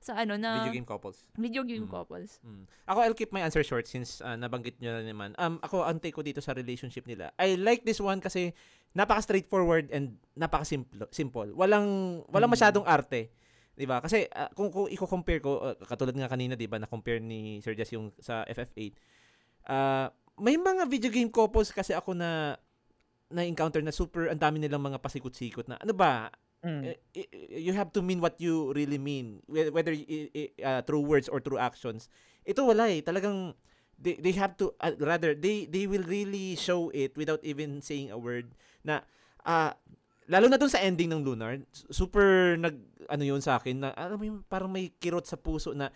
[0.02, 1.18] sa ano na Video game couples.
[1.34, 1.92] video game Mm.
[1.92, 2.38] couples.
[2.42, 2.66] Mm.
[2.86, 5.34] Ako, I'll keep my answer short since uh, nabanggit nyo na naman.
[5.36, 7.34] Um, ako, ang take ko dito sa relationship nila.
[7.36, 8.54] I like this one kasi
[8.96, 11.08] napaka-straightforward and napaka-simple.
[11.10, 11.50] Simple.
[11.54, 11.88] Walang,
[12.28, 12.56] walang Mm.
[12.56, 13.30] masyadong arte.
[13.76, 14.00] 'Di ba?
[14.00, 17.60] Kasi ah, kung kung i-compare ko ah, katulad nga kanina 'di ba na compare ni
[17.60, 18.96] Sir Jess yung sa FF8.
[19.68, 20.10] Ah,
[20.40, 22.56] may mga video game couples kasi ako na
[23.32, 26.32] na-encounter na super ang dami nilang mga pasikot-sikot na ano ba
[26.66, 26.82] Mm.
[26.82, 31.30] eh, eh, you have to mean what you really mean Whe- whether uh, through words
[31.30, 32.10] or through actions
[32.42, 33.54] ito wala eh talagang
[34.02, 38.10] they, they have to uh, rather they they will really show it without even saying
[38.10, 39.06] a word na
[39.46, 39.78] ah
[40.26, 43.90] lalo na dun sa ending ng Lunar su- super nag ano yun sa akin na
[43.92, 45.94] alam mo yung parang may kirot sa puso na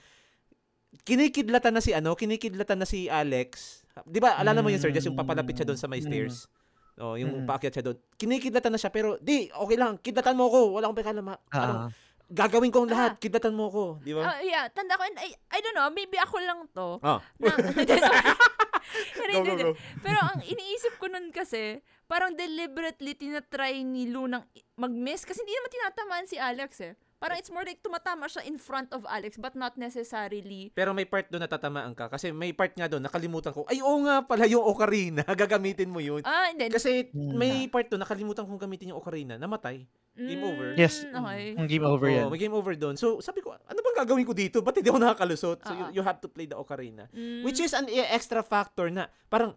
[0.99, 5.05] kinikidlatan na si ano kinikidlatan na si Alex 'di ba alala mo yun Sir Jess
[5.05, 6.05] yung papalapit siya doon sa may Mm.
[6.05, 6.37] stairs
[6.99, 7.47] Oh, yung Mm.
[7.47, 7.97] paakyat siya doon.
[8.19, 9.95] Kinikidlatan na siya pero di, okay lang.
[9.95, 10.75] Kidlatan mo ako.
[10.75, 11.31] Wala akong pakialam.
[11.31, 11.87] Ano, Ah.
[12.29, 13.11] Gagawin ko ang lahat.
[13.17, 14.23] Kidlatan mo ako, di ba?
[14.23, 17.01] Ah, yeah, tanda ko, and I, I don't know, maybe ako lang to.
[17.01, 17.19] Ah.
[17.35, 17.49] Na,
[19.19, 19.71] Pero, Go, go, go.
[20.01, 25.53] Pero ang iniisip ko nun kasi, parang deliberately tinatry ni Lunang i- mag-miss kasi hindi
[25.53, 26.93] naman tinatamaan si Alex eh.
[27.19, 31.03] Parang it's more like tumatama siya in front of Alex but not necessarily Pero may
[31.03, 33.67] part doon natatamaan ka kasi may part nga doon nakalimutan ko.
[33.67, 35.27] Ay, oo nga pala yung ocarina.
[35.35, 36.23] Gagamitin mo yun.
[36.23, 36.71] Ah, hindi.
[36.71, 37.35] Kasi Mm.
[37.35, 39.35] may part doon nakalimutan kong gamitin yung ocarina.
[39.35, 39.83] Namatay.
[40.21, 40.67] Game over.
[40.73, 41.01] Yes.
[41.01, 41.43] Mm, Okay.
[41.55, 42.25] Yung game over Oo, yan.
[42.27, 42.93] may game over doon.
[42.93, 44.59] So, sabi ko, ano bang gagawin ko dito?
[44.59, 45.57] Ba't hindi ako nakakalusot?
[45.61, 45.91] So, you, Ah.
[45.91, 47.07] you have to play the ocarina.
[47.09, 47.41] Mm.
[47.41, 49.55] Which is an e- extra factor na parang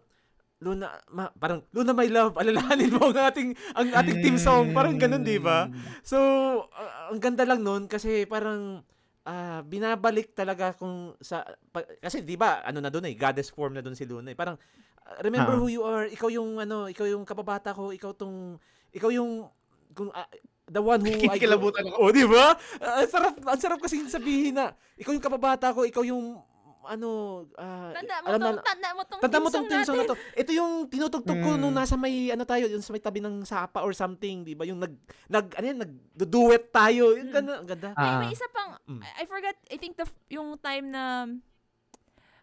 [0.57, 4.95] Luna, ma, parang Luna my love, alalahanin mo ang ating ang ating team song, parang
[4.95, 5.67] ganun, 'di ba?
[6.01, 6.15] So,
[6.63, 8.79] uh, ang ganda lang nun kasi parang
[9.23, 13.71] ah, binabalik talaga kung sa pa- kasi 'di ba, ano na doon eh, goddess form
[13.71, 14.35] na doon si Luna eh.
[14.35, 14.55] Parang
[15.01, 15.59] ah, remember Ah.
[15.59, 18.55] who you are, ikaw yung ano, ikaw yung kababata ko, ikaw tong
[18.89, 19.51] ikaw yung
[19.91, 20.31] kung ah,
[20.65, 21.97] the one who I Kinikilabutan ako.
[21.97, 22.55] Oh, 'di ba?
[22.79, 26.39] Ah, ang sarap, ang sarap kasi sabihin na ikaw yung kababata ko, ikaw yung
[26.83, 27.07] ano,
[27.55, 30.09] ah, Tanda mo alam tong, na, tanda mo tong Tanda mo tong song na natin.
[30.11, 30.15] to.
[30.35, 31.59] Ito yung tinutugtog ko Mm.
[31.63, 34.67] nung nasa may ano tayo, yung sa may tabi ng sapa or something, 'di ba?
[34.67, 34.91] Yung nag
[35.25, 37.15] nag ano yan, nagduduet tayo.
[37.15, 37.33] Yung Mm.
[37.33, 37.89] ganda, ang ganda.
[37.95, 38.19] May, Ah.
[38.19, 38.99] may isa pang, Mm.
[38.99, 41.23] I, forgot, I think the, f- yung time na,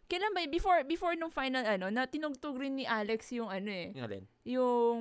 [0.09, 3.93] kailan ba, before, before nung final, ano, na tinugtog rin ni Alex yung, ano eh,
[3.93, 4.25] Yung alin?
[4.43, 4.99] yung,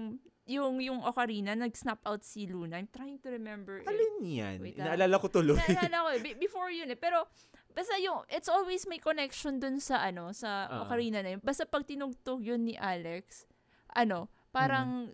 [0.49, 2.75] yung, yung ocarina, nag-snap out si Luna.
[2.75, 3.79] I'm trying to remember.
[3.79, 3.85] it.
[3.85, 4.57] Alin yan?
[4.57, 4.75] Wait.
[4.75, 5.53] Naalala ko tuloy.
[5.55, 6.97] Naalala ko eh, be- before yun eh.
[6.97, 7.29] Pero,
[7.69, 10.81] basta yung, it's always may connection dun sa, ano, sa Ah.
[10.83, 11.41] ocarina na yun.
[11.41, 13.45] Basta pag tinugtog yun ni Alex,
[13.93, 15.13] ano, parang,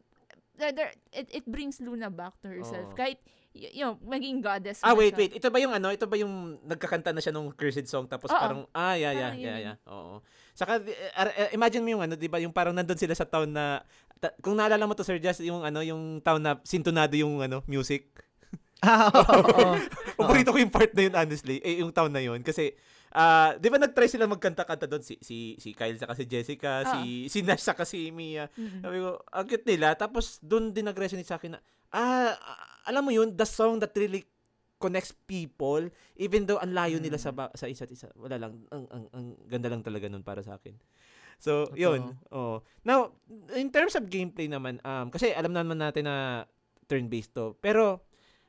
[0.55, 2.89] there, there- it, it brings Luna back to herself.
[2.89, 2.97] Oo.
[2.97, 3.19] Kahit,
[3.55, 5.19] you know, maging goddess ah, wait, siya.
[5.27, 5.31] wait.
[5.36, 5.88] Ito ba yung ano?
[5.88, 8.36] Ito ba yung nagkakanta na siya nung cursed song tapos Oo.
[8.36, 9.67] parang ah, yeah, yeah, Parang yeah, yun.
[9.71, 9.75] yeah.
[9.88, 10.19] Oo.
[10.51, 10.91] Saka uh,
[11.23, 13.79] uh, imagine mo yung ano, 'di ba, yung parang nandun sila sa town na
[14.20, 17.61] ta- kung naalala mo to Sir Just, yung ano, yung town na sintonado yung ano,
[17.68, 18.11] music.
[18.84, 19.76] Ah, oo, oo.
[20.20, 22.76] Paborito ko yung part na yun honestly, eh, yung town na yun kasi
[23.16, 27.32] ah, 'di ba nag-try sila magkanta-kanta doon si si si Kyle saka si Jessica, si
[27.32, 28.51] si Nash saka si Mia.
[28.53, 28.84] Mm-mm.
[28.84, 29.95] Sabi ko, ang cute nila.
[29.95, 31.59] Tapos doon din nag-resonate sa akin na
[31.95, 32.36] ah,
[32.86, 34.28] alam mo yun, the song that really
[34.76, 35.88] connects people
[36.20, 38.11] even though ang layo nila sa sa isa't isa.
[38.20, 40.76] Wala lang ang ang, ang ganda lang talaga nun para sa akin.
[41.39, 41.77] So, Totoo.
[41.77, 42.01] yun.
[42.31, 42.61] Oh.
[42.86, 43.13] Now,
[43.53, 46.45] in terms of gameplay naman, um, kasi alam naman natin na
[46.86, 47.57] turn-based to.
[47.59, 48.05] Pero,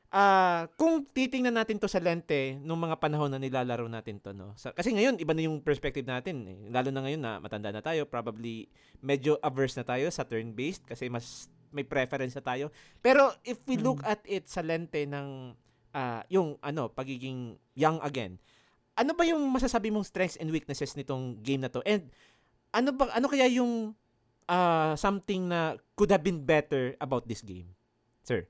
[0.07, 4.55] ah kung titingnan natin to sa lente nung mga panahon na nilalaro natin to, no?
[4.55, 6.47] Sa, kasi ngayon, iba na yung perspective natin.
[6.47, 6.57] Eh.
[6.71, 8.71] Lalo na ngayon na matanda na tayo, probably
[9.03, 12.71] medyo averse na tayo sa turn-based kasi mas may preference na tayo.
[13.03, 15.51] Pero if we look at it sa lente ng
[15.91, 18.39] ah, yung ano, pagiging young again,
[18.97, 21.85] ano ba yung masasabi mong strengths and weaknesses nitong game na to?
[21.85, 22.09] And
[22.71, 23.93] ano ba ano kaya yung
[24.47, 27.71] ah, something na could have been better about this game?
[28.23, 28.47] Sir.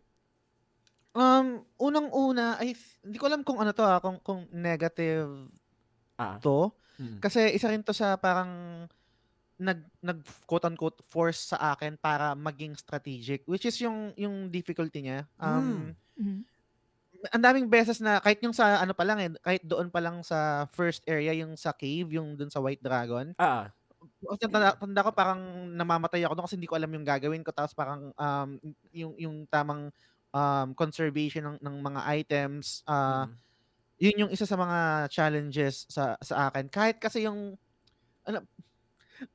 [1.17, 5.49] Um, unang-una, ay hindi ko alam kung ano to ah, kung kung negative
[6.17, 6.37] Ah.
[6.41, 6.73] to.
[6.97, 7.21] Mm.
[7.21, 8.49] Kasi isa rin to sa parang
[9.57, 15.01] nag nag quote unquote force sa akin para maging strategic which is yung yung difficulty
[15.01, 15.25] niya.
[15.41, 16.41] Um Mhm.
[17.33, 20.21] ang daming beses na kahit yung sa ano pa lang eh, kahit doon pa lang
[20.21, 23.33] sa first area yung sa cave, yung doon sa White Dragon.
[23.37, 23.73] Ah.
[24.25, 25.41] O, Tanda, tanda ko parang
[25.77, 28.49] namamatay ako doon kasi hindi ko alam yung gagawin ko tapos parang um
[28.91, 29.93] yung yung tamang
[30.33, 33.37] um conservation ng, ng mga items ah Mm.
[34.01, 36.67] yun yung isa sa mga challenges sa sa akin.
[36.71, 37.55] Kahit kasi yung
[38.27, 38.39] ano,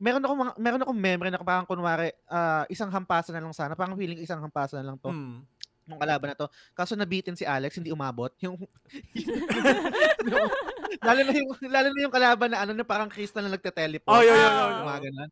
[0.01, 3.75] meron ako mga, meron akong memory na parang kunwari ah, isang hampasan na lang sana,
[3.79, 5.47] parang feeling isang hampasan na lang to Mm.
[5.85, 6.47] Nung kalaban na to.
[6.73, 8.31] Kaso nabitin si Alex, hindi umabot.
[8.45, 8.57] Yung,
[9.17, 10.49] yung
[11.03, 14.13] lalo na yung lalo na yung kalaban na ano na parang crystal na nagte-teleport.
[14.13, 15.31] Oh, yun, yun, yun, mga ganun.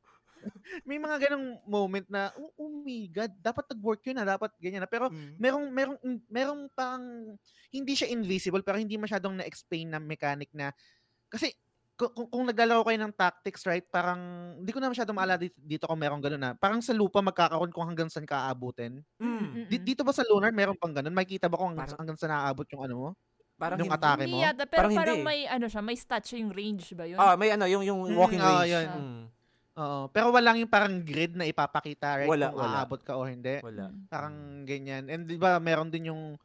[0.89, 4.81] May mga ganong moment na, oh, oh my God, dapat nag-work yun na, dapat ganyan
[4.81, 4.89] na.
[4.89, 5.37] Pero Mm.
[5.37, 5.99] merong merong
[6.33, 7.05] merong pang
[7.69, 10.73] hindi siya invisible pero hindi masyadong na-explain na mechanic na
[11.29, 11.53] kasi
[12.01, 14.21] kung, kung, naglalaro kayo ng tactics right parang
[14.57, 17.69] hindi ko na masyadong maalala dito, dito kung merong ganun na parang sa lupa magkakaroon
[17.69, 19.69] kung hanggang saan ka aabutin Mm.
[19.69, 22.33] Di- dito ba sa lunar meron pang ganun makikita ba kung hanggang, Parang- hanggang saan
[22.33, 23.09] naaabot yung ano mo
[23.55, 24.01] Parang Yung hindi.
[24.01, 24.41] atake Hindi mo?
[24.41, 25.29] yata, pero Parang parang, hindi.
[25.29, 27.21] may ano siya, may stat siya yung range ba yun?
[27.21, 28.73] Ah, may ano, yung yung Mm, walking oo, range.
[28.73, 28.89] yun.
[28.89, 29.23] Mm.
[29.77, 30.01] Oo.
[30.09, 32.31] Pero walang yung parang grid na ipapakita, right?
[32.33, 32.77] Wala, kung wala.
[32.81, 33.61] aabot ka o hindi.
[33.61, 33.93] Wala.
[33.93, 34.01] Mm.
[34.09, 34.35] Parang
[34.65, 35.05] ganyan.
[35.07, 36.41] And di ba meron din yung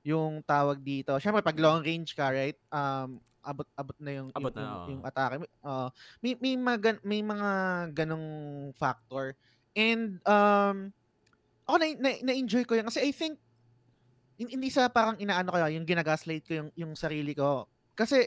[0.00, 1.18] yung tawag dito.
[1.18, 2.56] Syempre pag long range ka, right?
[2.70, 5.34] Um abot abot na yung Abot yung, na, yung, yung atake.
[5.64, 5.86] Oo.
[6.20, 7.50] may may mga may mga
[7.94, 8.28] ganong
[8.74, 9.32] factor.
[9.72, 10.92] And um
[11.64, 13.38] ako na, na, na-enjoy ko yan kasi I think
[14.36, 17.64] hin- hindi sa parang inaano ko yung ginagaslight ko yung yung sarili ko.
[17.94, 18.26] Kasi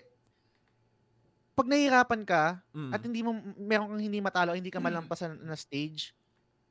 [1.54, 2.44] pag nahihirapan ka,
[2.74, 2.92] Mm.
[2.92, 6.10] at hindi mo meron kang hindi matalo, hindi ka malampasan na stage.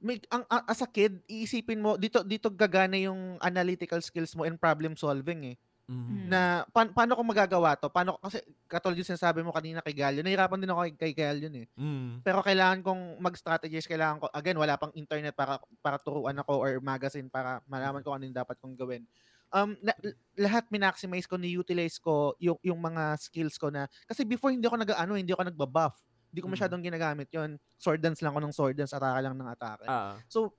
[0.03, 4.59] May, ang, as a kid, iisipin mo dito dito gagana yung analytical skills mo and
[4.59, 5.57] problem solving eh.
[5.93, 6.33] Mm.
[6.33, 7.93] Na pa- paano ko magagawa to?
[7.93, 10.25] Paano kasi katulad yung sinasabi mo kanina kay Galio.
[10.25, 11.69] Nahirapan din ako kay, kay Galio eh.
[11.77, 12.25] Mm.
[12.25, 16.73] Pero kailangan kong mag-strategize, kailangan ko again wala pang internet para para turuan ako or
[16.81, 19.05] magazine para malaman ko ano yung dapat kong gawin.
[19.53, 19.93] Um na,
[20.41, 24.81] lahat minaximize ko, ni-utilize ko yung yung mga skills ko na kasi before hindi ako
[24.81, 26.01] nag-ano, hindi ako nagba-buff.
[26.33, 26.55] Hindi ko Mm.
[26.57, 27.61] masyadong ginagamit 'yon.
[27.77, 29.85] Sword dance lang ako ng sword dance, atake lang ng atake.
[29.85, 30.17] Ah.
[30.33, 30.57] So,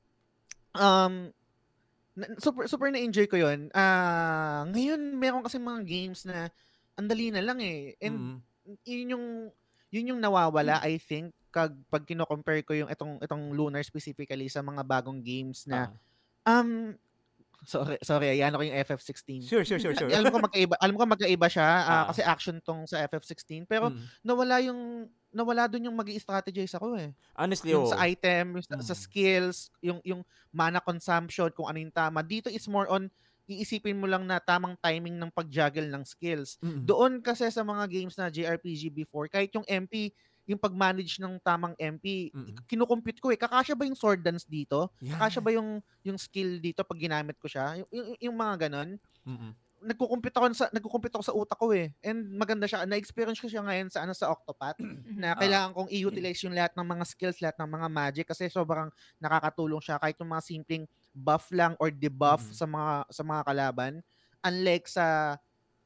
[0.77, 1.33] um,
[2.13, 3.69] na- super, super na-enjoy ko yun.
[3.73, 6.49] Ah, ngayon, meron kasi mga games na
[6.93, 7.97] ang dali na lang eh.
[7.97, 8.37] And Mm.
[8.85, 9.25] yun yung,
[9.89, 14.61] yun yung nawawala, I think, kag, pag kino-compare ko yung itong, itong Lunar specifically sa
[14.61, 15.89] mga bagong games na,
[16.45, 16.61] Ah.
[16.61, 16.93] um,
[17.63, 19.47] sorry, sorry, ayan ako yung FF16.
[19.47, 20.11] Sure, sure, sure, sure.
[20.11, 22.05] alam ko magkaiba, alam ko magkaiba siya ah, Ah.
[22.11, 24.03] kasi action tong sa FF16 pero Mm.
[24.21, 24.81] nawala yung
[25.33, 27.91] nawala doon yung magi-strategize ako eh Honestly, yung oh.
[27.91, 29.01] sa item, yung sa, sa Mm.
[29.01, 30.21] skills, yung yung
[30.53, 32.21] mana consumption, kung ano yung tama.
[32.21, 33.09] Dito is more on
[33.43, 36.55] iisipin mo lang na tamang timing ng pag-juggle ng skills.
[36.63, 36.85] Mm.
[36.85, 41.71] Doon kasi sa mga games na JRPG before, kahit yung MP, yung pag-manage ng tamang
[41.77, 42.55] MP, Mm.
[42.67, 43.39] kinukompute ko eh.
[43.39, 44.91] Kakasya ba yung sword dance dito?
[44.99, 45.15] Yeah.
[45.15, 47.79] Kakasya ba yung yung skill dito pag ginamit ko siya?
[47.79, 48.99] Yung, yung, yung mga ganon.
[49.23, 49.53] Mm-mm.
[49.83, 51.91] Nagkukumpute ako sa nagkukumpute ako sa utak ko eh.
[51.99, 52.87] And maganda siya.
[52.87, 54.79] Na-experience ko siya ngayon sa ano sa Octopath
[55.19, 55.39] na Ah.
[55.39, 58.87] kailangan kong i-utilize yung lahat ng mga skills, lahat ng mga magic kasi sobrang
[59.19, 62.55] nakakatulong siya kahit yung mga simpleng buff lang or debuff Mhm.
[62.55, 63.93] sa mga sa mga kalaban.
[64.41, 65.35] Unlike sa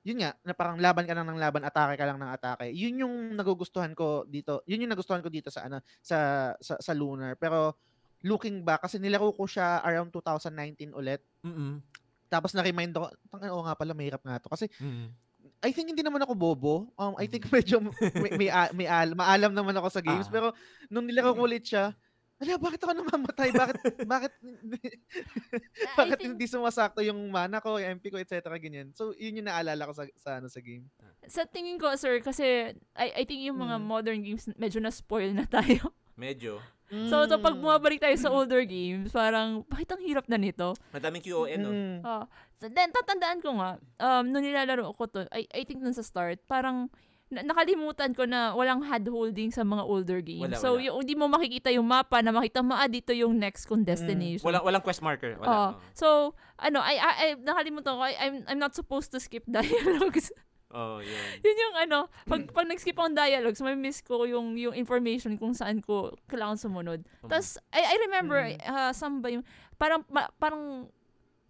[0.07, 2.71] yun nga, na parang laban ka lang ng laban, atake ka lang ng atake.
[2.71, 4.63] Yun yung nagugustuhan ko dito.
[4.63, 6.17] Yun yung nagustuhan ko dito sa ano sa
[6.63, 7.35] sa, sa Lunar.
[7.35, 7.75] Pero
[8.23, 11.19] looking back kasi nilaro ko siya around 2019 ulit.
[11.43, 11.83] Mm-mm.
[12.31, 14.47] Tapos na-remind ako, tangin oo nga pala, mahirap nga to.
[14.47, 15.11] Kasi Mm.
[15.57, 16.75] I think hindi naman ako bobo.
[17.01, 17.81] Um, I think medyo
[18.13, 20.29] may, may, a- may al- maalam naman ako sa games.
[20.29, 20.33] Ah.
[20.33, 20.47] Pero
[20.87, 21.97] nung nilaro ko ulit siya,
[22.37, 23.49] ala, bakit ako namamatay?
[23.49, 23.75] Bakit,
[24.13, 24.33] bakit,
[25.99, 28.45] bakit think- hindi sumasakto yung mana ko, yung MP ko, etc.
[28.57, 28.93] Ganyan.
[28.93, 30.85] So, yun yung naalala ko sa, sa, ano, sa game.
[31.25, 33.85] Sa tingin ko, sir, kasi I, I think yung mga Mm.
[33.85, 35.91] modern games, medyo na-spoil na tayo.
[36.17, 36.57] Medyo.
[36.89, 37.61] So, so pag Mm.
[37.61, 40.73] bumabalik tayo sa older games, parang, bakit ang hirap na nito?
[40.89, 41.69] Madaming QON, no?
[41.69, 41.97] Mm.
[42.01, 42.25] Ah,
[42.57, 43.69] so then, tatandaan ko nga,
[43.99, 46.89] um, nung nilalaro ko to, I, I think nung sa start, parang,
[47.27, 50.47] na- nakalimutan ko na walang hand-holding sa mga older games.
[50.47, 50.85] Wala, so, wala.
[50.87, 54.47] yung hindi mo makikita yung mapa na makita mo, ah, dito yung next kong destination.
[54.47, 55.35] Walang, walang quest marker.
[55.37, 55.47] Wala.
[55.47, 55.69] Oo.
[55.91, 56.07] so,
[56.55, 60.31] ano, I, I, I nakalimutan ko, I, I'm, I'm not supposed to skip dialogues.
[60.67, 61.15] Oh, yun.
[61.47, 65.55] Yun yung ano, pag, pag nag-skip akong dialogues, may miss ko yung, yung information kung
[65.55, 67.07] saan ko kailangan sumunod.
[67.23, 67.31] Mm.
[67.31, 68.59] Tapos, I, I remember, Mm.
[68.67, 70.91] uh, saan ba yung, parang, ma- parang,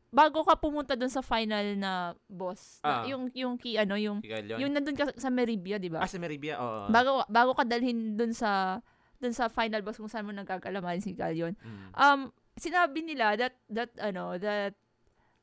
[0.08, 1.92] bago ka pumunta dun sa final na
[2.26, 3.04] boss, na- Ah.
[3.06, 4.60] yung, yung key, ano, yung, Ikaw yun.
[4.64, 6.00] yung nandun ka sa Meribia, di ba?
[6.00, 6.88] Ah, sa Meribia, oo.
[6.88, 8.80] bago, bago ka dalhin dun sa,
[9.20, 11.54] dun sa final boss kung saan mo nagkakalamahan si Galion.
[11.60, 11.92] Mm.
[11.94, 12.20] Um,
[12.56, 14.74] sinabi nila that, that, ano, that,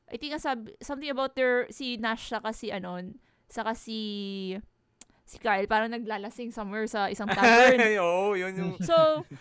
[0.05, 2.97] I think, sabi, something about their, si Nash, saka si, ano,
[3.47, 4.57] saka si,
[5.25, 7.81] si Kyle, parang naglalasing somewhere sa isang tavern.
[7.97, 8.71] Oo, yun yung...
[8.79, 8.93] So,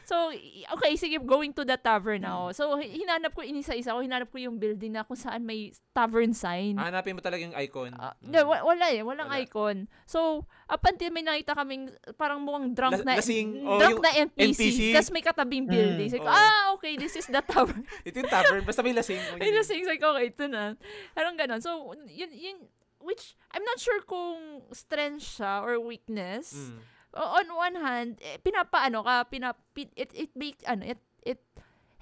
[0.03, 0.33] so,
[0.73, 2.49] okay, sige, going to the tavern now.
[2.51, 6.33] So, hi- hinanap ko, inisa-isa ko, hinanap ko yung building na kung saan may tavern
[6.33, 6.81] sign.
[6.81, 7.93] Hanapin mo talaga yung icon.
[7.95, 8.33] Ah, Mm.
[8.43, 9.45] wa- wala eh, walang Wala.
[9.45, 9.77] icon.
[10.05, 14.11] So, up until may nakita kaming parang mukhang drunk na La- lasing, oh, drunk na
[14.25, 14.81] NPC, NPC.
[14.97, 16.09] tapos may katabing building.
[16.09, 16.17] Mm.
[16.17, 16.33] Ko, Oo.
[16.33, 17.85] ah, okay, this is the tavern.
[18.09, 18.65] Ito yung tavern.
[18.65, 19.21] Basta may lasing.
[19.37, 20.73] May lasing, ko, okay, ito na.
[21.13, 21.61] Parang ganon.
[21.61, 21.71] So,
[22.09, 22.57] yun, yun,
[23.05, 26.57] which, I'm not sure kung strength siya or weakness.
[26.57, 26.79] Mm.
[27.15, 31.41] On one hand, eh, pinapaano ka, pinap, pin- it, it make, ano, it, it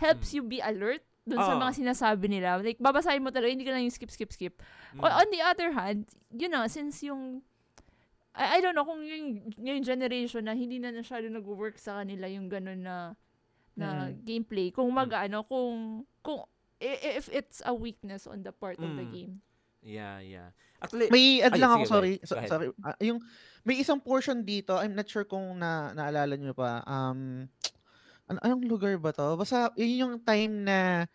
[0.00, 1.60] helps you be alert dun sa Oo.
[1.60, 2.56] mga sinasabi nila.
[2.62, 4.54] Like, babasahin mo talaga, hindi ka lang yung skip, skip, skip.
[4.96, 5.04] Mm.
[5.04, 7.44] On the other hand, yun na, since yung,
[8.32, 12.24] I, I don't know, kung yung, yung generation na hindi na masyado nag-work sa kanila
[12.30, 13.12] yung ganun na,
[13.76, 14.24] na Mm.
[14.24, 14.68] gameplay.
[14.72, 16.48] Kung mag, ano, kung, kung,
[16.80, 19.12] if it's a weakness on the part of the Mm.
[19.12, 19.34] game.
[19.82, 20.48] Yeah, yeah.
[20.82, 22.12] Actually, May add lang sige, ako, sorry.
[22.22, 22.66] So- sorry.
[22.82, 23.18] Ah, yung,
[23.62, 26.82] may isang portion dito, I'm not sure kung na, naalala nyo pa.
[26.86, 27.46] Um,
[28.26, 29.38] ano, anong lugar ba to?
[29.38, 31.06] Basta, yun yung time na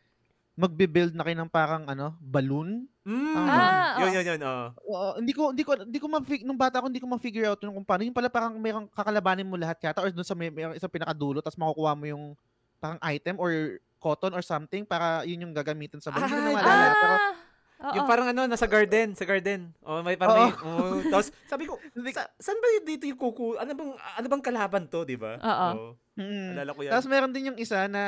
[0.58, 2.90] magbe-build na kayo ng parang ano, balloon.
[3.06, 3.46] Mm.
[3.46, 4.16] Ah, yun, oo.
[4.18, 4.42] yun, yun.
[4.42, 4.68] Oh.
[4.90, 7.62] Oo, hindi ko hindi ko hindi ko ma nung bata ko hindi ko ma-figure out
[7.62, 8.04] yun kung paano.
[8.04, 11.46] Yung pala parang mayroong kakalabanin mo lahat yata or doon sa may, mayroong isang pinakadulo
[11.46, 12.24] tapos makukuha mo yung
[12.82, 16.26] parang item or cotton or something para yun yung gagamitin sa buhay.
[16.26, 17.34] Hindi ko na Ah, pero Ah,
[17.80, 17.94] oo.
[17.94, 19.70] Yung parang ano, nasa garden, sa garden.
[19.86, 21.78] Oh, may parang may, oh, tapos sabi ko,
[22.18, 23.58] sa, saan ba dito yung kuku?
[23.58, 25.38] Ano bang ano bang kalaban to, 'di ba?
[25.38, 25.70] Oo.
[25.76, 26.58] Oh, Mm.
[26.58, 26.92] alala ko 'yan.
[26.98, 28.02] Tapos meron din yung isa na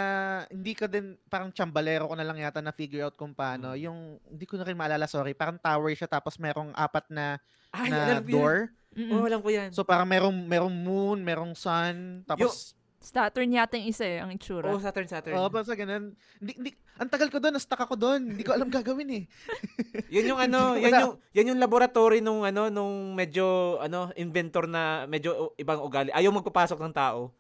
[0.50, 3.78] hindi ko din, parang chambalero ko na lang yata na figure out kung paano.
[3.78, 3.86] Mm.
[3.86, 5.38] Yung, hindi ko na rin maalala, sorry.
[5.38, 7.38] Parang tower siya tapos merong apat na,
[7.70, 8.26] Ay, na yan.
[8.26, 8.74] door.
[8.98, 9.14] Mm-mm.
[9.14, 9.70] Oh, alam ko 'yan.
[9.70, 12.26] So parang merong, merong moon, merong sun.
[12.26, 14.68] Tapos, Saturn yata yung isa eh, ang itsura.
[14.68, 15.32] oh, Saturn, Saturn.
[15.34, 16.20] oh, basta ganun.
[16.38, 18.36] Hindi, hindi, ang tagal ko doon, na-stuck ako doon.
[18.36, 19.24] Hindi ko alam gagawin eh.
[20.14, 25.08] Yun yung ano, yan yung yan yung laboratory nung ano nung medyo ano inventor na
[25.08, 26.12] medyo ibang ugali.
[26.12, 27.32] Ayaw magpapasok ng tao.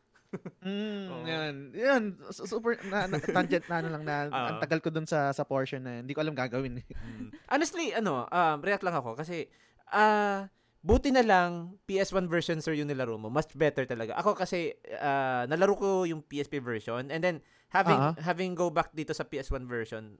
[0.62, 1.26] Mm, Oo.
[1.26, 1.56] yan.
[1.74, 2.04] Yan.
[2.30, 4.46] Su- Super, na, na, tangent na ano lang na, Oo.
[4.54, 6.06] ang tagal ko doon sa, sa portion na yun.
[6.06, 6.86] Hindi ko alam gagawin eh.
[6.86, 7.28] Mm.
[7.50, 9.50] Honestly, ano, um, react lang ako kasi
[9.90, 10.46] ah
[10.80, 13.28] buti na lang PS1 version sir yung nilaro mo.
[13.28, 14.16] Much better talaga.
[14.16, 18.16] Ako kasi ah, nalaro ko yung PSP version and then having Ah.
[18.24, 20.16] having go back dito sa PS1 version,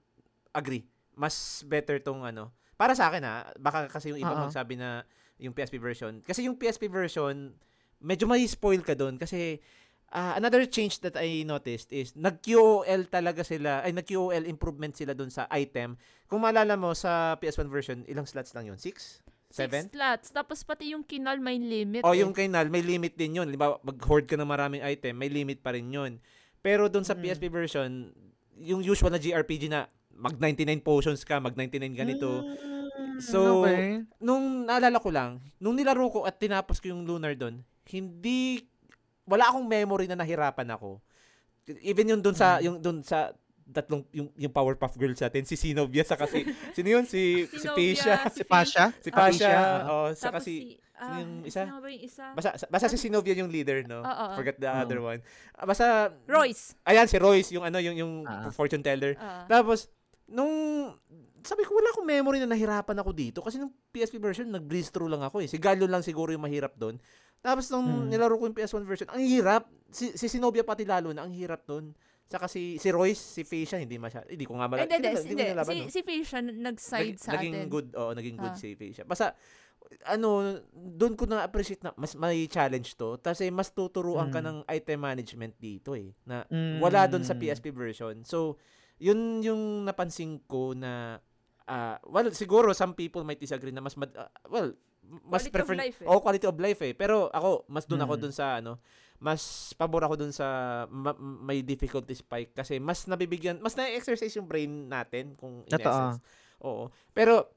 [0.52, 0.84] agree.
[1.16, 2.52] Mas better tong ano.
[2.76, 4.44] Para sa akin ha, baka kasi yung iba ah.
[4.48, 5.04] magsabi na
[5.40, 6.20] yung PSP version.
[6.20, 7.56] Kasi yung PSP version,
[8.00, 9.60] medyo may spoil ka doon kasi
[10.12, 15.32] ah, another change that I noticed is nag-QOL talaga sila, ay nag-QOL improvement sila doon
[15.32, 15.96] sa item.
[16.28, 18.76] Kung maalala mo sa PS1 version, ilang slots lang yun?
[18.76, 19.24] Six?
[19.50, 19.86] Seven?
[19.86, 20.26] Six slots.
[20.30, 22.06] Tapos pati yung kinal may limit.
[22.06, 22.22] O eh.
[22.22, 23.50] yung kay Nal, may limit din yun.
[23.50, 26.22] Diba, mag-hoard ka ng maraming item, may limit pa rin yun.
[26.60, 27.20] Pero doon sa Mm.
[27.20, 28.14] PSP version,
[28.56, 32.46] yung usual na JRPG na mag 99 potions ka, mag 99 ganito.
[32.46, 32.68] Mm,
[33.20, 34.00] So, okay.
[34.16, 38.64] Nung naalala ko lang, nung nilaro ko at tinapos ko yung Lunar doon, hindi
[39.24, 41.00] wala akong memory na nahirapan ako.
[41.80, 42.64] Even yung doon sa Hmm.
[42.64, 43.32] yung doon sa
[43.70, 46.42] tatlong yung, yung Powerpuff Girls natin, si Sinovia sa kasi
[46.76, 48.84] sino yun si si Pasha, Si Pasha?
[48.98, 49.52] si Pasha,
[49.86, 51.64] oh, sa kasi si, ah, yung isa?
[51.64, 52.24] Sino ba yung isa?
[52.32, 54.00] basta basta si Sinovia yung leader, no?
[54.00, 54.26] Oo.
[54.34, 54.76] Forget the Oo.
[54.76, 55.20] other one.
[55.54, 55.86] Ah, Basta
[56.26, 56.74] Royce.
[56.84, 58.50] Ayan si Royce, yung ano yung yung Ah.
[58.50, 59.14] fortune teller.
[59.16, 59.46] Ah.
[59.46, 59.86] Tapos,
[60.26, 60.50] nung,
[61.40, 63.38] sabi ko, wala akong memory na nahirapan ako dito.
[63.40, 65.48] Kasi nung PSP version, nag-breeze through lang ako eh.
[65.48, 67.00] Si Galio lang siguro yung mahirap doon.
[67.40, 68.06] Tapos nung Hmm.
[68.06, 69.64] nilaro ko yung PS1 version, ang hirap.
[69.88, 71.90] Si, si Sinobia pati lalo na, ang hirap doon.
[72.30, 74.30] Saka si, si Royce, si Fasha, hindi masyado.
[74.30, 74.86] Hindi ko nga mala.
[74.86, 75.44] Hindi, hindi, hindi.
[75.44, 75.90] nalaban, Si, no?
[75.90, 77.66] si Fasha nag-side Nag- sa naging atin.
[77.68, 78.56] good, oo, naging good Ah.
[78.56, 79.02] si Fasha.
[79.02, 79.34] Basta,
[80.06, 80.28] ano,
[80.72, 83.18] doon ko na-appreciate na mas may challenge to.
[83.18, 84.46] Kasi mas tuturuan ka Mm.
[84.46, 86.14] ng item management dito eh.
[86.22, 86.78] Na Mm.
[86.78, 88.22] wala doon sa PSP version.
[88.22, 88.62] So,
[88.96, 91.18] yun yung napansin ko na
[91.66, 94.74] ah, well, siguro some people might disagree na mas mad- ah, well,
[95.24, 96.06] mas Quality of prefer life eh.
[96.06, 96.92] oh, quality of life eh.
[96.92, 98.20] Pero ako, mas doon ako Mm.
[98.20, 98.72] doon sa ano,
[99.20, 100.46] mas pabor ako doon sa
[100.88, 105.92] ma- may difficulty spike kasi mas nabibigyan, mas na-exercise yung brain natin kung in Totoo.
[105.92, 106.18] essence.
[106.64, 106.84] Oo.
[107.12, 107.52] Pero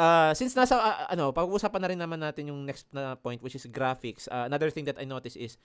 [0.00, 3.54] uh, since nasa ah, ano, pag-uusapan na rin naman natin yung next na point which
[3.54, 4.24] is graphics.
[4.32, 5.60] ah, another thing that I noticed is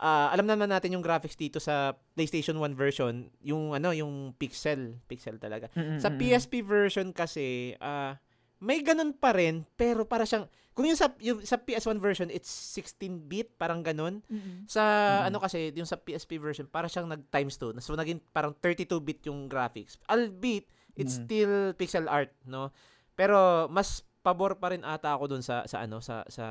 [0.00, 4.96] ah, alam naman natin yung graphics dito sa PlayStation 1 version, yung ano, yung pixel,
[5.04, 5.68] pixel talaga.
[5.76, 6.08] Mm, Sa.
[6.08, 8.16] PSP version kasi ah,
[8.60, 12.48] may ganun pa rin pero para siyang kung yung sa yung sa PS1 version it's
[12.48, 14.22] 16-bit parang ganun.
[14.26, 14.64] Mm-mm.
[14.64, 15.26] Sa Mm.
[15.28, 17.80] ano kasi yung sa PSP version para siyang nag times 2.
[17.80, 19.98] So naging parang 32-bit yung graphics.
[20.06, 21.24] Albeit it's Mm.
[21.24, 22.70] still pixel art, no?
[23.12, 26.44] Pero mas pabor pa rin ata ako dun sa sa ano sa sa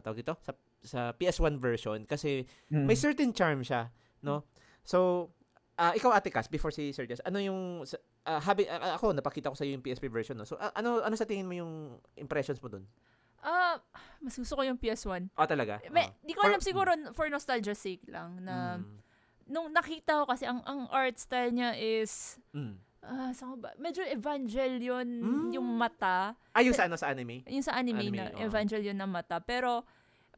[0.00, 2.86] tawag ito sa sa PS1 version kasi Mm.
[2.86, 3.90] may certain charm siya,
[4.22, 4.46] no?
[4.82, 5.28] So
[5.78, 7.86] ah, ikaw Ate Cass, before si Sir Jess, ano yung
[8.26, 10.44] ah, habi, ah, ako napakita ko sa iyo yung PSP version, no?
[10.44, 11.72] So ah, ano ano sa tingin mo yung
[12.14, 12.84] impressions mo dun?
[13.38, 13.78] Ah,
[14.18, 15.30] mas gusto ko yung PS1.
[15.38, 15.78] Ah, talaga?
[15.94, 16.12] May, Ah.
[16.20, 18.98] di ko For- alam siguro for nostalgia sake lang na Mm.
[19.46, 22.74] nung nakita ko kasi ang ang art style niya is Mm.
[23.06, 23.70] ah ba?
[23.78, 25.54] Medyo Evangelion Mm.
[25.54, 26.34] yung mata.
[26.50, 27.46] Ah, yung sa ano sa anime?
[27.46, 28.42] Yung sa anime, Anime, na oo.
[28.42, 29.38] Evangelion na mata.
[29.38, 29.86] Pero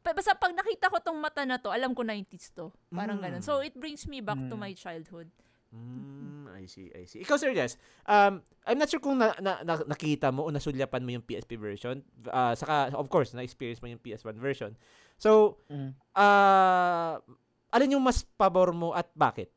[0.02, 2.72] basta pag nakita ko tong mata na to, alam ko 90s to.
[2.88, 3.24] Parang Mm.
[3.24, 3.42] ganun.
[3.42, 4.62] So it brings me back to Mm.
[4.62, 5.28] my childhood.
[5.70, 7.22] Mm, I see, I see.
[7.22, 10.98] Ikaw, Sir Jess, um, I'm not sure kung na, na, na- nakita mo o nasulyapan
[10.98, 12.02] mo yung PSP version.
[12.26, 14.74] Ah, saka, of course, na-experience mo yung PS1 version.
[15.14, 15.94] So, Mm.
[16.12, 17.22] ah,
[17.70, 19.54] alin yung mas pabor mo at bakit?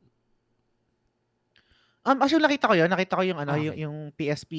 [2.04, 2.86] Um, actually, nakita ko yun.
[2.86, 3.82] Nakita ko yung, ano, Ah, yung, okay.
[3.82, 4.52] yung PSP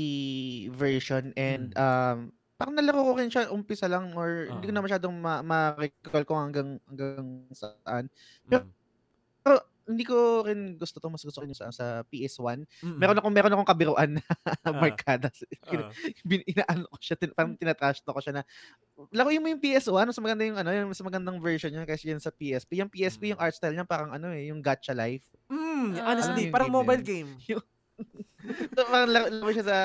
[0.68, 1.80] version and Mm.
[1.80, 2.18] um,
[2.56, 6.40] parang nalaro ko rin siya umpisa lang or hindi ko na masyadong ma- ma-recall kung
[6.40, 8.07] hanggang, hanggang saan.
[8.45, 8.73] Pero- Mm.
[9.45, 12.65] Pero hindi ko rin gusto to mas gusto ko yun sa, sa PS1.
[12.82, 12.98] Mm.
[12.98, 14.23] Meron akong meron akong kabiruan na
[14.65, 14.73] Ah.
[14.73, 15.30] markada.
[15.86, 15.94] Ah.
[16.26, 18.44] Bin, inaano ko siya, tin, parang tinatrash talk ko siya na
[19.14, 22.18] laruin mo yung PS1, mas maganda yung ano, yung mas magandang version niya kasi yun
[22.18, 22.82] sa PSP.
[22.82, 23.45] Yung PSP, yung Mm.
[23.45, 25.30] art style niya parang ano eh, yung gacha life.
[25.53, 26.10] Mm, Ah.
[26.10, 27.06] honestly, Ano yung parang game mobile yun?
[27.06, 27.30] game.
[28.73, 29.77] So, parang laro, laro siya sa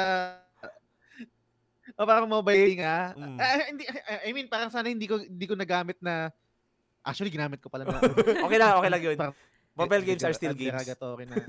[2.01, 3.13] o parang mobile nga.
[3.13, 3.37] Mm.
[3.37, 6.33] Ah, ah, hindi, ah, I mean, parang sana hindi ko hindi ko nagamit na
[7.01, 7.97] Actually, ginamit ko pala na.
[8.45, 9.17] okay lang, okay lang yun.
[9.17, 9.39] Parang-
[9.73, 10.77] Mobile games are still games.
[10.77, 11.41] derogatory na.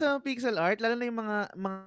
[0.00, 1.78] Sa pixel art, lalo na yung mga, mga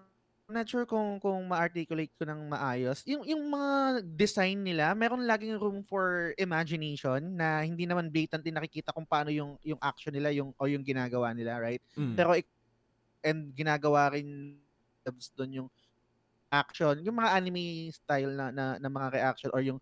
[0.48, 3.04] I'm not sure kung kung ma-articulate ko ng maayos.
[3.04, 8.96] Yung yung mga design nila, meron laging room for imagination na hindi naman blatantly nakikita
[8.96, 11.84] kung paano yung yung action nila yung o yung ginagawa nila, right?
[12.00, 12.16] Mm.
[12.16, 12.48] Pero ik-
[13.28, 14.56] and ginagawa rin
[15.36, 15.70] doon yung
[16.50, 19.80] action, yung mga anime style na na, na mga reaction or yung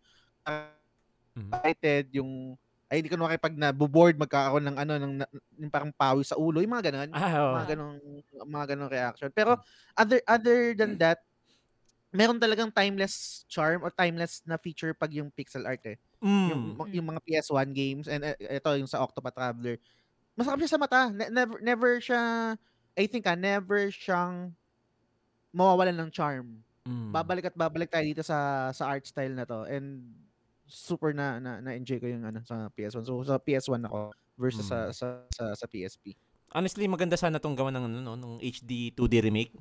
[1.36, 1.52] Mhm.
[1.52, 2.56] excited, yung
[2.88, 5.14] ay hindi ka naman pag naboboard magkakaroon ng ano ng,
[5.58, 7.10] yung parang pawi sa ulo, yung mga ganun.
[7.18, 7.54] Ah, oo.
[7.58, 7.98] Mga ganong
[8.46, 9.30] mga ganong reaction.
[9.34, 9.58] Pero
[9.98, 11.26] other other than that,
[12.14, 15.98] meron talagang timeless charm or timeless na feature pag yung pixel art eh.
[16.22, 16.48] Mm.
[16.54, 16.62] Yung
[16.94, 19.76] yung mga PS1 games and uh, ito yung sa Octopath Traveler.
[20.38, 21.10] Masarap siya sa mata.
[21.12, 22.54] Ne- never never siya
[22.96, 24.56] I think ah, never siyang
[25.56, 26.60] mawawalan ng charm.
[26.86, 27.10] Mm.
[27.16, 30.04] Babalik at babalik tayo dito sa sa art style na to and
[30.68, 33.08] super na na, na enjoy ko yung ano sa PS1.
[33.08, 34.94] So sa PS1 ako versus sa, Mm.
[34.94, 36.14] sa sa sa PSP.
[36.52, 39.56] Honestly, maganda sana tong gawa ng ano no, ng HD 2D remake.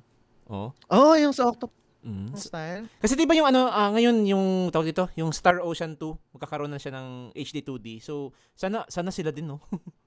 [0.45, 0.69] Oh.
[0.91, 1.73] Oh, yung sa Octopath
[2.05, 2.37] Mm.
[2.37, 2.85] style.
[3.01, 6.69] Kasi 'di ba yung ano ah, ngayon yung tawag dito, yung Star Ocean 2, magkakaroon
[6.69, 7.97] na siya ng HD 2D.
[7.97, 9.57] So sana sana sila din no.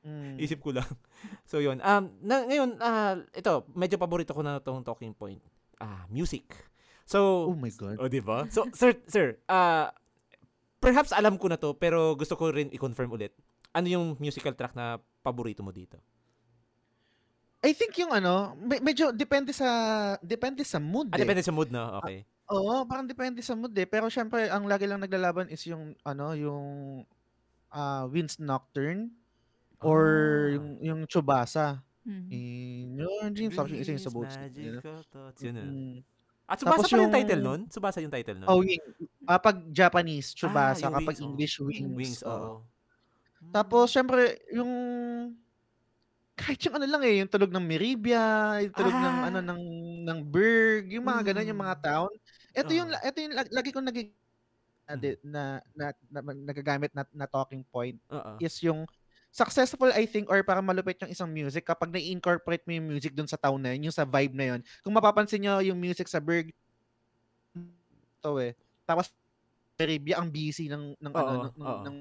[0.00, 0.40] Mm.
[0.40, 0.88] Isip ko lang.
[1.50, 1.78] so yun.
[1.84, 5.40] Um na, ngayon ah ito, medyo paborito ko na tong talking point.
[5.76, 6.48] Ah, music.
[7.04, 8.00] So Oh my god.
[8.00, 8.48] Oh, di ba?
[8.48, 9.92] So, sir, sir, ah
[10.80, 13.36] perhaps alam ko na to, pero gusto ko rin i-confirm ulit.
[13.76, 16.00] Ano yung musical track na paborito mo dito?
[17.60, 19.68] I think yung ano, me- medyo depende sa
[20.24, 21.12] depende sa mood.
[21.12, 21.28] Ah, eh.
[21.28, 22.00] depende sa mood na.
[22.00, 22.24] Okay.
[22.50, 23.84] Oo, parang depende sa mood eh.
[23.84, 26.64] Pero syempre, ang lagi lang naglalaban is yung ano, yung
[27.70, 29.19] ah Winds Nocturne
[29.82, 30.54] or Ah.
[30.56, 31.80] yung yung Chubasa.
[32.00, 32.28] Mhm.
[32.32, 34.34] In your dreams, tapos yung isa yung sa boats.
[34.56, 34.82] you know?
[35.04, 35.40] Thoughts.
[35.44, 35.66] Yun, ah.
[35.66, 35.98] Mm.
[36.50, 37.60] At Subasa Tapos pa yung yung- title nun?
[37.70, 38.48] Subasa yung title nun?
[38.50, 38.82] Oh, wing.
[39.22, 40.88] Ah, pag Japanese, Chubasa.
[40.88, 41.26] yung kapag Wings, oh.
[41.28, 41.94] English, Wings.
[41.94, 42.32] Wings, oo.
[42.34, 42.56] oo.
[43.52, 44.72] Tapos, syempre, yung
[46.34, 48.24] kahit yung ano lang eh, yung tulog ng Meribia,
[48.64, 49.28] yung tulog ng Ah.
[49.28, 49.62] ano ng
[50.08, 51.84] ng Berg, yung mga ganun yung mga Mm.
[51.84, 52.10] town.
[52.50, 53.02] Ito yung Oo.
[53.04, 54.08] ito yung lag- lagi kong nagig
[54.82, 55.00] na, Mm.
[55.00, 58.40] di- na, na, na, nagagamit na, na talking point Oo.
[58.40, 58.88] is yung
[59.30, 63.30] successful I think or parang malupit yung isang music kapag na-incorporate mo yung music dun
[63.30, 64.60] sa town na yun, yung sa vibe na yun.
[64.82, 66.50] Kung mapapansin nyo yung music sa Berg
[68.20, 68.52] to eh.
[68.84, 69.08] Tapos
[69.80, 71.82] Meribia ang busy ng ng ano Oo, ng, ng, oo.
[71.88, 71.96] ng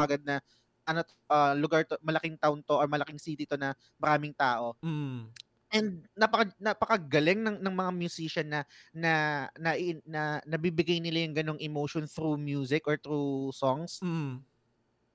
[0.00, 0.40] agad na
[0.88, 4.72] ano ah, lugar to, malaking town to or malaking city to na maraming tao.
[4.80, 5.28] Mm.
[5.72, 8.60] And napaka napakagaling ng ng mga musician na
[8.96, 9.12] na
[9.56, 10.22] na, na, na
[10.56, 14.00] nabibigay nila yung ganong emotion through music or through songs.
[14.00, 14.40] Mm.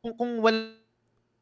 [0.06, 0.87] Kung kung wala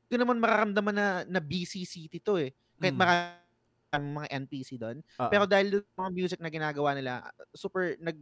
[0.08, 2.52] ko naman mararamdaman na na busy city to eh.
[2.78, 3.02] Kahit Mm.
[3.02, 5.00] maraming mga NPC doon.
[5.20, 5.30] Oo.
[5.32, 7.14] Pero dahil doon sa mga music na ginagawa nila,
[7.56, 8.18] super nag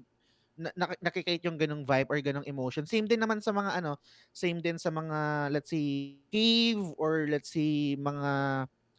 [0.54, 2.86] na, nak- nakikita yung ganong vibe or ganong emotion.
[2.86, 3.98] Same din naman sa mga ano,
[4.30, 8.32] same din sa mga let's say cave or let's say mga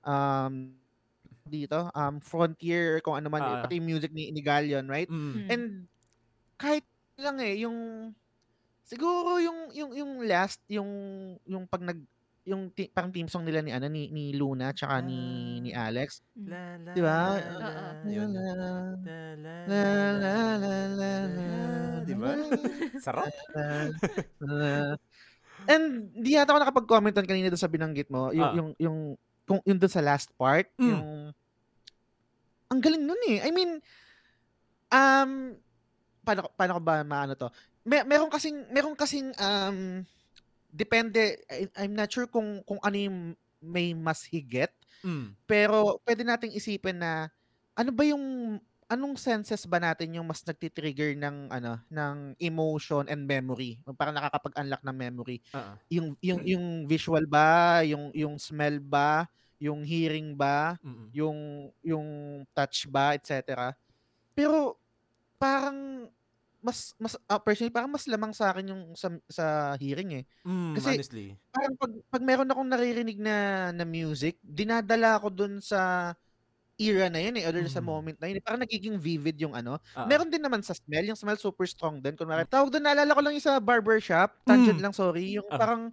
[0.02, 0.74] um
[1.46, 3.62] dito um frontier kung ano man eh, Ah.
[3.68, 5.06] pati yung music ni, ni Gallion, right?
[5.06, 5.46] Mm.
[5.46, 5.48] Mm.
[5.52, 5.64] And
[6.58, 6.84] kahit
[7.20, 7.78] lang eh yung
[8.84, 10.90] siguro yung yung yung last yung
[11.46, 12.00] yung pag nag
[12.44, 15.16] yung ti- parang team song nila ni ano ni, ni Luna tsaka ni
[15.60, 16.20] ni Alex.
[16.36, 16.92] Mm.
[16.92, 17.40] Di ba?
[22.04, 22.30] Di ba?
[23.00, 23.32] Sarap.
[25.64, 28.52] And di yata ako nakapag-comment doon kanina doon sa binanggit mo, yung Ah.
[28.52, 28.98] yung yung
[29.44, 30.88] kung yung doon sa last part, Mm.
[30.92, 31.04] yung
[32.68, 33.40] ang galing nun eh.
[33.40, 33.80] I mean
[34.92, 35.56] um
[36.20, 37.48] paano paano ko ba maano to?
[37.84, 40.04] Mer meron kasing meron kasing um
[40.74, 43.18] depende I- I'm not sure kung kung ano yung
[43.62, 45.36] may mas higit Mm.
[45.44, 47.28] pero pwede nating isipin na
[47.76, 53.24] ano ba yung anong senses ba natin yung mas nagti-trigger ng ano ng emotion and
[53.24, 53.80] memory?
[53.96, 55.38] Parang nakakapag-unlock ng memory.
[55.52, 55.72] Oo.
[55.90, 59.28] Yung yung yung visual ba, yung yung smell ba,
[59.60, 61.06] yung hearing ba, Mm.
[61.12, 61.38] yung
[61.80, 62.08] yung
[62.52, 63.72] touch ba, etc.
[64.32, 64.76] Pero
[65.36, 66.08] parang
[66.64, 69.44] mas mas ah, personally parang mas lamang sa akin yung sa, sa
[69.76, 70.24] hearing eh.
[70.42, 71.26] Mm, Kasi- honestly.
[71.52, 73.36] Parang pag, pag meron akong naririnig na
[73.70, 76.12] na music, dinadala ko dun sa
[76.74, 77.86] era na yun eh, or sa Mm.
[77.86, 78.40] moment na yun.
[78.40, 78.42] eh.
[78.42, 79.78] Parang nagiging vivid yung ano.
[79.78, 80.08] Oo.
[80.08, 82.18] Meron din naman sa smell, yung smell super strong din.
[82.18, 84.84] Kung tawag doon, naalala ko lang yung sa barbershop, tangent Mm.
[84.88, 85.60] lang, sorry, yung Ah.
[85.60, 85.92] parang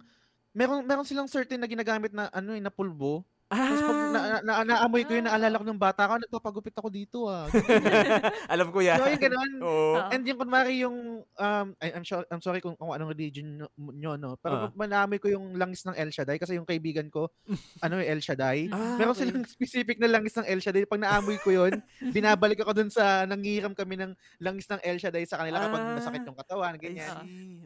[0.52, 3.22] meron meron silang certain na ginagamit na ano eh, na pulbo.
[3.52, 5.36] Tapos pag na, Ah, na, na, naamoy ko yun, Ah.
[5.36, 7.44] naalala ko ng bata ko, nagpapagupit ako dito ah.
[8.52, 8.96] alam ko yan.
[8.96, 9.50] so, yung ganun.
[9.60, 9.94] Oo.
[9.98, 10.08] Ah.
[10.10, 14.12] And yung kunwari yung, um, I, I'm, sure, I'm sorry kung, kung anong religion nyo,
[14.16, 14.34] no?
[14.34, 14.38] Ah.
[14.40, 17.28] Pero manaamoy ko yung langis ng El Shaddai kasi yung kaibigan ko,
[17.84, 18.72] ano yung El Shaddai.
[18.72, 19.28] Ah, Meron okay.
[19.28, 20.88] silang specific na langis ng El Shaddai.
[20.88, 21.76] Pag naamoy ko yun,
[22.10, 25.94] binabalik ako dun sa, nangiram kami ng langis ng El Shaddai sa kanila kapag Ah.
[25.98, 27.14] masakit yung katawan, I ganyan.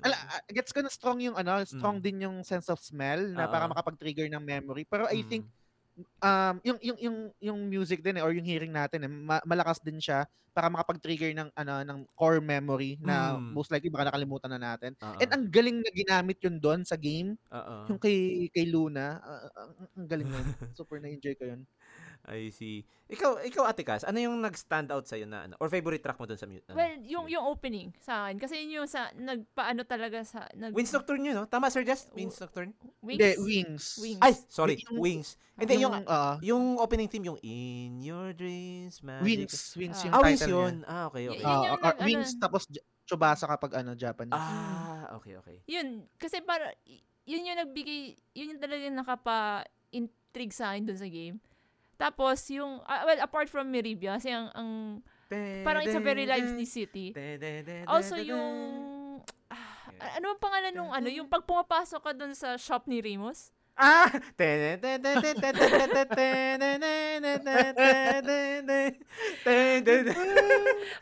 [0.02, 2.04] Ala, ah, gets ko na strong yung ano, strong Mm.
[2.04, 3.52] din yung sense of smell na Oo.
[3.52, 4.82] para makapag-trigger ng memory.
[4.84, 5.28] Pero I Mm.
[5.28, 5.44] think
[5.96, 9.80] um yung yung yung yung music din eh, or yung hearing natin eh, ma- malakas
[9.80, 13.48] din siya para makapag-trigger ng ano ng core memory na Mm.
[13.52, 14.92] most likely baka nakalimutan na natin.
[15.02, 15.22] Oo.
[15.22, 17.90] And ang galing na ginamit yun doon sa game, Oo.
[17.90, 20.48] yung kay kay Luna, ah, ang, ang galing nun.
[20.76, 21.62] Super na-enjoy ko yun.
[22.26, 22.82] I see.
[23.06, 25.54] Ikaw, ikaw Ate Cass, ano yung nag-stand out sa'yo na ano?
[25.56, 26.66] Or favorite track mo dun sa mute?
[26.68, 30.90] Well, yung yung opening sa akin kasi yun yung sa nagpaano talaga sa nag Wings
[30.90, 31.46] Nocturne yun, no?
[31.46, 32.10] Tama, Sir Just?
[32.12, 32.74] Wings Nocturne?
[33.00, 33.14] Wings.
[33.14, 33.84] Hindi, Wings.
[33.96, 34.20] Wings.
[34.20, 34.74] Ay, sorry.
[34.82, 35.38] Yung- Wings.
[35.54, 39.24] Hindi, yung, ah, yung opening theme, yung In Your Dreams, Magic.
[39.46, 40.04] Wings, Wings Ah.
[40.04, 40.74] yung Ah, Wings title yun.
[40.76, 40.90] niya.
[40.90, 41.38] Ah, okay, okay.
[41.38, 42.62] Yun Ah, yung or nag- ano- Wings tapos
[43.06, 44.34] Tsubasa kapag ano Japanese.
[44.34, 45.62] Ah, okay, okay.
[45.64, 48.00] Yun, kasi para, y- yun yung nagbigay,
[48.34, 51.38] yun yung talaga nakapa-intrigue sa akin dun sa game.
[51.96, 54.70] Tapos, yung, ah, well, apart from Meribia, kasi ang, ang
[55.64, 57.10] parang it's a very lively city.
[57.88, 58.46] Also, yung,
[59.50, 59.66] ah,
[60.16, 63.50] ano ang pangalan nung, ano, yung pag pumapasok ka dun sa shop ni Remus?
[63.76, 64.08] Ah!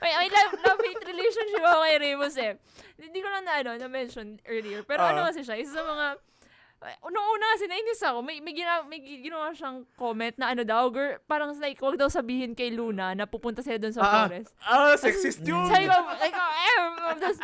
[0.02, 2.52] Ay, I love, love-hate relationship ako kay Remus eh.
[2.98, 4.82] Hindi ko lang na, ano, na-mention earlier.
[4.82, 5.10] Pero Ah.
[5.14, 6.06] ano kasi siya, isa sa mga,
[6.82, 10.62] Noong una kasi nainis ako, may, may, gina, may gi- ginawa siyang comment na ano
[10.62, 14.04] daw, girl, parang like, wag daw sabihin kay Luna na pupunta sila doon sa Ah,
[14.04, 14.16] ah.
[14.28, 14.50] forest.
[14.60, 15.64] Ah, sexist yun!
[15.64, 16.76] Sabi ko, like, oh, eh,
[17.16, 17.38] tapos,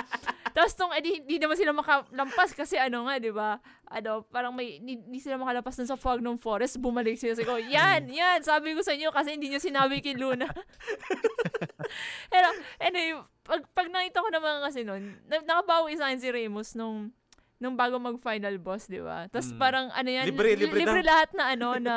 [0.53, 3.57] tapos tong, edi, hindi naman sila makalampas kasi ano nga, di ba?
[3.89, 7.33] Ano, parang may, hindi, hindi sila makalampas dun sa fog ng forest, bumalik sila.
[7.33, 10.47] Sabi ko, yan, yan, sabi ko sa inyo kasi hindi nyo sinabi kay Luna.
[12.33, 12.49] Pero,
[12.79, 17.11] anyway, pag, pag nakita ko naman kasi nun, na, nakabawi sa akin si Remus nung,
[17.61, 19.29] nung bago mag-final boss, di ba?
[19.29, 19.59] Tapos Mm.
[19.59, 21.07] parang, ano yan, Libre, li- libre libre na.
[21.07, 21.95] lahat na ano, na,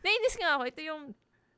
[0.00, 0.62] nainis nga ako.
[0.64, 1.02] Ito yung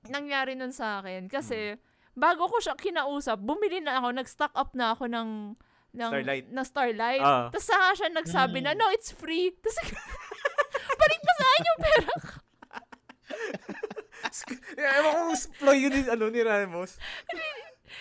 [0.09, 1.29] nangyari nun sa akin.
[1.29, 1.77] Kasi,
[2.13, 5.53] bago ko siya kinausap, bumili na ako, nag-stock up na ako ng,
[5.93, 6.47] ng Starlight.
[6.49, 7.23] ng Starlight.
[7.23, 7.49] Ah.
[7.49, 8.79] Tapos saka siya nagsabi na, Mm.
[8.79, 9.53] no, it's free.
[9.53, 9.77] Tapos,
[10.99, 12.29] balik pa sa akin yung pera ko.
[14.77, 16.97] Ewan ko kung ploy yun ni, ano, ni Ramos.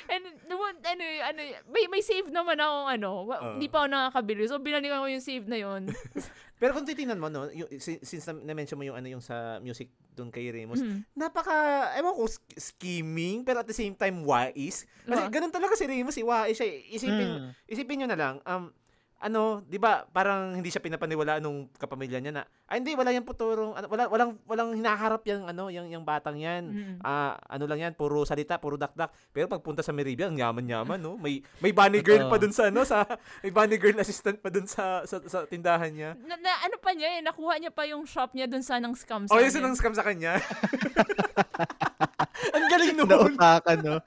[0.08, 3.54] And, naman, ano, ano, may, may save naman ako, ano, wa- Ah.
[3.54, 4.42] hindi pa ako nakakabili.
[4.46, 5.90] So, binalikan ko yung save na yun.
[6.56, 9.60] Pero kung titingnan mo, no, yung, si- since na- na-mention mo yung ano yung sa
[9.60, 11.04] music doon kay Remus, Mhm.
[11.14, 11.54] napaka,
[11.94, 12.24] ewan ko,
[12.56, 14.88] scheming, pero at the same time, wise.
[15.02, 15.28] Kasi Ah.
[15.28, 16.66] ganun talaga si Remus, eh, wise siya.
[16.66, 16.80] eh.
[16.90, 17.50] Isipin, Mm.
[17.68, 18.72] isipin nyo na lang, um,
[19.16, 23.24] ano, 'di ba, parang hindi siya pinapaniwalaan nung kapamilya niya na, ay hindi wala yang
[23.24, 26.64] puturong, ano, wala walang walang hinaharap yang ano, yang yang batang 'yan.
[26.68, 26.96] Mm.
[27.02, 29.10] Ah, ano lang 'yan, puro salita, puro dakdak.
[29.32, 31.16] Pero pagpunta sa Meribia, ang yaman-yaman, no?
[31.16, 33.08] May may bunny girl pa dun sa ano, sa
[33.42, 36.12] may bunny girl assistant pa dun sa sa, sa tindahan niya.
[36.22, 38.94] Na, na, ano pa niya eh, nakuha niya pa yung shop niya dun sa ng
[38.94, 39.62] scam Oh, sa yun akin.
[39.64, 40.38] nang scam sa kanya.
[42.56, 43.08] ang galing noon.
[43.10, 43.98] Nautakan, no?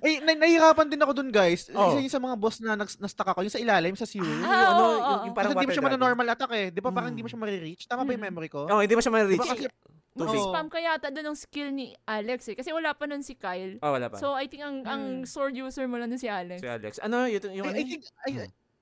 [0.00, 1.68] Ay, na- nahihirapan din ako dun, guys.
[1.70, 1.92] Oh.
[1.92, 3.40] Isa yun sa mga boss na nags- na-stuck ako.
[3.40, 4.24] Yung sa ilalim, sa sewer.
[4.24, 5.24] Yung, Ah, ano, oo, yung, oo.
[5.26, 6.66] yung Parang hindi mo siya normal attack eh.
[6.68, 7.32] Di ba parang hindi mo Mm.
[7.32, 7.82] siya ma-reach?
[7.86, 8.28] Tama ba yung Mm.
[8.28, 8.60] memory ko?
[8.64, 9.36] Oh, hindi mo siya ma-reach.
[9.36, 9.68] Diba kasi-
[10.10, 10.36] Tubig.
[10.36, 10.50] Oo.
[10.50, 12.58] Spam ka yata doon ng skill ni Alex eh.
[12.58, 13.78] Kasi wala pa nun si Kyle.
[13.78, 14.18] Oh, wala pa.
[14.18, 15.24] So, I think ang ang Hmm.
[15.24, 16.58] sword user mo lang si Alex.
[16.58, 16.98] si Alex.
[16.98, 17.78] Ano, yung, yung I, ano?
[17.78, 18.30] I think, I,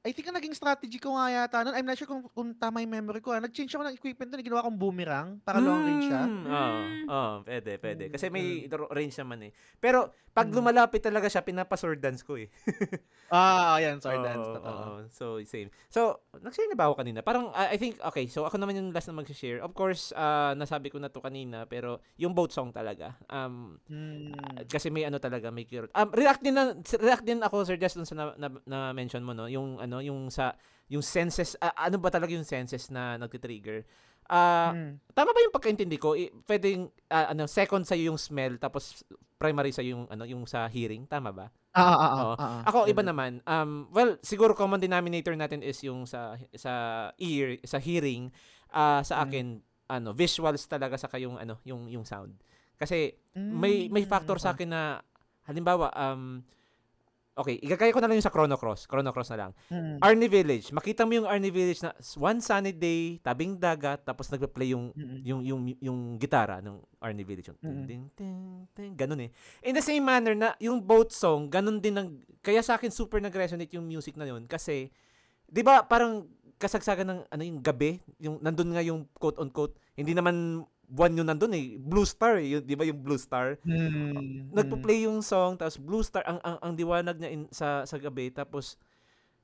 [0.00, 2.78] I think ang naging strategy ko nga yata nun, I'm not sure kung, kung tama
[2.78, 3.34] yung memory ko.
[3.34, 3.42] ah.
[3.42, 6.22] Nag-change ako ng equipment nun, ginawa kong boomerang para long range siya.
[6.22, 7.06] Mm, Oo, Mm.
[7.08, 8.02] oo, pwede, pwede.
[8.06, 9.52] Mm, Kasi may ro- range naman eh.
[9.76, 9.98] Pero,
[10.30, 10.54] pag Mm.
[10.54, 12.46] lumalapit talaga siya, pinapa-sword dance ko eh.
[13.28, 14.40] Ah, ayan, sorry, Oo, dance.
[14.40, 14.72] oo, totoo.
[14.72, 14.98] oo.
[15.10, 15.68] So, same.
[15.88, 17.20] So, nag-share na ba ako kanina?
[17.20, 19.60] Parang, uh, I think, okay, so ako naman yung last na mag-share.
[19.60, 23.18] Of course, uh, nasabi ko na to kanina, pero yung boat song talaga.
[23.28, 24.32] Um, Hmm.
[24.64, 25.92] kasi may ano talaga, may cure.
[25.92, 29.34] Um, react din na, react din ako, Sir Justin, sa na, na, na mention mo,
[29.34, 29.44] no?
[29.44, 30.52] Yung, ano, yung sa,
[30.92, 33.88] yung senses, ah, ano ba talaga yung senses na nagtitrigger?
[34.28, 35.00] Ah, Hmm.
[35.16, 36.12] Tama ba yung pagkaintindi ko?
[36.12, 39.00] I, pwedeng ah, ano second sa yung smell tapos
[39.40, 41.46] primary sa yung ano yung sa hearing, tama ba?
[41.72, 42.34] Ah, ah, ah, Oo.
[42.36, 42.62] ah, ah.
[42.68, 43.40] Ako iba naman.
[43.48, 46.72] Um well, siguro common denominator natin is yung sa sa
[47.16, 48.28] ear, sa hearing.
[48.68, 49.24] Ah sa Mm.
[49.24, 49.46] akin
[49.88, 52.36] ano, visuals talaga sa kayong ano, yung yung sound.
[52.76, 53.16] Kasi
[53.48, 54.82] may may Hmm, factor sa akin na
[55.48, 56.44] halimbawa um
[57.38, 58.90] Okay, igagaya ko na lang yung sa Chrono Cross.
[58.90, 59.50] Chrono Cross na lang.
[59.70, 60.02] Hmm.
[60.02, 60.74] Arnie Village.
[60.74, 65.22] Makita mo yung Arnie Village na one sunny day, tabing dagat, tapos nagpe-play yung Mm-mm.
[65.22, 67.86] yung yung yung gitara ng Arnie Village yung Mm-mm.
[67.86, 68.36] ting, ting,
[68.74, 69.30] ting, ganun eh.
[69.62, 73.22] In the same manner na yung boat song, ganun din ang kaya sa akin super
[73.22, 74.90] nag-resonate yung music na yun kasi
[75.46, 76.26] 'di ba parang
[76.58, 81.12] kasagsagan ng ano yung gabi, yung nandun nga yung quote on quote, hindi naman buwan
[81.14, 81.76] yun nandun eh.
[81.76, 82.56] Blue Star eh.
[82.56, 83.60] Yun, di ba yung Blue Star?
[83.62, 84.48] Hmm.
[84.50, 88.32] Nagpo-play yung song, tapos Blue Star, ang, ang, ang diwanag niya in, sa, sa gabi,
[88.32, 88.80] tapos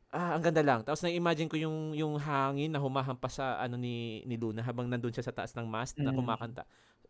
[0.09, 0.81] ah, ang ganda lang.
[0.87, 5.11] Tapos na-imagine ko yung yung hangin na humahampas sa ano ni ni Luna habang nandun
[5.11, 6.17] siya sa taas ng mast na Mm.
[6.17, 6.63] kumakanta.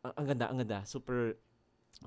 [0.03, 0.79] Ang, ang ganda, ang ganda.
[0.89, 1.37] Super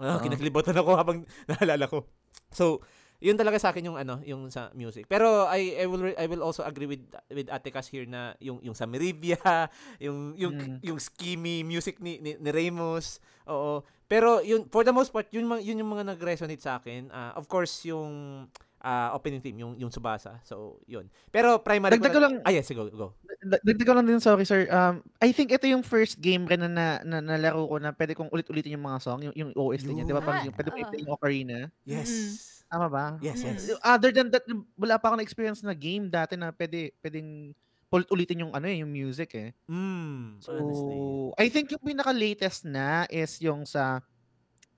[0.01, 0.25] ah, Oo.
[0.25, 2.09] kinaklibutan ako habang naalala ko.
[2.51, 2.81] So,
[3.17, 5.05] yun talaga sa akin yung ano, yung sa music.
[5.05, 8.37] Pero I I will re- I will also agree with with Ate Cass here na
[8.37, 9.37] yung yung sa Merivia,
[10.05, 10.77] yung yung Mm.
[10.83, 13.17] yung skimmy music ni, ni ni Ramos.
[13.45, 13.81] Oo.
[14.05, 17.09] Pero yun for the most part yun yun yung mga nag-resonate sa akin.
[17.09, 18.45] Ah, of course yung
[18.79, 20.37] ah, opening theme yung yung Subasa.
[20.45, 21.09] So, yun.
[21.27, 23.17] Pero primary Dagdag ko lang- Ah, yes, go go.
[23.41, 24.69] Da- Dagdag ko lang din, sorry sir.
[24.69, 28.13] Um, I think ito yung first game rin na, na, na nalaro ko na pwede
[28.13, 30.05] kong ulit-ulitin yung mga song, yung, yung OST niya.
[30.05, 30.21] Di ba?
[30.21, 31.57] Parang yung, pwede mo i-play yung Ocarina.
[31.83, 32.56] Yes.
[32.67, 33.05] Tama ba?
[33.23, 33.47] Yes, Mm.
[33.55, 33.79] yes.
[33.79, 34.43] Other than that,
[34.75, 37.55] wala pa ako na-experience na game dati na pwede, pwedeng
[37.87, 39.49] ulit-ulitin yung ano eh, yung music eh.
[39.71, 40.99] Mm, So, honestly.
[41.39, 44.03] I think yung pinaka-latest na is yung sa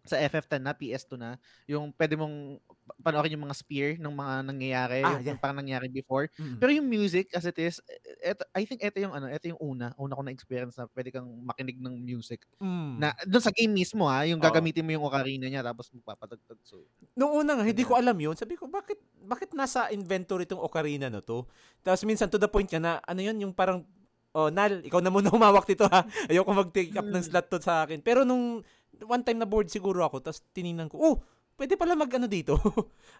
[0.09, 1.37] sa FF10 na, PS2 na,
[1.69, 2.57] yung pwede mong
[3.05, 5.27] panoorin yung mga spear ng mga nangyayari, Ah, yung, yeah.
[5.31, 6.25] yung parang nangyari before.
[6.41, 6.57] Mm.
[6.57, 7.77] Pero yung music as it is,
[8.25, 11.13] eto, I think ito yung ano, ito yung una, una ko na experience na pwede
[11.13, 12.43] kang makinig ng music.
[12.57, 12.97] Mm.
[12.97, 14.45] Na doon sa game mismo ha, yung Oo.
[14.49, 16.59] gagamitin mo yung ocarina niya tapos magpapatagtag.
[16.65, 16.81] So,
[17.13, 18.33] Noong una nga, hindi ko alam yun.
[18.33, 18.97] Sabi ko, bakit
[19.29, 21.45] bakit nasa inventory itong ocarina no to?
[21.85, 23.85] Tapos minsan to the point ka na, ano yun, yung parang,
[24.33, 26.01] oh, Nal, ikaw na muna humawak dito ha.
[26.25, 28.01] Ayoko mag-take up ng slot to sa akin.
[28.01, 28.65] Pero nung
[29.01, 31.15] one time na board siguro ako, tapos tiningnan ko, oh,
[31.55, 32.55] pwede pala mag ano dito.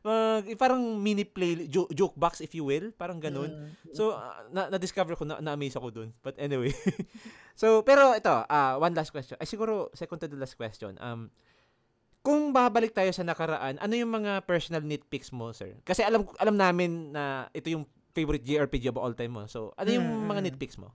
[0.01, 2.91] mag, parang mini play, jo- joke box if you will.
[2.95, 3.51] Parang ganun.
[3.91, 6.09] So, ah, na, na-discover ko, na, na-amaze ako dun.
[6.19, 6.71] But anyway.
[7.59, 9.35] so, pero ito, ah one last question.
[9.35, 10.95] Ay, siguro, second to the last question.
[10.99, 11.27] Um,
[12.19, 15.79] kung babalik tayo sa nakaraan, ano yung mga personal nitpicks mo, sir?
[15.83, 19.47] Kasi alam alam namin na ito yung favorite JRPG of all time mo.
[19.47, 20.91] So, ano yung Mm, mga nitpicks mo?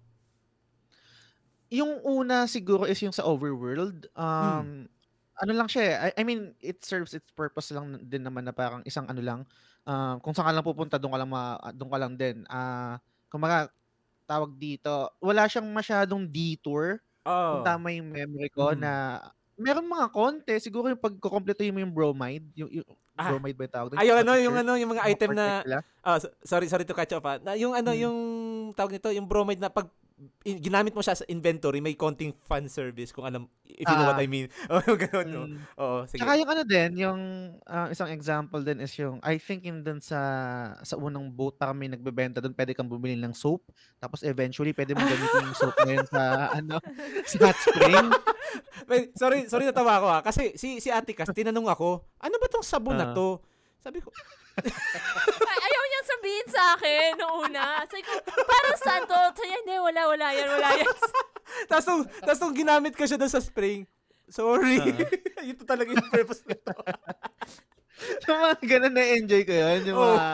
[1.70, 4.08] Yung una siguro is yung sa overworld.
[4.14, 4.88] Um,
[5.34, 5.94] ano lang siya eh.
[5.94, 9.40] I, I mean, it serves its purpose lang din naman na parang isang ano lang.
[9.84, 12.36] Um, kung saan ka lang pupunta, doon ka lang, ma, doon ka lang din.
[12.48, 12.96] Ah,
[13.28, 13.68] kumaga,
[14.24, 17.02] tawag dito, wala siyang masyadong detour.
[17.24, 17.60] Oh.
[17.60, 18.80] Kung tama yung memory ko Mm.
[18.80, 18.92] na
[19.56, 20.54] meron mga konti.
[20.60, 22.46] Siguro yung pagkukompleto mo yung bromide.
[22.58, 23.30] Yung, yung Ah.
[23.30, 23.90] bromide ba yung tawag?
[23.94, 25.62] Ay, yung ano, yung ano, yung mga item na,
[26.18, 27.38] so- sorry, sorry to catch up ha.
[27.38, 28.00] Na, yung ano, Hmm.
[28.02, 28.18] yung
[28.74, 29.86] tawag nito, yung bromide na pag
[30.42, 34.16] ginamit mo siya sa inventory, may konting fan service kung alam, if you know what
[34.16, 34.22] Ah.
[34.22, 34.46] I mean.
[34.70, 35.28] Oh, ganun?
[35.50, 35.56] Mm.
[35.74, 36.20] Oo, sige.
[36.20, 37.20] Tsaka yung ano din, yung
[37.64, 40.18] ah, isang example din is yung, I think yung dun sa,
[40.80, 43.64] sa unang boat, parang may nagbebenta dun, pwede kang bumili ng soap.
[43.96, 46.22] Tapos eventually, pwede mong gamitin yung soap na yun sa,
[46.58, 46.76] ano,
[47.24, 48.06] sa hot spring.
[48.84, 50.18] Wait, sorry, sorry natawa ako ha.
[50.20, 53.14] Kasi si si Ate Cas, tinanong ako, ano ba tong sabon na Ah.
[53.14, 53.40] to?
[53.80, 54.08] Sabi ko,
[54.54, 57.64] Ay, ayaw niya sabihin sa akin noong una.
[57.84, 59.18] Sabi ko, parang saan to?
[59.34, 60.94] Sabi niya, hindi, wala, wala yan, wala yan.
[61.70, 63.82] tapos nung, tapos nung ginamit ko siya doon sa spring,
[64.26, 64.78] sorry.
[65.50, 66.70] Ito talaga yung purpose nito.
[68.26, 70.06] yung mga ganun na-enjoy ko yun, yung Oh.
[70.12, 70.26] mga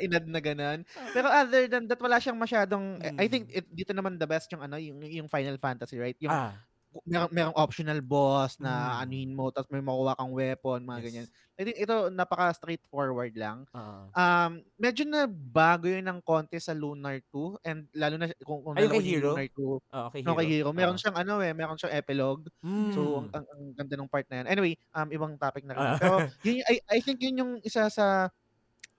[0.00, 0.78] inad na ganun.
[1.12, 3.30] Pero other than that, wala siyang masyadong, I Mm.
[3.30, 6.16] think it, dito naman the best yung ano, yung, yung Final Fantasy, right?
[6.20, 6.56] Yung ah,
[7.04, 9.02] merong, merong optional boss na Mm.
[9.02, 11.06] anuhin mo, tapos may makuha kang weapon, mga Yes.
[11.06, 11.26] ganyan.
[11.56, 13.64] I think ito, napaka straightforward lang.
[13.72, 14.08] ah.
[14.12, 18.76] Um, medyo na bago yun ng konti sa Lunar 2 and lalo na kung, kung
[18.76, 19.32] Ay, Hero?
[19.32, 20.70] Lunar 2, Ah, okay, no, kay Hero.
[20.70, 21.00] Meron Ah.
[21.00, 22.44] siyang ano eh, meron siyang epilogue.
[22.60, 22.92] Mm.
[22.92, 24.46] So, ang, ang, ang ganda ng part na yan.
[24.52, 25.82] Anyway, um, ibang topic na rin.
[25.82, 25.98] Ah.
[25.98, 28.28] Pero, yun, I, I think yun yung isa sa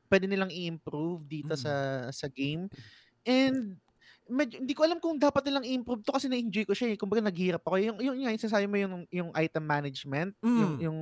[0.08, 1.62] pwede nilang i-improve dito Mm.
[1.62, 1.74] sa
[2.10, 2.72] sa game.
[3.22, 3.78] And,
[4.30, 6.98] medyo, hindi ko alam kung dapat nilang i-improve to kasi na-enjoy ko siya eh.
[7.00, 7.76] Kumbaga, naghihirap ako.
[7.80, 10.84] Yung, yung, yung, yung sinasabi mo yung, yung item management, yung, Mm.
[10.88, 11.00] yung,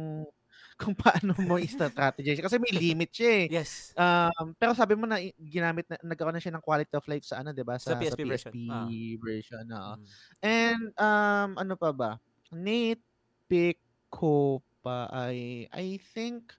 [0.81, 2.43] kung paano mo i-strategize.
[2.43, 3.45] Kasi may limit siya eh.
[3.47, 3.95] yes.
[3.95, 7.39] Um, pero sabi mo na ginamit na nagkaroon na siya ng quality of life sa
[7.39, 7.79] ano, 'di ba?
[7.79, 8.51] Sa PSP version.
[8.67, 8.83] Ah.
[9.23, 9.93] version, oo.
[9.95, 10.05] Mm.
[10.43, 12.11] And um ano pa ba?
[12.51, 13.79] Nitpick
[14.11, 16.51] ko pa ay I think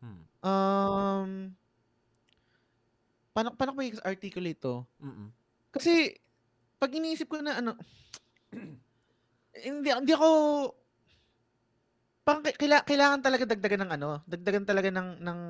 [0.00, 0.22] Mm.
[0.40, 1.30] um
[3.30, 4.82] paano paano ko i-articulate to?
[5.02, 5.28] Mm-mm.
[5.70, 6.14] Kasi
[6.80, 7.76] pag iniisip ko na ano
[9.66, 10.28] hindi hindi ako
[12.24, 15.40] parang kai- kaila, kailangan talaga dagdagan ng ano, dagdagan talaga ng ng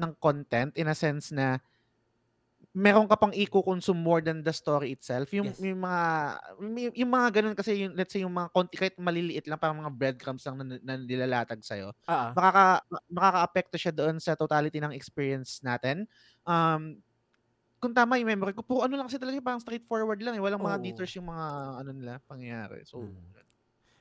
[0.00, 1.60] ng content in a sense na
[2.70, 5.34] meron ka pang i-consume more than the story itself.
[5.34, 5.58] Yung, Yes.
[5.58, 6.02] yung mga
[6.62, 9.82] yung, yung mga ganun kasi yung let's say yung mga konti kahit maliliit lang parang
[9.82, 12.30] mga breadcrumbs lang na, na nilalatag sa'yo ah.
[12.30, 16.06] makaka ma- makaka-apekto siya doon sa totality ng experience natin.
[16.46, 17.02] Um,
[17.80, 20.42] kung tama yung memory ko, puro ano lang kasi talaga parang straightforward lang eh.
[20.44, 20.84] Walang mga Oo.
[20.84, 21.46] detours yung mga
[21.80, 22.84] ano nila, pangyayari.
[22.86, 23.18] So, Mm.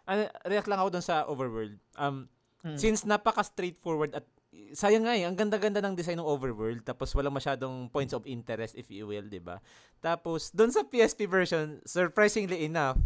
[0.09, 1.77] Ano, react lang ako dun sa Overworld.
[1.93, 2.25] Um,
[2.65, 2.77] mm.
[2.81, 4.25] Since napaka straightforward at
[4.73, 8.73] sayang nga eh, ang ganda-ganda ng design ng Overworld tapos walang masyadong points of interest
[8.77, 9.61] if you will, 'di ba?
[10.01, 12.97] Tapos doon sa PSP version, surprisingly enough,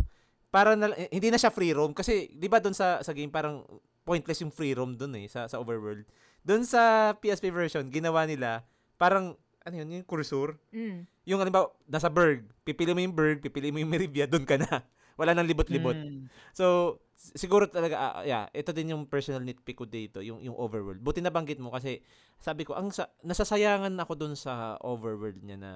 [0.53, 3.31] para na, eh, hindi na siya free roam kasi 'di ba doon sa sa game
[3.31, 3.63] parang
[4.03, 6.07] pointless yung free roam doon eh sa sa overworld.
[6.43, 8.67] Doon sa PSP version, ginawa nila
[8.99, 10.59] parang ano yun, yung cursor.
[10.75, 11.07] Mm.
[11.23, 14.83] Yung halimbawa, nasa Berg, pipili mo yung Berg, pipili mo yung Meribia, doon ka na.
[15.15, 15.95] Wala nang libot-libot.
[15.95, 16.27] Mm.
[16.55, 20.99] So, siguro talaga, ah, yeah, ito din yung personal nitpick ko dito, yung, yung overworld.
[20.99, 22.03] Buti nabanggit mo kasi,
[22.41, 25.71] sabi ko, ang sa, nasasayangan ako dun sa overworld niya na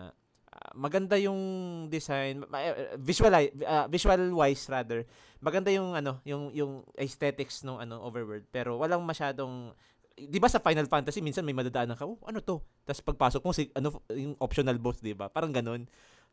[0.51, 1.39] ah, maganda yung
[1.87, 3.31] design, eh, visual,
[3.63, 5.07] ah, visual wise rather,
[5.39, 9.71] maganda yung ano, yung yung aesthetics ng ano overworld, pero walang masyadong
[10.17, 12.57] 'di ba sa Final Fantasy minsan may madadaanan ka, oh, ano to?
[12.83, 15.29] Tapos pagpasok mo si ano yung optional boss, 'di ba?
[15.29, 15.85] Parang ganun.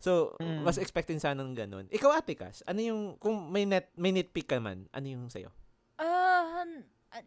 [0.04, 0.60] So, Mm.
[0.60, 1.88] mas expecting sana ng ganun.
[1.88, 5.48] Ikaw, Ate Cass, ano yung, kung may net, may nitpick ka man, ano yung sa'yo?
[5.96, 7.24] Han- ah,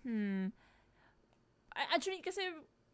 [0.00, 0.48] hmm.
[1.74, 2.40] A- Actually, kasi,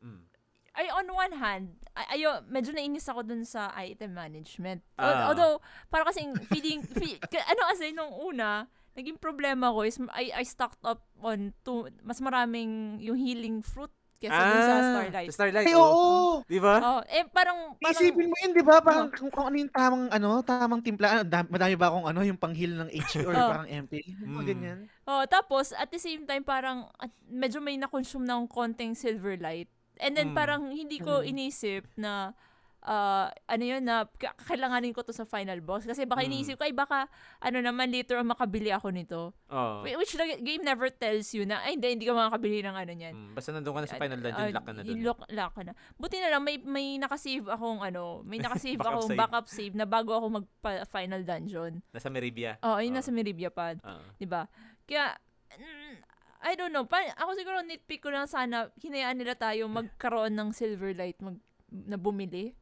[0.03, 0.27] Mm.
[0.75, 4.83] ay, on one hand, ay, ayo, medyo nainis ako dun sa item management.
[4.99, 5.31] Ah.
[5.31, 8.67] Although, para kasing feeling, fe- ka- ano kasi, nung una,
[8.97, 13.93] naging problema ko is, I, I stocked up on two, mas maraming yung healing fruit
[14.21, 15.27] kesa dun sa Starlight.
[15.27, 15.81] Sa Starlight, Ay, oh.
[15.81, 16.33] oo!
[16.45, 16.77] Di ba?
[16.79, 18.77] Oh, eh, parang, parang, Isipin mo yun, di ba?
[18.79, 21.07] Parang kung, kung ano yung tamang, ano, tamang timpla.
[21.09, 23.49] Ano, dam- madami ba akong ano, yung panghil ng HP or Oh.
[23.49, 24.05] parang MP?
[24.21, 24.45] Mm.
[24.45, 24.79] ganyan.
[25.09, 29.73] Oh, tapos at the same time parang at medyo may na-consume ng konting silver light.
[29.97, 30.37] And then Mm.
[30.37, 31.29] parang hindi ko Mm.
[31.33, 32.37] inisip na
[32.83, 34.09] ah, ano yun na
[34.41, 36.29] kailanganin ko to sa final boss kasi baka Mm.
[36.29, 39.37] iniisip ko ay baka ano naman later makabili ako nito.
[39.47, 39.81] Oh.
[39.81, 42.93] Whi- Which the game never tells you na ay hindi hindi ka makakabili ng ano
[42.95, 43.15] niyan.
[43.15, 44.97] Mm, basta nandun ka na sa final dungeon, Ah, lock ka na dun.
[44.99, 45.73] lock, lock ka na.
[45.95, 49.21] Buti na lang may may nakasave akong ano, may nakasave Backup akong save.
[49.21, 50.47] backup save na bago ako mag
[50.87, 51.85] final dungeon.
[51.91, 52.57] Nasa Meribia.
[52.61, 52.99] Oh, ayun Ah.
[52.99, 53.77] nasa Meribia pa.
[53.79, 54.01] Ah.
[54.15, 54.49] 'di ba?
[54.85, 55.21] Kaya
[55.53, 55.95] mm,
[56.41, 60.49] I don't know, pa, ako siguro nitpick ko lang sana hinayaan nila tayo magkaroon ng
[60.51, 61.37] Silverlight mag
[61.71, 62.57] na bumili.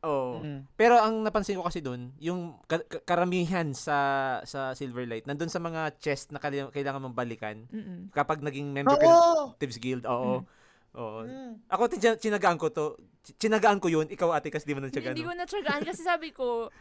[0.00, 0.40] Oo.
[0.40, 0.64] Mm.
[0.74, 3.98] Pero ang napansin ko kasi doon, yung ka- ka- karamihan sa
[4.42, 8.08] sa Silverlight, nandun sa mga chest na kailangan, kailangan mong balikan Mm-mm.
[8.10, 9.60] kapag naging member ka ng!
[9.60, 10.08] Thieves Guild.
[10.08, 10.40] Oo.
[10.90, 11.20] Oo.
[11.22, 11.60] Mm.
[11.68, 12.96] Ako tin- tinagaan ko to.
[13.36, 14.08] Tinagaan ko yun.
[14.08, 15.38] Ikaw ate kasi di mo na Hindi, hindi ko no?
[15.38, 16.72] natsagaan kasi sabi ko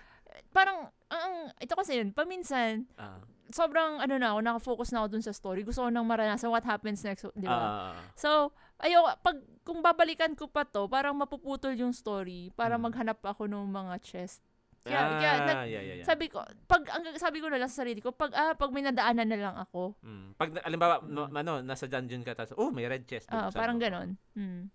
[0.49, 3.19] parang ang ito kasi yun, paminsan Ah.
[3.49, 5.61] sobrang ano na ako, nakafocus na ako dun sa story.
[5.61, 7.91] Gusto ko nang maranasan what happens next, di ba?
[7.91, 7.93] Ah.
[8.15, 12.83] So, ayo pag kung babalikan ko pa to, parang mapuputol yung story para Mm.
[12.83, 14.41] maghanap ako ng mga chest.
[14.79, 16.07] Kaya, ah, kaya nag- yeah, yeah, yeah.
[16.07, 18.81] sabi ko, pag ang sabi ko na lang sa sarili ko, pag ah, pag may
[18.81, 20.33] nadaanan na lang ako, Mm.
[20.33, 23.27] Pag alimbawa, no, ano, nasa dungeon ka tapos, oh, may red chest.
[23.29, 23.83] ah, parang mo.
[23.83, 24.09] ganon.
[24.33, 24.71] Hmm.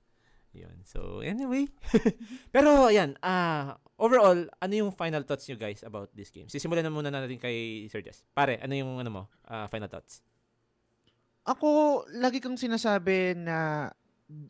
[0.54, 0.86] Yun.
[0.86, 1.66] So, anyway.
[2.54, 6.46] Pero, ayan, ah, overall, ano yung final thoughts nyo guys about this game?
[6.46, 8.22] Sisimulan na muna natin kay Sir Jess.
[8.30, 10.22] Pare, ano yung, ano mo, ah, final thoughts?
[11.44, 13.92] Ako, lagi kong sinasabi na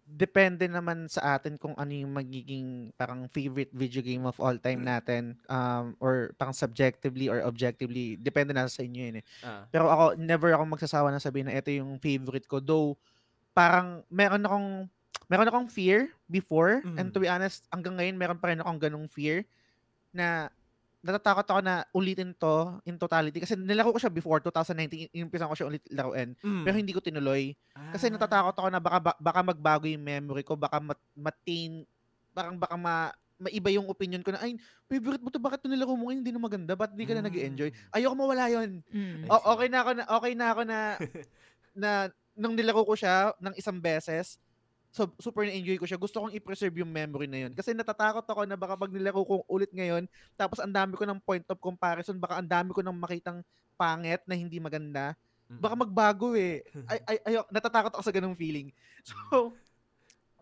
[0.07, 4.87] depende naman sa atin kung ano yung magiging parang favorite video game of all time
[4.87, 9.25] natin um, or parang subjectively or objectively depende na sa inyo yun eh.
[9.43, 9.67] Ah.
[9.75, 12.95] Pero ako never ako magsasawa na sabihin na ito yung favorite ko though
[13.51, 14.87] parang meron akong
[15.27, 17.13] meron akong fear before and Mm.
[17.13, 19.43] to be honest hanggang ngayon meron pa rin akong ganung fear
[20.15, 20.47] na
[21.05, 25.55] natatakot ako na ulitin to in totality kasi nilaro ko siya before 2019 inimpisan ko
[25.55, 26.65] siya ulit laruin Mm.
[26.65, 27.53] pero hindi ko tinuloy
[27.93, 28.17] kasi Ah.
[28.17, 31.85] natatakot ako na baka ba- baka magbago yung memory ko, baka mat- matain
[32.33, 35.93] parang baka ma maiba yung opinion ko na ay favorite mo to bakit to nilaro
[35.93, 37.79] mo ngayon hindi na maganda ba't hindi ka na nag-enjoy Mm.
[37.93, 39.29] ayoko mawala yon Mm.
[39.29, 40.79] O- okay na ako na okay na ako na
[41.77, 41.91] na
[42.33, 44.41] nung nilaro ko siya ng isang beses
[44.95, 48.47] so super na-enjoy ko siya gusto kong i-preserve yung memory na yun kasi natatakot ako
[48.47, 50.07] na baka pag nilaro ko ulit ngayon
[50.39, 53.43] tapos ang dami ko ng point of comparison baka ang dami ko nang makitang
[53.75, 55.19] pangit na hindi maganda
[55.61, 56.65] baka magbago eh.
[56.89, 58.73] Ay, ay, ayo, natatakot ako sa ganung feeling.
[59.05, 59.53] So,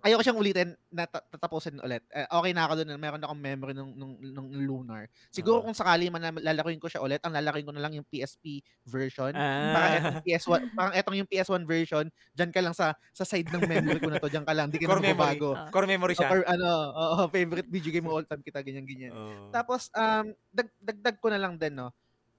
[0.03, 2.03] ayoko siyang ulitin na ta- tatapusin ulit.
[2.11, 2.99] Eh, okay na ako doon.
[2.99, 5.07] Meron akong memory nung, nung, nung Lunar.
[5.29, 5.65] Siguro Oo.
[5.65, 8.61] kung sakali man na lalaruin ko siya ulit, ang lalaruin ko na lang yung PSP
[8.85, 9.31] version.
[9.33, 9.97] Para Ah.
[9.97, 12.05] etong PS1, parang etong yung PS1 version,
[12.35, 14.77] diyan ka lang sa sa side ng memory ko na to, diyan ka lang, di
[14.77, 15.39] ka Core na memory.
[15.39, 15.51] magbabago.
[15.55, 15.71] Ah.
[15.71, 16.29] Core memory siya.
[16.29, 19.13] Or ano, oo, favorite video game mo all time kita ganyan ganyan.
[19.13, 19.49] Oo.
[19.49, 21.95] Tapos um dag, dagdag ko na lang din no.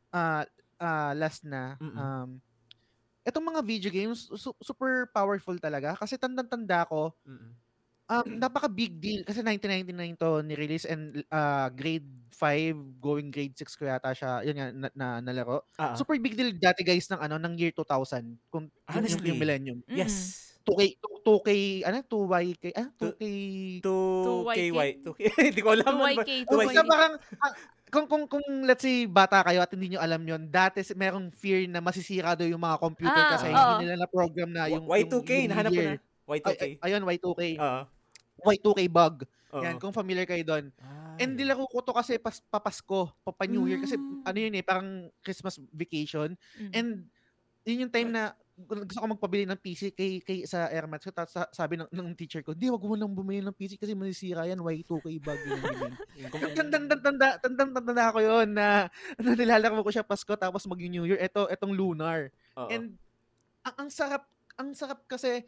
[0.09, 0.43] Ah
[0.77, 2.37] ah, last na um
[3.23, 7.51] etong mga video games su- super powerful talaga kasi tandang-tanda ko Mm-mm.
[8.03, 13.63] um napaka big deal kasi 1999 to ni-release and uh, grade 5 going grade 6
[13.79, 15.63] ko yata siya yun nga na, na nalaro.
[15.77, 15.95] Ah.
[15.95, 17.85] Super big deal dati guys ng ano ng year 2000
[18.51, 19.27] kung yung, yung, Honestly.
[19.31, 19.79] yung millennium.
[19.87, 19.95] Mm.
[20.03, 20.49] Yes.
[20.63, 21.49] 2K 2K
[21.83, 23.21] ano 2YK ah 2K
[23.83, 24.89] 2KY.
[25.03, 25.19] 2K.
[25.51, 25.85] Hindi ko alam.
[25.87, 26.11] ano ba?
[26.11, 26.89] 2YK, Two Basta 2YK.
[26.89, 27.53] parang, ah,
[27.93, 31.69] kung, kung, kung let's say bata kayo at hindi nyo alam yon dati merong fear
[31.69, 33.57] na masisira daw yung mga computer Ah, kasi oo.
[33.77, 35.93] hindi nila na-program na yung Y2K, yung, yung nahanap ko na.
[36.25, 36.47] Y2K.
[36.49, 37.41] Ay, ay- ayun, Y2K.
[37.55, 37.81] Oo.
[38.43, 39.15] Y2K bug.
[39.53, 39.61] Oo.
[39.61, 40.73] Yan, kung familiar kayo doon.
[40.81, 43.77] Ah, And nilaro ko to kasi pas, papasko, papa New Year.
[43.77, 44.25] Kasi Mm.
[44.25, 44.87] ano yun eh, parang
[45.21, 46.33] Christmas vacation.
[46.57, 46.71] Mm.
[46.73, 46.89] And
[47.61, 51.01] yun yung time na gusto ko magpabili ng PC kay, kay sa Airmats.
[51.01, 53.81] So, ta- sa- sabi ng, ng teacher ko, di, wag mo nang bumili ng PC
[53.81, 54.61] kasi masisira yan.
[54.61, 55.57] Y2K bag yun.
[56.21, 60.77] yun." Yung tanda tandang tanda ko yun na, na nilalaro ko siya Pasko tapos mag
[60.77, 61.17] New Year.
[61.17, 62.29] Ito, etong Lunar.
[62.53, 62.69] Oo.
[62.69, 62.93] And
[63.65, 65.41] ang, ang sarap, ang sarap kasi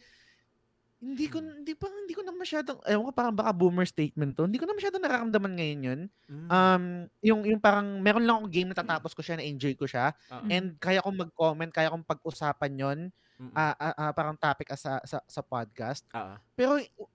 [1.06, 4.50] hindi ko hindi pa hindi ko na masyadong ewan ko parang baka boomer statement to.
[4.50, 6.02] Hindi ko na masyadong nararamdaman ngayon 'yun.
[6.26, 6.48] Mm.
[6.50, 6.84] Um
[7.22, 10.18] yung yung parang meron lang akong game na tatapos ko siya na enjoy ko siya
[10.34, 10.50] Oo.
[10.50, 13.00] and kaya kong mag-comment, kaya kong pag-usapan 'yon,
[13.38, 13.54] Mm-mm.
[13.54, 16.02] ah ah, ah, parang topic as sa, sa sa podcast.
[16.18, 16.36] Oo.
[16.58, 17.10] Pero uh,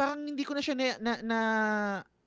[0.00, 1.38] parang hindi ko na siya na na, na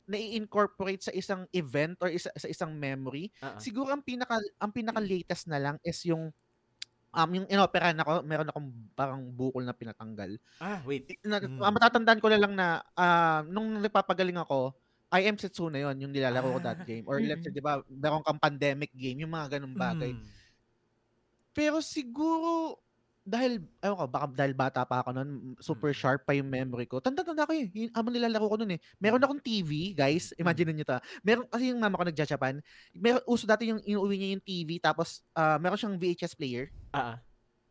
[0.03, 3.31] na-incorporate sa isang event or isa, sa isang memory.
[3.41, 3.57] Oo.
[3.57, 6.29] Siguro ang pinaka ang pinaka latest na lang is yung
[7.13, 8.67] um yung inoperahan ako, meron akong
[8.97, 10.35] parang bukol na pinatanggal.
[10.57, 11.05] Ah, wait.
[11.21, 11.61] Na, Mm.
[11.61, 12.67] ah, matatandaan ko na lang na
[12.97, 14.73] ah, nung nagpapagaling ako,
[15.13, 16.87] I am Setsuna yon yung nilalaro ko that Ah.
[16.89, 17.05] game.
[17.05, 20.09] Or let's say, di ba, meron kang pandemic game, yung mga ganung bagay.
[20.09, 20.25] Mm.
[21.53, 22.81] Pero siguro,
[23.23, 25.31] dahil, ayun ko, baka dahil bata pa ako noon,
[25.63, 25.97] super Mm.
[25.97, 26.99] sharp pa yung memory ko.
[26.99, 27.71] Tanda-tanda ko yun.
[27.71, 28.79] Yung, habang nilalaro ko noon eh.
[28.99, 30.35] Meron akong TV, guys.
[30.35, 30.99] Imagine niyo ta.
[31.23, 32.59] Meron, kasi yung mama ko nagja-Japan.
[32.91, 36.67] Meron, uso dati yung inuwi niya yung TV, tapos ah, meron siyang VHS player.
[36.91, 37.17] Ah, ah.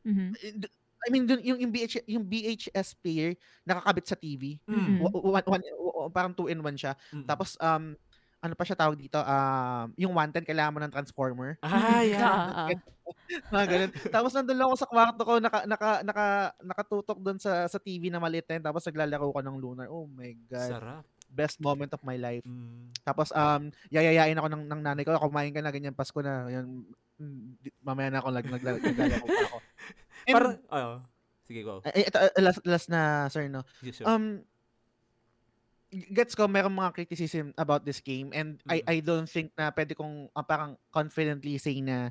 [0.02, 0.28] Mhm.
[0.40, 0.72] Eh, d-
[1.02, 3.34] I mean, dun, yung, yung, VH, yung VHS player,
[3.66, 4.62] nakakabit sa TV.
[4.64, 5.02] Mm.
[5.02, 6.94] Wa- wa- one, one- parang two in one siya.
[7.10, 7.26] Mm.
[7.26, 7.98] Tapos, um,
[8.43, 9.23] ano pa siya tawag dito?
[9.23, 11.55] Um, yung 110, kailangan mo ng transformer.
[11.62, 12.27] Ah, yeah.
[12.27, 12.69] Ah, ah.
[13.55, 13.90] Mga ganun.
[14.10, 16.27] Tapos nandun lang ako sa kwarto ko, naka, naka, naka,
[16.59, 19.86] nakatutok doon sa, sa TV na maliit na yun, tapos naglalaro ko ng Lunar.
[19.94, 20.70] Oh my God.
[20.74, 21.05] Sarap.
[21.32, 22.43] Best moment of my life.
[22.43, 22.90] Mm.
[23.06, 26.82] Tapos, um, yayayain ako ng, ng nanay ko, kumain ka na, ganyan, Pasko na, yan,
[27.78, 29.59] mamaya na ako nag, nagla- naglalaro pa ako.
[30.35, 30.94] Parang, oo.
[31.47, 31.78] Sige, go.
[31.86, 33.62] ay, ito, uh, last, last na, sir, no?
[33.86, 34.06] You sure.
[34.06, 34.43] Um,
[35.93, 38.89] gets ko merong mga criticism about this game and I Mm.
[38.89, 42.09] I don't think na pwede kong uh, parang confidently say na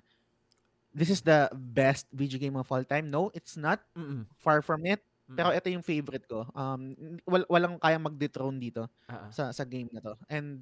[0.93, 3.09] this is the best video game of all time.
[3.09, 3.81] No, it's not.
[3.97, 4.29] Mm-mm.
[4.37, 5.01] Far from it.
[5.25, 5.35] Mm.
[5.39, 6.45] Pero ito yung favorite ko.
[6.53, 6.93] Um
[7.25, 9.33] wal, walang kayang mag-dethrone dito ah.
[9.33, 10.13] sa sa game na to.
[10.29, 10.61] And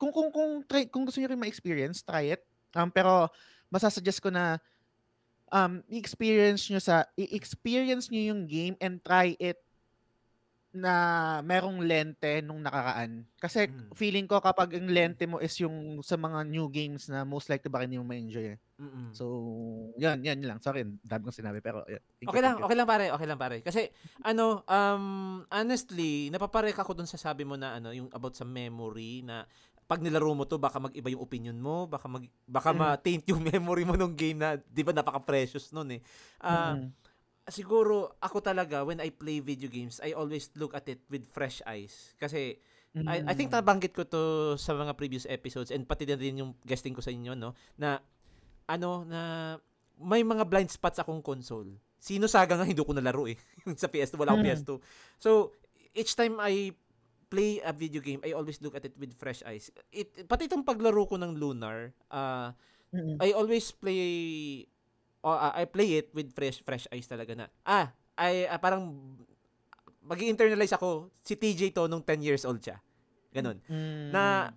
[0.00, 2.42] kung kung kung try, kung gusto niyo rin ma-experience, try it.
[2.72, 3.28] Um pero
[3.68, 4.56] masasuggest ko na
[5.52, 9.60] um i-experience niyo sa i-experience niyo yung game and try it
[10.74, 10.94] na
[11.46, 13.24] merong lente nung nakaraan.
[13.38, 13.94] Kasi Mm.
[13.94, 17.70] feeling ko kapag ang lente mo is yung sa mga new games na most likely
[17.70, 18.58] baka hindi mo ma-enjoy eh.
[18.74, 19.14] Mm-mm.
[19.14, 19.24] So,
[19.94, 20.58] yan, yan lang.
[20.58, 22.02] Sorry, dami kong sinabi pero yan.
[22.26, 23.56] Okay lang, okay lang pare, okay lang pare.
[23.62, 23.86] Kasi
[24.26, 25.04] ano, um
[25.46, 29.46] honestly, napaparek ako dun sa sabi mo na ano, yung about sa memory na
[29.84, 32.78] pag nilaro mo to baka mag-iba yung opinion mo, baka mag baka Mm.
[32.80, 36.00] ma-taint yung memory mo nung game na 'di ba napaka-precious nun eh.
[36.40, 36.90] Ah, Mm.
[37.46, 41.60] Siguro ako talaga when I play video games, I always look at it with fresh
[41.64, 42.56] eyes kasi
[42.94, 43.58] I, I think Mm.
[43.58, 44.22] nabanggit ko to
[44.54, 47.98] sa mga previous episodes and pati na din yung guesting ko sa inyo no na
[48.70, 49.20] ano na
[49.98, 51.74] may mga blind spots akong console.
[51.98, 53.34] Sino saga nga hindi ko nalaro eh.
[53.80, 54.50] sa PS2 wala akong Mm.
[54.54, 54.70] PS2.
[55.18, 55.52] So
[55.90, 56.70] each time I
[57.26, 59.74] play a video game, I always look at it with fresh eyes.
[59.90, 62.54] It pati itong paglaro ko ng Lunar, uh,
[62.94, 63.18] Mm.
[63.18, 64.06] I always play
[65.24, 67.46] oh, ah, I play it with fresh fresh eyes talaga na.
[67.64, 68.92] Ah, I ah, parang
[70.04, 72.76] magi-internalize ako si TJ to nung 10 years old siya.
[73.32, 73.58] Ganon.
[73.66, 74.12] Mm.
[74.12, 74.52] Na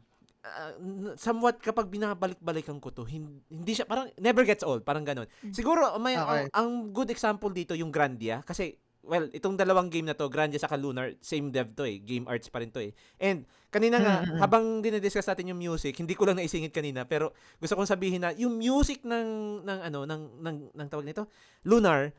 [0.80, 5.28] n- somewhat kapag binabalik-balikan ko to, hin- hindi siya parang never gets old, parang ganon.
[5.52, 6.28] Siguro may Okay.
[6.28, 8.76] ang, ang good example dito yung Grandia kasi
[9.08, 12.52] well, itong dalawang game na to, Grandia sa Lunar, same dev to eh, Game Arts
[12.52, 12.92] pa rin to eh.
[13.18, 14.40] And kanina nga Mm, mm, mm.
[14.40, 18.36] habang dinidiscuss natin yung music, hindi ko lang naisingit kanina pero gusto kong sabihin na
[18.36, 19.28] yung music ng
[19.64, 21.26] ng ano ng ng, ng tawag nito,
[21.64, 22.12] Lunar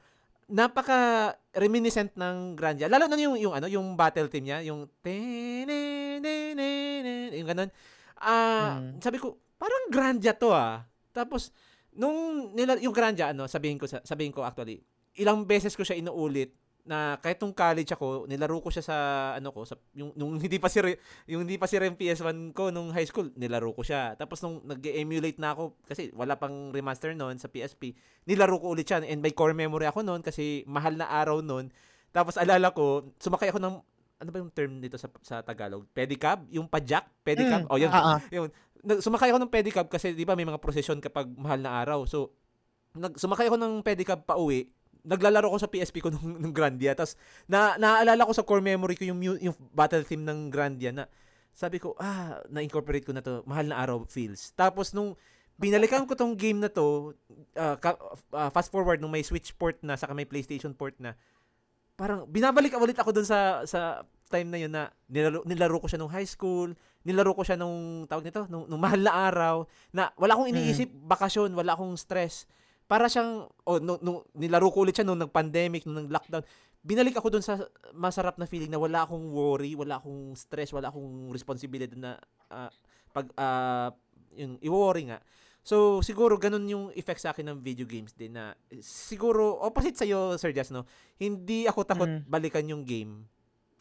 [0.48, 2.89] napaka reminiscent ng Grandia.
[2.89, 4.89] Lalo na yung yung ano, yung battle theme niya, yung
[7.36, 7.70] yung ganun.
[8.19, 8.98] Ah, Mm.
[8.98, 10.89] sabi ko, parang Grandia to ah.
[11.12, 11.52] Tapos
[11.93, 14.81] nung nila yung Grandia ano, sabihin ko sa- sabihin ko actually,
[15.19, 16.55] ilang beses ko siya inuulit
[16.89, 18.97] na kahit nung college ako, nilaro ko siya sa
[19.36, 20.81] ano ko, sa yung nung hindi pa si
[21.28, 24.16] yung hindi pa si Rem PS1 ko nung high school, nilaro ko siya.
[24.16, 27.93] Tapos nung nag-emulate na ako kasi wala pang remaster noon sa PSP,
[28.24, 31.69] nilaro ko ulit siya and may core memory ako noon kasi mahal na araw noon.
[32.09, 33.77] Tapos alala ko, sumakay ako ng
[34.19, 35.86] ano ba yung term dito sa sa Tagalog?
[35.93, 37.69] Pedicab, yung padjak, pedicab.
[37.69, 37.93] Mm, Oh, yun.
[37.93, 38.19] ah.
[38.32, 38.48] Yun.
[38.98, 42.02] Sumakay ako ng pedicab kasi 'di ba may mga prosesyon kapag mahal na araw.
[42.09, 42.32] So
[42.97, 44.70] nag sumakay ako ng pedicab pa uwi.
[45.09, 46.93] Naglalaro ko sa PSP ko nung, nung Grandia.
[46.93, 47.16] Tapos
[47.48, 51.09] na naaalala ko sa core memory ko yung yung battle theme ng Grandia na
[51.56, 53.43] sabi ko, ah, na-incorporate ko na to.
[53.43, 54.55] Mahal na araw feels.
[54.55, 55.18] Tapos nung
[55.59, 57.16] binalikan ko tong game na to,
[57.59, 57.98] ah, ka-
[58.30, 61.18] ah, fast forward nung may Switch port na saka may PlayStation port na,
[61.98, 65.98] parang binabalik ulit ako dun sa sa time na yun na nilaro, nilaro ko siya
[65.98, 70.12] nung high school, nilaro ko siya nung tawag nito, nung, nung mahal na araw, na
[70.14, 72.44] wala akong iniisip, bakasyon, wala akong stress.
[72.89, 76.40] Para siyang, oh, nung, nung, nilaro ko ulit siya nung nag-pandemic, nung nag-lockdown.
[76.81, 77.60] Binalik ako dun sa
[77.93, 82.16] masarap na feeling na wala akong worry, wala akong stress, wala akong responsibility na
[82.48, 82.73] ah,
[83.12, 83.93] pag, uh,
[84.32, 85.20] yung i-worry nga.
[85.60, 90.09] So, siguro ganun yung effect sa akin ng video games din na siguro opposite sa
[90.09, 90.89] iyo Sir Jazz no.
[91.20, 92.24] Hindi ako takot Mm.
[92.24, 93.28] balikan yung game.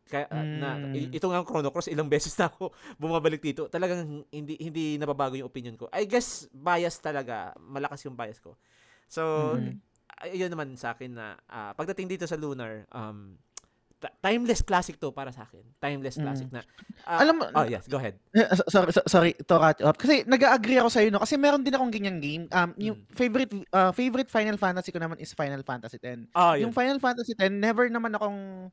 [0.04, 0.96] Kaya ah, na Mm.
[0.96, 3.72] i- ito nga ang Chrono Cross ilang beses na ako bumabalik dito.
[3.72, 5.88] Talagang hindi hindi nababago yung opinion ko.
[5.96, 8.60] I guess bias talaga, malakas yung bias ko.
[9.08, 9.80] So, Mhm.
[10.28, 13.36] ayun naman sa akin na ah, pagdating dito sa Lunar, um
[13.98, 15.66] ta- timeless classic to para sa akin.
[15.78, 16.62] Timeless classic na.
[17.02, 18.14] ah, Alam mo- oh yes, go ahead.
[18.30, 19.98] Eh, so- sorry, so- sorry, to cut you off.
[19.98, 22.44] Kasi nag-agree ako sa no kasi meron din akong ganyang game.
[22.48, 23.10] Um yung Mm.
[23.10, 26.30] favorite uh, favorite Final Fantasy ko naman is Final Fantasy 10.
[26.32, 26.70] Ah, yun.
[26.70, 28.70] Yung Final Fantasy 10, never naman akong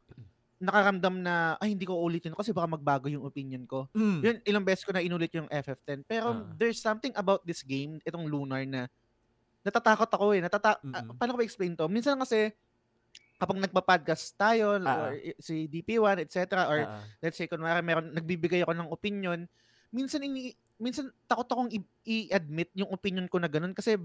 [0.56, 3.88] nakaramdam na ay hindi ko ulitin kasi baka magbago yung opinion ko.
[3.92, 4.18] Mm.
[4.20, 6.04] Yun ilang beses ko na inulit yung FF10.
[6.04, 6.44] Pero Ah.
[6.54, 8.88] there's something about this game, itong Lunar na
[9.64, 10.40] natatakot ako eh.
[10.40, 11.16] Natata ah, Mm-mm.
[11.16, 11.88] paano ko ba-explain to?
[11.88, 12.52] Minsan kasi
[13.34, 17.00] kapag nagpa-podcast tayo Ah, or i- si DP1 etc or ah.
[17.18, 19.48] let's say kunwari meron nagbibigay ako ng opinion,
[19.90, 23.96] minsan ini minsan takot akong i- i-admit yung opinion ko na ganun kasi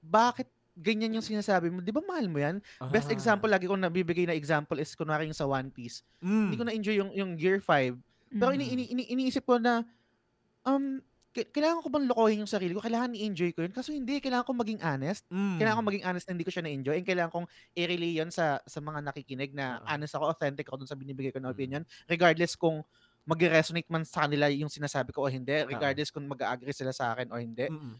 [0.00, 1.78] bakit ganyan yung sinasabi mo?
[1.78, 2.58] 'Di ba mahal mo 'yan?
[2.88, 3.14] Best Ah.
[3.14, 6.00] example lagi kong nabibigay na example is kunwari yung sa One Piece.
[6.18, 6.42] Mm.
[6.42, 7.94] Hindi ko na enjoy yung yung Gear 5.
[8.30, 8.72] Pero ini, Mhm.
[8.72, 9.82] ini, ini- iniisip ko na
[10.62, 12.82] um kailangan ko bang lokohin yung sarili ko?
[12.82, 13.70] Kailangan i-enjoy ko yun?
[13.70, 15.22] Kaso hindi, kailangan ko maging honest.
[15.30, 15.62] Mm.
[15.62, 16.94] Kailangan ko maging honest na hindi ko siya na-enjoy.
[16.98, 17.46] And kailangan kong
[17.78, 19.86] i-relay yun sa, sa mga nakikinig na Oo.
[19.86, 21.56] honest ako, authentic ako dun sa binibigay ko na Mm.
[21.56, 21.82] opinion.
[22.10, 22.82] Regardless kung
[23.22, 25.54] mag-resonate man sa kanila yung sinasabi ko o hindi.
[25.70, 27.70] Regardless kung mag-agree sila sa akin o hindi.
[27.70, 27.94] Mm-mm.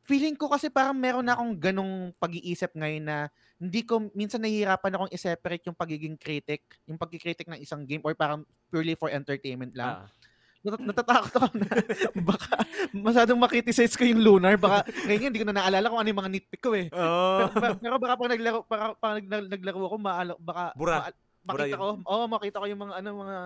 [0.00, 3.16] Feeling ko kasi parang meron na akong ganong pag-iisip ngayon na
[3.60, 8.14] hindi ko, minsan nahihirapan akong i-separate yung pagiging critic, yung pagkikritik ng isang game or
[8.14, 10.02] parang purely for entertainment lang.
[10.02, 10.19] Ah.
[10.60, 11.68] Nat- natatakot ako na
[12.30, 12.52] baka
[12.92, 14.60] masyadong makriticize ko yung Lunar.
[14.60, 16.92] Baka ngayon hindi ko na naalala kung ano yung mga nitpick ko eh.
[16.92, 17.48] Oh.
[17.48, 20.96] Pero, pero, baka pag naglaro, baka, pag nag- naglaro ako, maala, baka Bura.
[21.00, 21.80] ma- Bura makita yun.
[21.80, 23.36] ko, oh, makita ko yung mga ano mga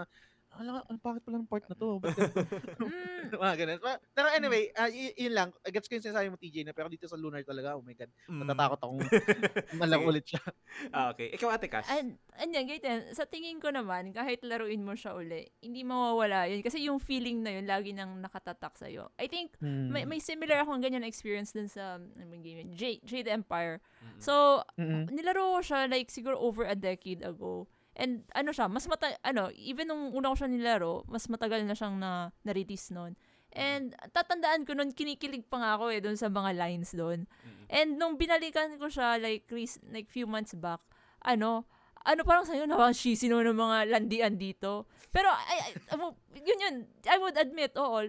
[0.55, 1.99] Ala, ang pangit pala ng part na to.
[1.99, 2.23] Ganito?
[3.25, 3.33] Mm.
[3.35, 3.79] mga ganun.
[3.81, 5.49] Pa- Pero anyway, ah, y- yun lang.
[5.63, 8.11] Gets ko yung sinasabi mo, TJ, na pero dito sa Lunar talaga, oh my God,
[8.29, 8.45] Mm.
[8.45, 9.01] natatakot akong
[9.75, 10.11] malaro Sige.
[10.11, 10.43] ulit siya.
[10.91, 11.33] Ah, okay.
[11.33, 11.89] Ikaw, Ate Cash.
[11.89, 16.47] And, and yan, ganyan, sa tingin ko naman, kahit laruin mo siya uli, hindi mawawala
[16.47, 16.61] yun.
[16.61, 19.09] Kasi yung feeling na yun, lagi nang nakatatak sa'yo.
[19.17, 19.89] I think, Hmm.
[19.89, 22.71] may, may similar akong ganyan na experience dun sa, ano game yun?
[22.75, 23.81] Jade, Jade Empire.
[23.99, 24.21] Mm-mm.
[24.21, 25.09] So, Mm-mm.
[25.09, 27.65] nilaro ko siya like siguro over a decade ago.
[27.95, 31.79] And ano siya, mas mata ano, even nung una ko siya nilaro, mas matagal na
[31.79, 33.15] siyang na na-release noon.
[33.55, 37.23] And tatandaan ko noon kinikilig pa nga ako eh doon sa mga lines doon.
[37.23, 37.67] Mm-mm.
[37.71, 39.47] And nung binalikan ko siya like
[39.95, 40.83] like few months back,
[41.23, 41.71] ano,
[42.05, 44.85] ano parang sa'yo na parang cheesy naman ng mga landian dito.
[45.09, 45.97] Pero I, I,
[46.51, 46.77] yun yun,
[47.09, 48.05] I would admit, oo,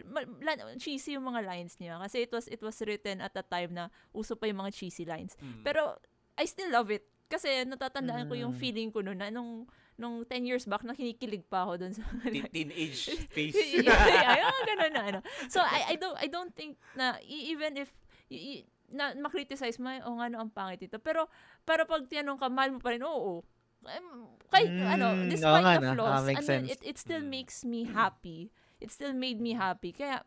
[0.75, 1.95] cheesy yung mga lines niya.
[2.03, 5.07] Kasi it was, it was written at a time na uso pa yung mga cheesy
[5.07, 5.39] lines.
[5.39, 5.63] Mm.
[5.63, 5.95] Pero
[6.35, 7.07] I still love it.
[7.25, 8.59] Kasi natatandaan ko yung Mm.
[8.59, 9.65] feeling ko noon na nung,
[9.95, 13.01] nung 10 years back na kinikilig pa ako doon sa Teen- Teenage
[13.33, 13.55] face.
[13.81, 15.19] yeah, yeah, ganun na ano.
[15.47, 17.89] So I I don't I don't think na e- even if
[18.27, 21.01] y- y- na makriticize mo, oh nga no, ang pangit ito.
[21.01, 21.25] Pero
[21.63, 23.41] pero pag tinanong ka, mahal mo pa rin, oo.
[23.81, 25.93] Um, kahit ano, Mm, despite oo nga the no.
[25.95, 26.67] flaws, makes ano, sense.
[26.69, 27.31] it, it still Mm.
[27.31, 28.49] makes me happy.
[28.77, 29.89] It still made me happy.
[29.89, 30.21] Kaya,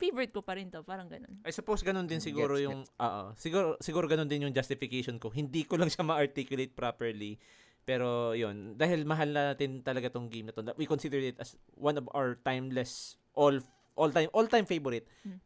[0.00, 0.80] favorite ko pa rin to.
[0.80, 1.44] Parang ganun.
[1.44, 5.28] I suppose ganun din siguro Gets, yung oo, siguro siguro ganun din yung justification ko.
[5.28, 7.36] Hindi ko lang siya ma-articulate properly.
[7.84, 10.64] Pero yun, dahil mahal natin talaga tong game na to.
[10.80, 13.60] We consider it as one of our timeless all
[14.00, 15.04] all time all time favorite.
[15.28, 15.38] Mm.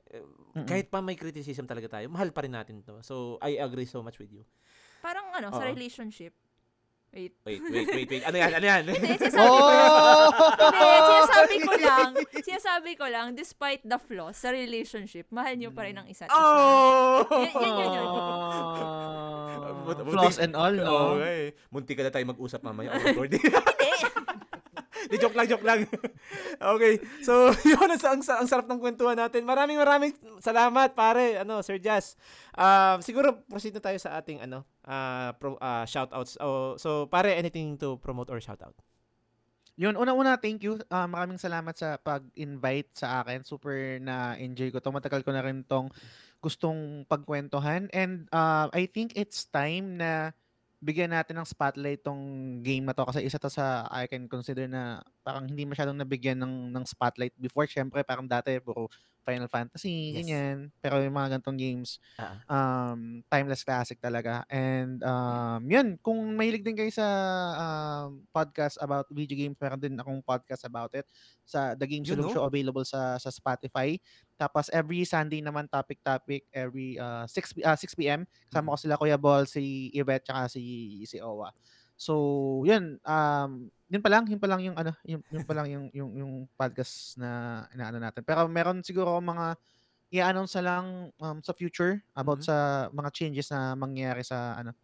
[0.54, 0.66] Mm-mm.
[0.70, 3.02] Kahit pa may criticism talaga tayo, mahal pa rin natin to.
[3.02, 4.46] So I agree so much with you.
[5.02, 5.74] Parang ano, sa Oo.
[5.74, 6.32] relationship.
[7.14, 7.30] Wait.
[7.46, 8.22] Wait, wait, wait, wait.
[8.26, 8.50] Ano yan?
[8.52, 8.82] Ano yan?
[8.84, 9.86] Hindi, sinasabi ko lang.
[10.58, 11.06] Hindi, Oh!
[11.06, 15.94] sinasabi ko lang, sinasabi ko lang, despite the flaws sa relationship, mahal nyo pa rin
[15.94, 16.34] ang isa't isa.
[16.36, 17.22] oh!
[17.22, 18.06] Yun- yun, yun,
[20.06, 21.14] flaws and all, no?
[21.16, 21.54] Okay.
[21.70, 22.90] Munti ka na tayo mag-usap mamaya.
[22.96, 23.38] Awkward.
[25.08, 25.84] Di joke lang, joke lang.
[26.74, 27.00] okay.
[27.20, 29.44] So, yun ang, ang, ang sarap ng kwentuhan natin.
[29.44, 31.42] Maraming maraming salamat, pare.
[31.42, 32.16] Ano, Sir Jazz.
[32.54, 36.40] Um, siguro proceed na tayo sa ating ano, uh, pro, uh, shoutouts.
[36.40, 38.74] Oh, so, pare, anything to promote or shoutout?
[39.74, 40.78] Yun, una-una, thank you.
[40.86, 43.42] Ah, maraming salamat sa pag-invite sa akin.
[43.42, 44.94] Super na-enjoy ko to.
[44.94, 45.90] Matagal ko na rin tong
[46.38, 47.90] gustong pagkwentuhan.
[47.90, 50.30] And ah, I think it's time na
[50.84, 52.20] bigyan natin ng spotlight tong
[52.60, 56.36] game na to kasi isa to sa I can consider na parang hindi masyadong nabigyan
[56.44, 57.64] ng, ng spotlight before.
[57.64, 58.92] Syempre, parang dati puro
[59.24, 60.28] Final Fantasy, Yes.
[60.28, 60.68] ganyan.
[60.84, 62.44] Pero yung mga ganitong games, Ah.
[62.44, 64.44] um, timeless classic talaga.
[64.52, 67.08] And um, yun, kung mahilig din kayo sa
[67.56, 71.08] um, podcast about video games, meron din akong podcast about it
[71.40, 72.28] sa The Game no?
[72.28, 73.96] Show available sa sa Spotify.
[74.34, 78.78] Tapos every Sunday naman topic topic every uh, 6 p- ah, 6 PM kasama ko
[78.78, 80.62] sila Kuya Ball, si Yvette tsaka si
[81.06, 81.54] si Owa.
[81.94, 82.12] So,
[82.66, 85.86] yun um yun pa lang, yun pa lang yung ano, yun, yun pa lang yung
[85.94, 88.26] yung yung podcast na inaano natin.
[88.26, 89.54] Pero meron siguro mga
[90.10, 92.46] i-announce lang um, sa future about Mhm.
[92.46, 92.56] sa
[92.90, 94.74] mga changes na mangyayari sa ano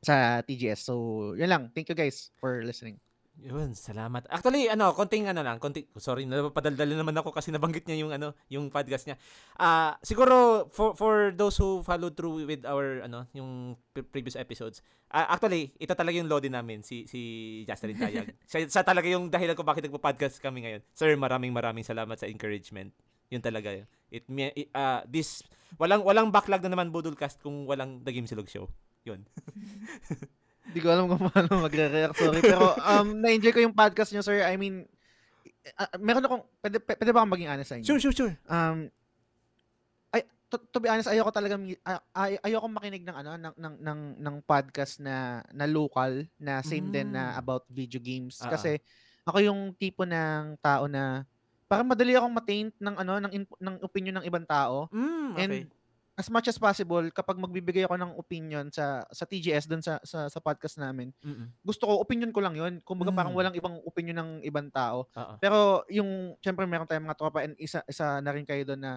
[0.00, 0.80] sa TGS.
[0.86, 0.94] So,
[1.36, 1.62] yun lang.
[1.74, 2.96] Thank you guys for listening.
[3.40, 4.28] Yun, salamat.
[4.28, 8.36] Actually, ano, konting ano lang, konting sorry, napadaldal naman ako kasi nabanggit niya yung ano,
[8.52, 9.16] yung podcast niya.
[9.56, 14.84] Ah, siguro for for those who followed through with our ano, yung pre- previous episodes.
[15.10, 17.20] ah, actually, ito talaga yung lodi namin si si
[17.64, 18.28] Justin Tayag.
[18.50, 20.84] siya, siya talaga yung dahilan kung bakit nagpo-podcast kami ngayon.
[20.92, 22.92] Sir, maraming maraming salamat sa encouragement.
[23.32, 23.88] Yun talaga yun.
[24.12, 25.42] It, me- it ah, this
[25.80, 28.68] walang walang backlog na naman Budulcast kung walang The Game Silog Show.
[29.08, 29.24] Yun.
[30.66, 32.16] Hindi ko alam kung paano magre-react.
[32.16, 32.40] Sorry.
[32.44, 34.44] Pero um, na-enjoy ko yung podcast nyo, sir.
[34.44, 34.84] I mean,
[35.78, 37.86] uh, meron akong, pwede, pwede ba akong maging honest sa inyo?
[37.88, 38.34] Sure, sure, sure.
[38.46, 38.86] Um,
[40.10, 43.74] ay, to, to be honest, ayoko talaga, uh, ay, ayoko makinig ng ano, ng, ng,
[43.82, 47.40] ng, ng podcast na, na local, na same din na Mm.
[47.42, 48.38] about video games.
[48.40, 48.78] Ah, Kasi,
[49.26, 51.26] ako yung tipo ng tao na,
[51.70, 55.62] parang madali akong mataint ng ano ng ng opinion ng ibang tao Mm, and okay.
[56.20, 60.28] As much as possible kapag magbibigay ako ng opinion sa sa TGS doon sa, sa
[60.28, 61.48] sa podcast namin Mm-mm.
[61.60, 63.38] gusto ko opinion ko lang yun kumbaga parang Mm.
[63.40, 65.34] walang ibang opinion ng ibang tao Oo.
[65.36, 68.92] pero yung syempre meron tayong mga tropa and isa isa na rin kayo doon na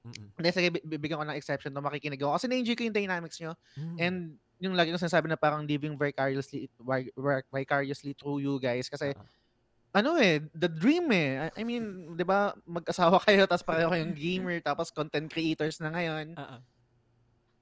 [0.00, 0.30] Mm-mm.
[0.32, 3.38] hindi sige bi- bibigyan ko ng exception na makikinig ako kasi na-enjoy ko yung dynamics
[3.38, 3.96] nyo Mm.
[3.98, 4.18] and
[4.58, 9.10] yung lagi ko sinasabi na parang living vicariously vi- vi- vicariously through you guys kasi
[9.10, 9.22] Oo.
[9.92, 11.48] Ano eh the dream eh.
[11.56, 16.36] I, mean 'di ba mag-asawa kayo tapos pareho kayong gamer tapos content creators na ngayon.
[16.36, 16.60] Ah.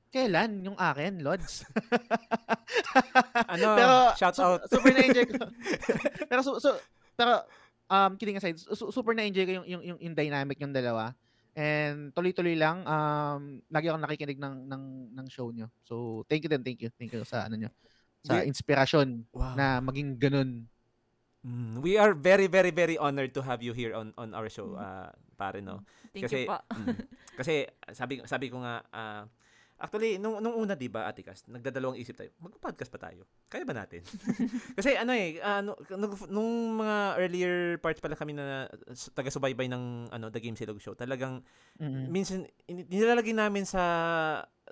[0.09, 0.65] kailan?
[0.65, 1.21] Yung akin?
[1.21, 1.63] Lods.
[3.47, 4.61] Ano, pero shout su- out.
[4.67, 5.39] super na-enjoy ko.
[6.31, 6.81] Pero su- su-
[7.15, 7.47] pero
[7.87, 11.15] um kidding aside su- super na-enjoy ko yung yung yung, yung dynamic yung dalawa.
[11.55, 14.83] And tuloy-tuloy lang um lagi akong nakikinig ng ng
[15.15, 15.71] ng show nyo.
[15.85, 16.65] So thank you din.
[16.67, 16.91] Thank you.
[16.99, 17.71] Thank you sa ano nyo.
[18.27, 19.55] Sa inspirasyon Wow.
[19.55, 20.67] na maging ganun
[21.47, 24.75] Mm, we are very very very honored to have you here on on our show,
[24.75, 25.87] ah, pare no.
[26.11, 26.59] Thank Kasi you pa.
[26.75, 26.97] mm,
[27.39, 29.31] kasi sabi sabi ko nga ah,
[29.77, 33.29] Actually, nung, nung una, di ba, Atikas, nagdadalawang isip tayo, mag-podcast pa tayo.
[33.45, 34.01] Kaya ba natin?
[34.81, 36.51] Kasi ano eh, nu- nung, nung
[36.81, 38.73] mga earlier parts pala kami na
[39.13, 41.45] taga-subaybay ng ano, The Game Silog Show, talagang
[41.77, 42.09] Mm-mm.
[42.09, 43.85] minsan in- nilalagay namin sa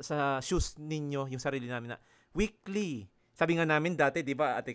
[0.00, 1.98] sa shoes ninyo yung sarili namin na
[2.32, 3.04] weekly.
[3.36, 4.72] Sabi nga namin dati, 'di ba, Ate?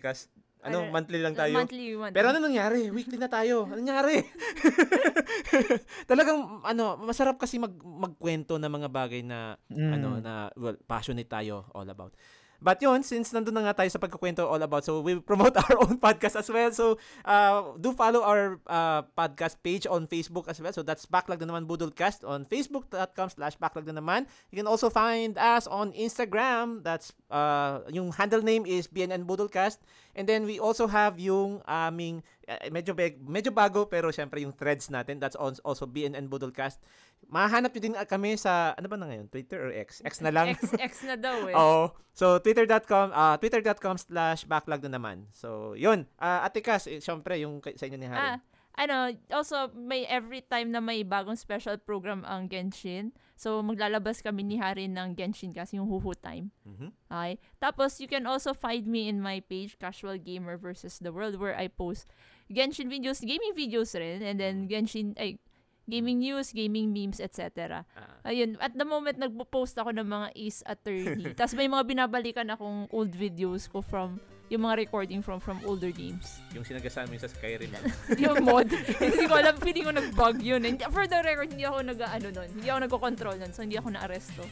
[0.60, 1.56] Ano, Ano, monthly lang tayo.
[1.56, 2.16] Monthly, monthly.
[2.16, 2.92] Pero ano nangyari?
[2.92, 3.64] Weekly na tayo.
[3.64, 4.20] Ano nangyari?
[6.10, 9.92] Talagang ano, masarap kasi mag magkwento ng mga bagay na Mm.
[9.96, 12.12] ano na well, passionate tayo all about.
[12.60, 15.80] But yun, since nandun na nga tayo sa pagkukwento all about, so we promote our
[15.80, 16.68] own podcast as well.
[16.68, 20.68] So, uh, do follow our uh, podcast page on Facebook as well.
[20.68, 24.28] So, that's Backlog na naman Budolcast on facebook.com slash backlog na naman.
[24.52, 26.84] You can also find us on Instagram.
[26.84, 29.80] That's, uh, yung handle name is BNN Budolcast.
[30.14, 34.54] And then, we also have yung aming, uh, medyo, beg, medyo bago, pero syempre yung
[34.54, 35.22] threads natin.
[35.22, 36.82] That's also BNN Budolcast.
[37.30, 39.30] Mahanap nyo din uh, kami sa, ano ba na ngayon?
[39.30, 40.02] Twitter or X?
[40.02, 40.50] X na lang.
[40.56, 41.54] X, X na daw eh.
[41.60, 41.94] Oo.
[42.10, 45.30] So, twitter.com, uh, twitter.com slash backlog na naman.
[45.30, 46.10] So, yun.
[46.18, 48.18] Uh, Ate Cas, eh, syempre, yung sa inyo ni Harry.
[48.18, 48.38] Ah,
[48.80, 53.14] ano, also, may every time na may bagong special program ang Genshin.
[53.40, 56.52] So, maglalabas kami ni Harin ng Genshin kasi yung Huhu Time.
[56.68, 56.92] Mhm.
[57.08, 57.40] Okay?
[57.56, 61.56] Tapos, you can also find me in my page, Casual Gamer versus the World, where
[61.56, 62.04] I post
[62.52, 65.40] Genshin videos, gaming videos rin, and then Genshin, ay,
[65.88, 67.88] gaming news, gaming memes, etc.
[67.96, 71.32] Ah, Ayun, at the moment, nagpo-post ako ng mga Ace Attorney.
[71.38, 75.94] Tapos may mga binabalikan akong old videos ko from, yung mga recording from from older
[75.94, 76.42] games.
[76.50, 77.70] yung sinagasama mo yung sa Skyrim.
[78.26, 78.66] yung mod.
[78.98, 80.58] hindi ko alam, feeling ko nag-bug yun.
[80.58, 82.48] Hindi, for the record, hindi ako nag-ano nun.
[82.58, 83.52] Hindi ako nagko-control nun.
[83.54, 84.42] So, hindi ako na-aresto.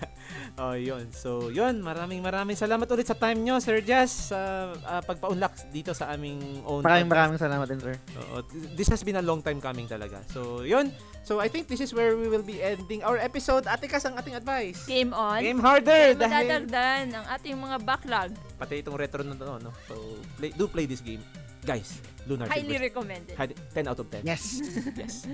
[0.60, 1.08] oh, yun.
[1.08, 1.80] So, yun.
[1.80, 6.60] Maraming maraming salamat ulit sa time nyo, Sir Jazz, sa uh, pagpa-unlock dito sa aming
[6.68, 7.16] own Maraming podcast.
[7.16, 7.94] maraming salamat din, sir.
[8.20, 8.44] Oo.
[8.76, 10.20] this has been a long time coming talaga.
[10.28, 10.92] So, yun.
[11.24, 13.64] So, I think this is where we will be ending our episode.
[13.64, 14.84] Ate Cas, ang ating advice.
[14.84, 15.40] Game on.
[15.40, 16.16] Game harder!
[16.16, 18.30] Kaya Dahil ang ating mga backlog.
[18.60, 19.70] pati itong retro na to, no?
[19.86, 19.94] So,
[20.36, 21.22] play, do play this game.
[21.60, 23.34] Guys, Lunar Highly Silver- recommended.
[23.36, 24.24] Hi- 10 out of 10.
[24.24, 24.42] Yes.
[25.00, 25.28] Yes.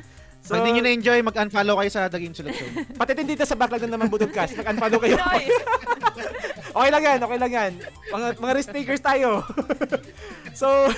[0.47, 2.71] So, Pag hindi nyo na-enjoy, mag-unfollow kayo sa The Game Selection.
[3.01, 5.17] Pati din dito sa backlog na naman Budolcast, mag-unfollow kayo.
[6.77, 7.73] Okay lang yan, okay lang yan.
[8.13, 9.41] Mga, mga risk takers tayo.
[10.53, 10.93] so,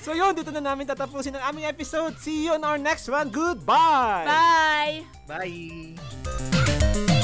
[0.00, 2.18] So yun, dito na namin tatapusin ang aming episode.
[2.18, 3.30] See you on our next one.
[3.30, 4.26] Goodbye!
[4.26, 5.06] Bye!
[5.30, 7.19] Bye!